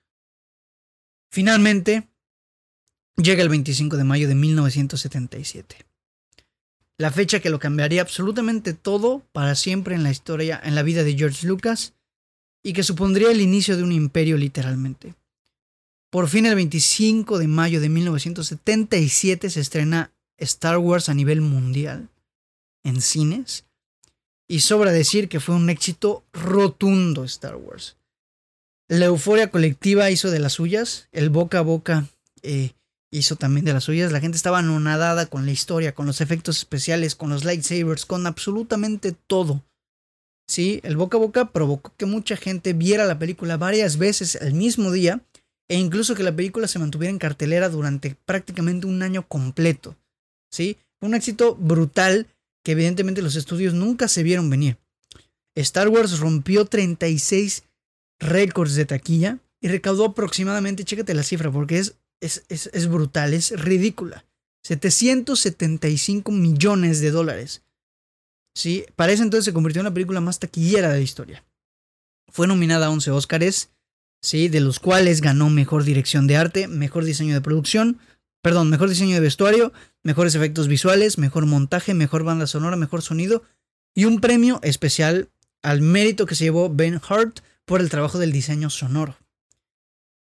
Finalmente, 1.29 2.07
llega 3.17 3.43
el 3.43 3.49
25 3.49 3.97
de 3.97 4.03
mayo 4.03 4.27
de 4.27 4.35
1977. 4.35 5.85
La 6.97 7.11
fecha 7.11 7.39
que 7.39 7.49
lo 7.49 7.59
cambiaría 7.59 8.01
absolutamente 8.01 8.73
todo 8.73 9.23
para 9.31 9.55
siempre 9.55 9.95
en 9.95 10.03
la 10.03 10.11
historia, 10.11 10.59
en 10.63 10.75
la 10.75 10.83
vida 10.83 11.03
de 11.03 11.15
George 11.17 11.47
Lucas, 11.47 11.93
y 12.63 12.73
que 12.73 12.83
supondría 12.83 13.31
el 13.31 13.41
inicio 13.41 13.75
de 13.75 13.83
un 13.83 13.91
imperio 13.91 14.37
literalmente. 14.37 15.15
Por 16.11 16.27
fin 16.27 16.45
el 16.45 16.55
25 16.55 17.39
de 17.39 17.47
mayo 17.47 17.81
de 17.81 17.89
1977 17.89 19.49
se 19.49 19.59
estrena 19.61 20.11
Star 20.37 20.77
Wars 20.77 21.09
a 21.09 21.13
nivel 21.13 21.41
mundial 21.41 22.09
en 22.83 23.01
cines. 23.01 23.65
Y 24.47 24.59
sobra 24.59 24.91
decir 24.91 25.29
que 25.29 25.39
fue 25.39 25.55
un 25.55 25.69
éxito 25.69 26.25
rotundo 26.33 27.23
Star 27.23 27.55
Wars. 27.55 27.95
La 28.89 29.05
euforia 29.05 29.49
colectiva 29.49 30.11
hizo 30.11 30.29
de 30.29 30.39
las 30.39 30.53
suyas, 30.53 31.07
el 31.13 31.29
boca 31.29 31.59
a 31.59 31.61
boca 31.61 32.09
eh, 32.41 32.73
hizo 33.11 33.35
también 33.35 33.65
de 33.65 33.73
las 33.73 33.83
suyas. 33.83 34.11
La 34.11 34.21
gente 34.21 34.37
estaba 34.37 34.59
anonadada 34.59 35.25
con 35.25 35.45
la 35.45 35.51
historia, 35.51 35.93
con 35.93 36.05
los 36.05 36.21
efectos 36.21 36.57
especiales, 36.57 37.15
con 37.15 37.29
los 37.29 37.43
lightsabers, 37.43 38.05
con 38.05 38.25
absolutamente 38.25 39.13
todo. 39.27 39.63
Sí, 40.47 40.81
el 40.83 40.97
boca 40.97 41.17
a 41.17 41.21
boca 41.21 41.51
provocó 41.51 41.93
que 41.95 42.05
mucha 42.05 42.35
gente 42.35 42.73
viera 42.73 43.05
la 43.05 43.19
película 43.19 43.57
varias 43.57 43.97
veces 43.97 44.37
al 44.41 44.53
mismo 44.53 44.91
día 44.91 45.21
e 45.69 45.77
incluso 45.77 46.15
que 46.15 46.23
la 46.23 46.35
película 46.35 46.67
se 46.67 46.79
mantuviera 46.79 47.11
en 47.11 47.19
cartelera 47.19 47.69
durante 47.69 48.15
prácticamente 48.25 48.87
un 48.87 49.03
año 49.03 49.27
completo. 49.27 49.95
¿Sí? 50.51 50.77
Un 50.99 51.13
éxito 51.13 51.55
brutal 51.55 52.27
que 52.63 52.73
evidentemente 52.73 53.21
los 53.21 53.35
estudios 53.35 53.73
nunca 53.73 54.07
se 54.07 54.23
vieron 54.23 54.49
venir. 54.49 54.77
Star 55.55 55.89
Wars 55.89 56.19
rompió 56.19 56.65
36 56.65 57.63
récords 58.19 58.75
de 58.75 58.85
taquilla 58.85 59.39
y 59.61 59.67
recaudó 59.67 60.05
aproximadamente, 60.05 60.83
chécate 60.83 61.13
la 61.13 61.23
cifra 61.23 61.51
porque 61.51 61.79
es, 61.79 61.95
es, 62.21 62.45
es, 62.47 62.69
es 62.73 62.87
brutal, 62.87 63.33
es 63.33 63.51
ridícula. 63.59 64.25
775 64.63 66.31
millones 66.31 67.01
de 67.01 67.11
dólares. 67.11 67.63
¿Sí? 68.55 68.85
Para 68.95 69.11
ese 69.11 69.23
entonces 69.23 69.45
se 69.45 69.53
convirtió 69.53 69.79
en 69.79 69.85
la 69.85 69.93
película 69.93 70.21
más 70.21 70.39
taquillera 70.39 70.89
de 70.89 70.97
la 70.97 71.03
historia. 71.03 71.43
Fue 72.29 72.47
nominada 72.47 72.87
a 72.87 72.89
11 72.89 73.11
Oscars, 73.11 73.69
¿sí? 74.21 74.49
de 74.49 74.59
los 74.59 74.79
cuales 74.79 75.21
ganó 75.21 75.49
Mejor 75.49 75.83
Dirección 75.83 76.27
de 76.27 76.37
Arte, 76.37 76.67
Mejor 76.67 77.03
Diseño 77.05 77.33
de 77.33 77.41
Producción, 77.41 77.99
perdón, 78.41 78.69
Mejor 78.69 78.89
Diseño 78.89 79.15
de 79.15 79.21
Vestuario, 79.21 79.73
Mejores 80.03 80.35
Efectos 80.35 80.67
Visuales, 80.67 81.17
Mejor 81.17 81.45
Montaje, 81.45 81.93
Mejor 81.93 82.23
Banda 82.23 82.47
Sonora, 82.47 82.75
Mejor 82.75 83.01
Sonido 83.01 83.43
y 83.95 84.05
un 84.05 84.21
premio 84.21 84.59
especial 84.63 85.29
al 85.63 85.81
mérito 85.81 86.25
que 86.25 86.35
se 86.35 86.45
llevó 86.45 86.69
Ben 86.69 86.99
Hart 87.07 87.39
por 87.65 87.81
el 87.81 87.89
trabajo 87.89 88.19
del 88.19 88.31
diseño 88.31 88.69
sonoro. 88.69 89.17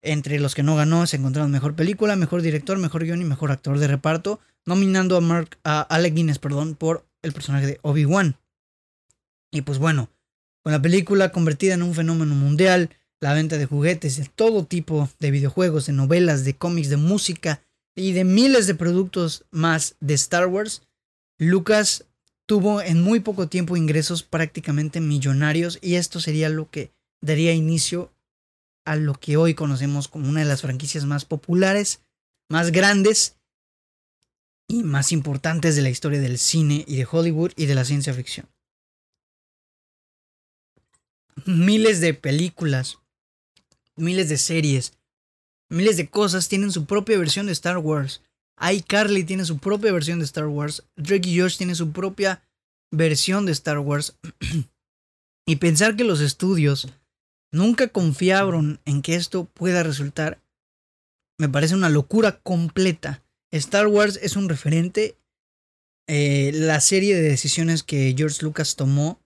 Entre 0.07 0.39
los 0.39 0.55
que 0.55 0.63
no 0.63 0.77
ganó 0.77 1.05
se 1.07 1.17
encontraron 1.17 1.51
Mejor 1.51 1.75
Película, 1.75 2.15
Mejor 2.15 2.41
Director, 2.41 2.79
Mejor 2.79 3.05
Guión 3.05 3.21
y 3.21 3.25
Mejor 3.25 3.51
Actor 3.51 3.81
de 3.81 3.89
Reparto, 3.89 4.39
nominando 4.65 5.17
a, 5.17 5.21
Mark, 5.21 5.59
a 5.65 5.81
Alec 5.81 6.15
Guinness 6.15 6.39
perdón, 6.39 6.77
por 6.77 7.05
el 7.23 7.33
personaje 7.33 7.67
de 7.67 7.81
Obi-Wan. 7.83 8.37
Y 9.51 9.63
pues 9.63 9.79
bueno, 9.79 10.09
con 10.63 10.73
la 10.73 10.81
película 10.81 11.33
convertida 11.33 11.75
en 11.75 11.83
un 11.83 11.93
fenómeno 11.93 12.37
mundial, 12.37 12.91
la 13.21 13.35
venta 13.35 13.59
de 13.59 13.67
juguetes, 13.67 14.17
de 14.17 14.31
todo 14.33 14.65
tipo 14.65 15.09
de 15.19 15.33
videojuegos, 15.33 15.87
de 15.87 15.93
novelas, 15.93 16.45
de 16.45 16.57
cómics, 16.57 16.89
de 16.89 16.99
música 16.99 17.63
y 17.97 18.13
de 18.13 18.23
miles 18.23 18.69
de 18.69 18.77
productos 18.77 19.45
más 19.51 19.97
de 19.99 20.15
Star 20.15 20.47
Wars, 20.47 20.83
Lucas 21.39 22.05
tuvo 22.47 22.81
en 22.81 23.03
muy 23.03 23.21
poco 23.21 23.49
tiempo 23.49 23.77
ingresos 23.77 24.23
prácticamente 24.23 25.01
millonarios 25.01 25.81
y 25.83 25.97
esto 25.97 26.21
sería 26.21 26.49
lo 26.49 26.71
que 26.71 26.93
daría 27.21 27.53
inicio 27.53 28.13
a 28.87 28.97
lo 28.97 29.15
que 29.15 29.37
hoy 29.37 29.55
conocemos 29.55 30.09
como 30.09 30.29
una 30.29 30.41
de 30.41 30.47
las 30.47 30.63
franquicias 30.63 31.05
más 31.05 31.25
populares, 31.25 32.01
más 32.49 32.71
grandes 32.71 33.37
y 34.69 34.85
más 34.85 35.13
importantes 35.13 35.77
de 35.77 35.83
la 35.83 35.91
historia 35.91 36.21
del 36.21 36.39
cine 36.39 36.85
y 36.87 36.97
de 36.97 37.07
Hollywood 37.11 37.53
y 37.57 37.67
de 37.67 37.75
la 37.75 37.85
ciencia 37.85 38.15
ficción. 38.15 38.49
Miles 41.45 42.01
de 42.01 42.15
películas, 42.15 42.99
miles 43.97 44.29
de 44.29 44.39
series, 44.39 44.95
miles 45.69 45.97
de 45.97 46.09
cosas 46.09 46.49
tienen 46.49 46.73
su 46.73 46.87
propia 46.87 47.19
versión 47.19 47.47
de 47.47 47.53
Star 47.53 47.79
Wars. 47.79 48.23
iCarly 48.61 49.25
tiene 49.25 49.45
su 49.45 49.59
propia 49.59 49.93
versión 49.93 50.21
de 50.21 50.25
Star 50.25 50.47
Wars. 50.47 50.85
Drake 50.97 51.29
y 51.29 51.41
Josh 51.41 51.57
tiene 51.59 51.75
su 51.75 51.93
propia 51.93 52.43
versión 52.93 53.47
de 53.47 53.53
Star 53.53 53.81
Wars. 53.81 54.17
y 55.47 55.57
pensar 55.57 55.97
que 55.97 56.05
los 56.05 56.21
estudios 56.21 56.89
nunca 57.53 57.89
confiaron 57.89 58.81
en 58.85 59.03
que 59.03 59.15
esto 59.15 59.45
pueda 59.45 59.83
resultar 59.83 60.41
me 61.39 61.49
parece 61.49 61.75
una 61.75 61.89
locura 61.89 62.41
completa. 62.41 63.23
Star 63.51 63.87
Wars 63.87 64.19
es 64.23 64.37
un 64.37 64.49
referente. 64.49 65.19
Eh, 66.09 66.53
la 66.55 66.81
serie 66.81 67.15
de 67.15 67.29
decisiones 67.29 67.83
que 67.83 68.15
George 68.17 68.43
Lucas 68.43 68.77
tomó 68.77 69.21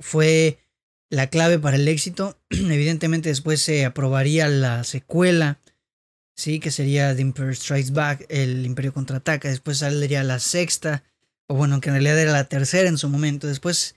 fue 0.00 0.58
la 1.10 1.28
clave 1.28 1.58
para 1.58 1.76
el 1.76 1.86
éxito. 1.86 2.38
Evidentemente 2.50 3.28
después 3.28 3.60
se 3.62 3.84
aprobaría 3.84 4.48
la 4.48 4.84
secuela, 4.84 5.60
sí, 6.34 6.60
que 6.60 6.70
sería 6.70 7.14
The 7.14 7.22
Empire 7.22 7.54
Strikes 7.54 7.92
Back, 7.92 8.26
el 8.28 8.66
Imperio 8.66 8.92
contraataca. 8.92 9.48
Después 9.48 9.78
saldría 9.78 10.24
la 10.24 10.40
sexta, 10.40 11.04
o 11.46 11.54
bueno, 11.54 11.80
que 11.80 11.90
en 11.90 11.94
realidad 11.94 12.18
era 12.18 12.32
la 12.32 12.48
tercera 12.48 12.88
en 12.88 12.98
su 12.98 13.08
momento. 13.08 13.46
Después 13.46 13.94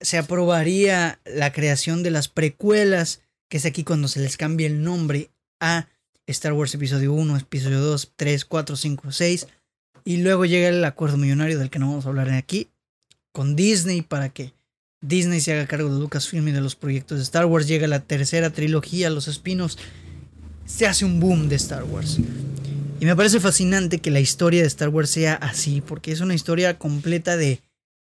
se 0.00 0.18
aprobaría 0.18 1.20
la 1.24 1.52
creación 1.52 2.02
de 2.02 2.10
las 2.10 2.28
precuelas, 2.28 3.20
que 3.48 3.56
es 3.56 3.66
aquí 3.66 3.84
cuando 3.84 4.08
se 4.08 4.20
les 4.20 4.36
cambia 4.36 4.66
el 4.66 4.82
nombre 4.82 5.30
a 5.60 5.88
Star 6.26 6.52
Wars 6.52 6.74
Episodio 6.74 7.12
1, 7.12 7.36
Episodio 7.36 7.80
2, 7.80 8.12
3, 8.16 8.44
4, 8.44 8.76
5, 8.76 9.12
6. 9.12 9.46
Y 10.04 10.18
luego 10.18 10.44
llega 10.44 10.68
el 10.68 10.84
acuerdo 10.84 11.16
millonario 11.16 11.58
del 11.58 11.70
que 11.70 11.78
no 11.78 11.88
vamos 11.88 12.06
a 12.06 12.10
hablar 12.10 12.30
aquí 12.30 12.68
con 13.32 13.56
Disney 13.56 14.02
para 14.02 14.30
que 14.30 14.52
Disney 15.00 15.40
se 15.40 15.52
haga 15.52 15.66
cargo 15.66 15.92
de 15.92 16.00
Lucasfilm 16.00 16.48
y 16.48 16.52
de 16.52 16.60
los 16.60 16.76
proyectos 16.76 17.18
de 17.18 17.24
Star 17.24 17.46
Wars. 17.46 17.66
Llega 17.66 17.86
la 17.86 18.00
tercera 18.00 18.50
trilogía, 18.50 19.10
los 19.10 19.28
spin-offs. 19.28 19.78
Se 20.66 20.86
hace 20.86 21.04
un 21.04 21.20
boom 21.20 21.48
de 21.48 21.56
Star 21.56 21.84
Wars. 21.84 22.18
Y 23.00 23.04
me 23.04 23.14
parece 23.14 23.38
fascinante 23.40 24.00
que 24.00 24.10
la 24.10 24.20
historia 24.20 24.62
de 24.62 24.66
Star 24.66 24.88
Wars 24.88 25.10
sea 25.10 25.34
así, 25.34 25.80
porque 25.80 26.10
es 26.10 26.20
una 26.20 26.34
historia 26.34 26.78
completa 26.78 27.36
de, 27.36 27.60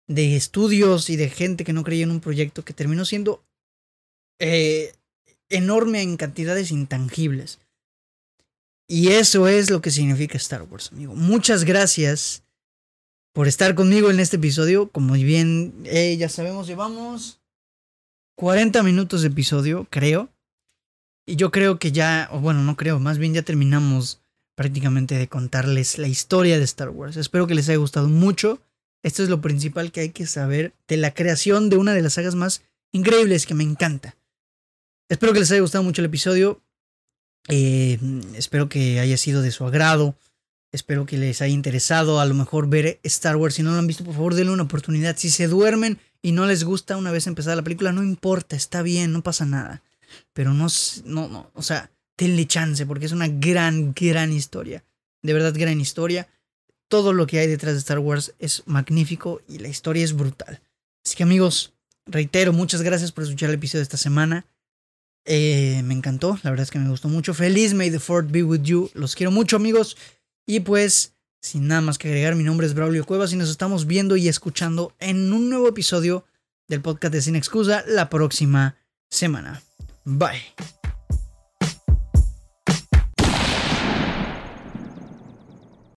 de 0.08 0.36
estudios 0.36 1.10
y 1.10 1.16
de 1.16 1.30
gente 1.30 1.64
que 1.64 1.74
no 1.74 1.84
creía 1.84 2.04
en 2.04 2.12
un 2.12 2.20
proyecto 2.20 2.66
que 2.66 2.74
terminó 2.74 3.06
siendo 3.06 3.44
eh, 4.40 4.94
enorme 5.50 6.02
en 6.02 6.18
cantidades 6.18 6.72
intangibles. 6.72 7.60
Y 8.88 9.10
eso 9.10 9.48
es 9.48 9.70
lo 9.70 9.82
que 9.82 9.92
significa 9.92 10.38
Star 10.38 10.64
Wars, 10.64 10.92
amigo. 10.92 11.16
Muchas 11.16 11.64
gracias 11.64 12.44
por 13.34 13.48
estar 13.48 13.76
conmigo 13.76 14.12
en 14.12 14.20
este 14.20 14.36
episodio. 14.36 14.90
Como 14.90 15.14
bien 15.14 15.74
eh, 15.86 16.16
ya 16.18 16.30
sabemos, 16.30 16.68
llevamos 16.68 17.40
40 18.36 18.84
minutos 18.84 19.22
de 19.22 19.30
episodio, 19.30 19.88
creo. 19.90 20.30
Y 21.26 21.38
yo 21.38 21.52
creo 21.52 21.80
que 21.80 21.92
ya, 21.92 22.28
o 22.32 22.40
bueno, 22.40 22.62
no 22.64 22.76
creo, 22.76 23.00
más 23.00 23.18
bien 23.18 23.34
ya 23.34 23.44
terminamos 23.44 24.22
prácticamente 24.56 25.16
de 25.16 25.30
contarles 25.30 25.98
la 25.98 26.08
historia 26.08 26.58
de 26.58 26.66
Star 26.66 26.90
Wars. 26.90 27.16
Espero 27.16 27.48
que 27.48 27.56
les 27.56 27.70
haya 27.70 27.78
gustado 27.78 28.10
mucho. 28.10 28.62
Esto 29.04 29.22
es 29.22 29.30
lo 29.30 29.42
principal 29.42 29.92
que 29.92 30.00
hay 30.00 30.10
que 30.10 30.26
saber 30.26 30.74
de 30.88 30.98
la 30.98 31.14
creación 31.14 31.70
de 31.70 31.78
una 31.78 31.94
de 31.94 32.02
las 32.02 32.14
sagas 32.14 32.36
más 32.36 32.64
increíbles 32.94 33.46
que 33.46 33.54
me 33.54 33.64
encanta. 33.64 34.16
Espero 35.10 35.34
que 35.34 35.40
les 35.40 35.52
haya 35.52 35.62
gustado 35.62 35.84
mucho 35.84 36.02
el 36.02 36.06
episodio. 36.06 36.62
Eh, 37.50 38.00
espero 38.36 38.70
que 38.70 39.00
haya 39.00 39.18
sido 39.18 39.42
de 39.42 39.52
su 39.52 39.66
agrado. 39.66 40.16
Espero 40.72 41.06
que 41.06 41.18
les 41.18 41.42
haya 41.42 41.54
interesado 41.54 42.20
a 42.20 42.26
lo 42.26 42.34
mejor 42.34 42.68
ver 42.68 43.00
Star 43.04 43.36
Wars. 43.36 43.56
Si 43.56 43.64
no 43.64 43.72
lo 43.72 43.78
han 43.78 43.88
visto, 43.88 44.04
por 44.04 44.16
favor, 44.16 44.34
denle 44.34 44.54
una 44.54 44.64
oportunidad. 44.64 45.18
Si 45.18 45.30
se 45.30 45.48
duermen 45.48 46.00
y 46.22 46.32
no 46.32 46.46
les 46.46 46.64
gusta 46.64 46.98
una 46.98 47.12
vez 47.12 47.28
empezada 47.28 47.58
la 47.58 47.62
película, 47.62 47.92
no 47.92 48.02
importa, 48.02 48.56
está 48.56 48.82
bien, 48.82 49.12
no 49.12 49.22
pasa 49.22 49.46
nada. 49.46 49.84
Pero 50.32 50.54
no, 50.54 50.68
no, 51.06 51.28
no, 51.28 51.52
o 51.54 51.62
sea, 51.62 51.92
denle 52.18 52.48
chance 52.48 52.86
porque 52.86 53.06
es 53.06 53.12
una 53.12 53.28
gran, 53.28 53.94
gran 53.94 54.32
historia. 54.32 54.84
De 55.22 55.34
verdad, 55.34 55.54
gran 55.56 55.80
historia. 55.80 56.28
Todo 56.94 57.12
lo 57.12 57.26
que 57.26 57.40
hay 57.40 57.48
detrás 57.48 57.74
de 57.74 57.80
Star 57.80 57.98
Wars 57.98 58.36
es 58.38 58.62
magnífico 58.68 59.42
y 59.48 59.58
la 59.58 59.68
historia 59.68 60.04
es 60.04 60.14
brutal. 60.14 60.62
Así 61.04 61.16
que 61.16 61.24
amigos, 61.24 61.74
reitero, 62.06 62.54
muchas 62.54 62.84
gracias 62.84 63.12
por 63.12 63.24
escuchar 63.24 63.50
el 63.50 63.56
episodio 63.56 63.80
de 63.80 63.86
esta 63.86 63.98
semana. 63.98 64.46
Eh, 65.26 65.82
me 65.86 65.96
encantó, 65.96 66.38
la 66.44 66.52
verdad 66.52 66.66
es 66.66 66.70
que 66.70 66.78
me 66.78 66.88
gustó 66.88 67.10
mucho. 67.10 67.34
Feliz 67.34 67.74
May 67.74 67.90
the 67.90 67.98
Fort 67.98 68.30
be 68.30 68.44
with 68.44 68.62
you. 68.62 68.92
Los 68.94 69.16
quiero 69.16 69.32
mucho, 69.32 69.56
amigos. 69.56 69.98
Y 70.46 70.60
pues, 70.60 71.16
sin 71.42 71.68
nada 71.68 71.82
más 71.82 71.98
que 71.98 72.10
agregar, 72.10 72.36
mi 72.36 72.44
nombre 72.44 72.68
es 72.68 72.76
Braulio 72.76 73.08
Cuevas 73.08 73.34
y 73.34 73.38
nos 73.38 73.50
estamos 73.50 73.88
viendo 73.88 74.16
y 74.16 74.28
escuchando 74.28 74.94
en 75.00 75.34
un 75.34 75.50
nuevo 75.50 75.68
episodio 75.68 76.28
del 76.68 76.82
podcast 76.82 77.12
de 77.12 77.24
Sin 77.24 77.36
Excusa 77.36 77.84
la 77.88 78.08
próxima 78.08 78.78
semana. 79.10 79.64
Bye. 80.06 80.83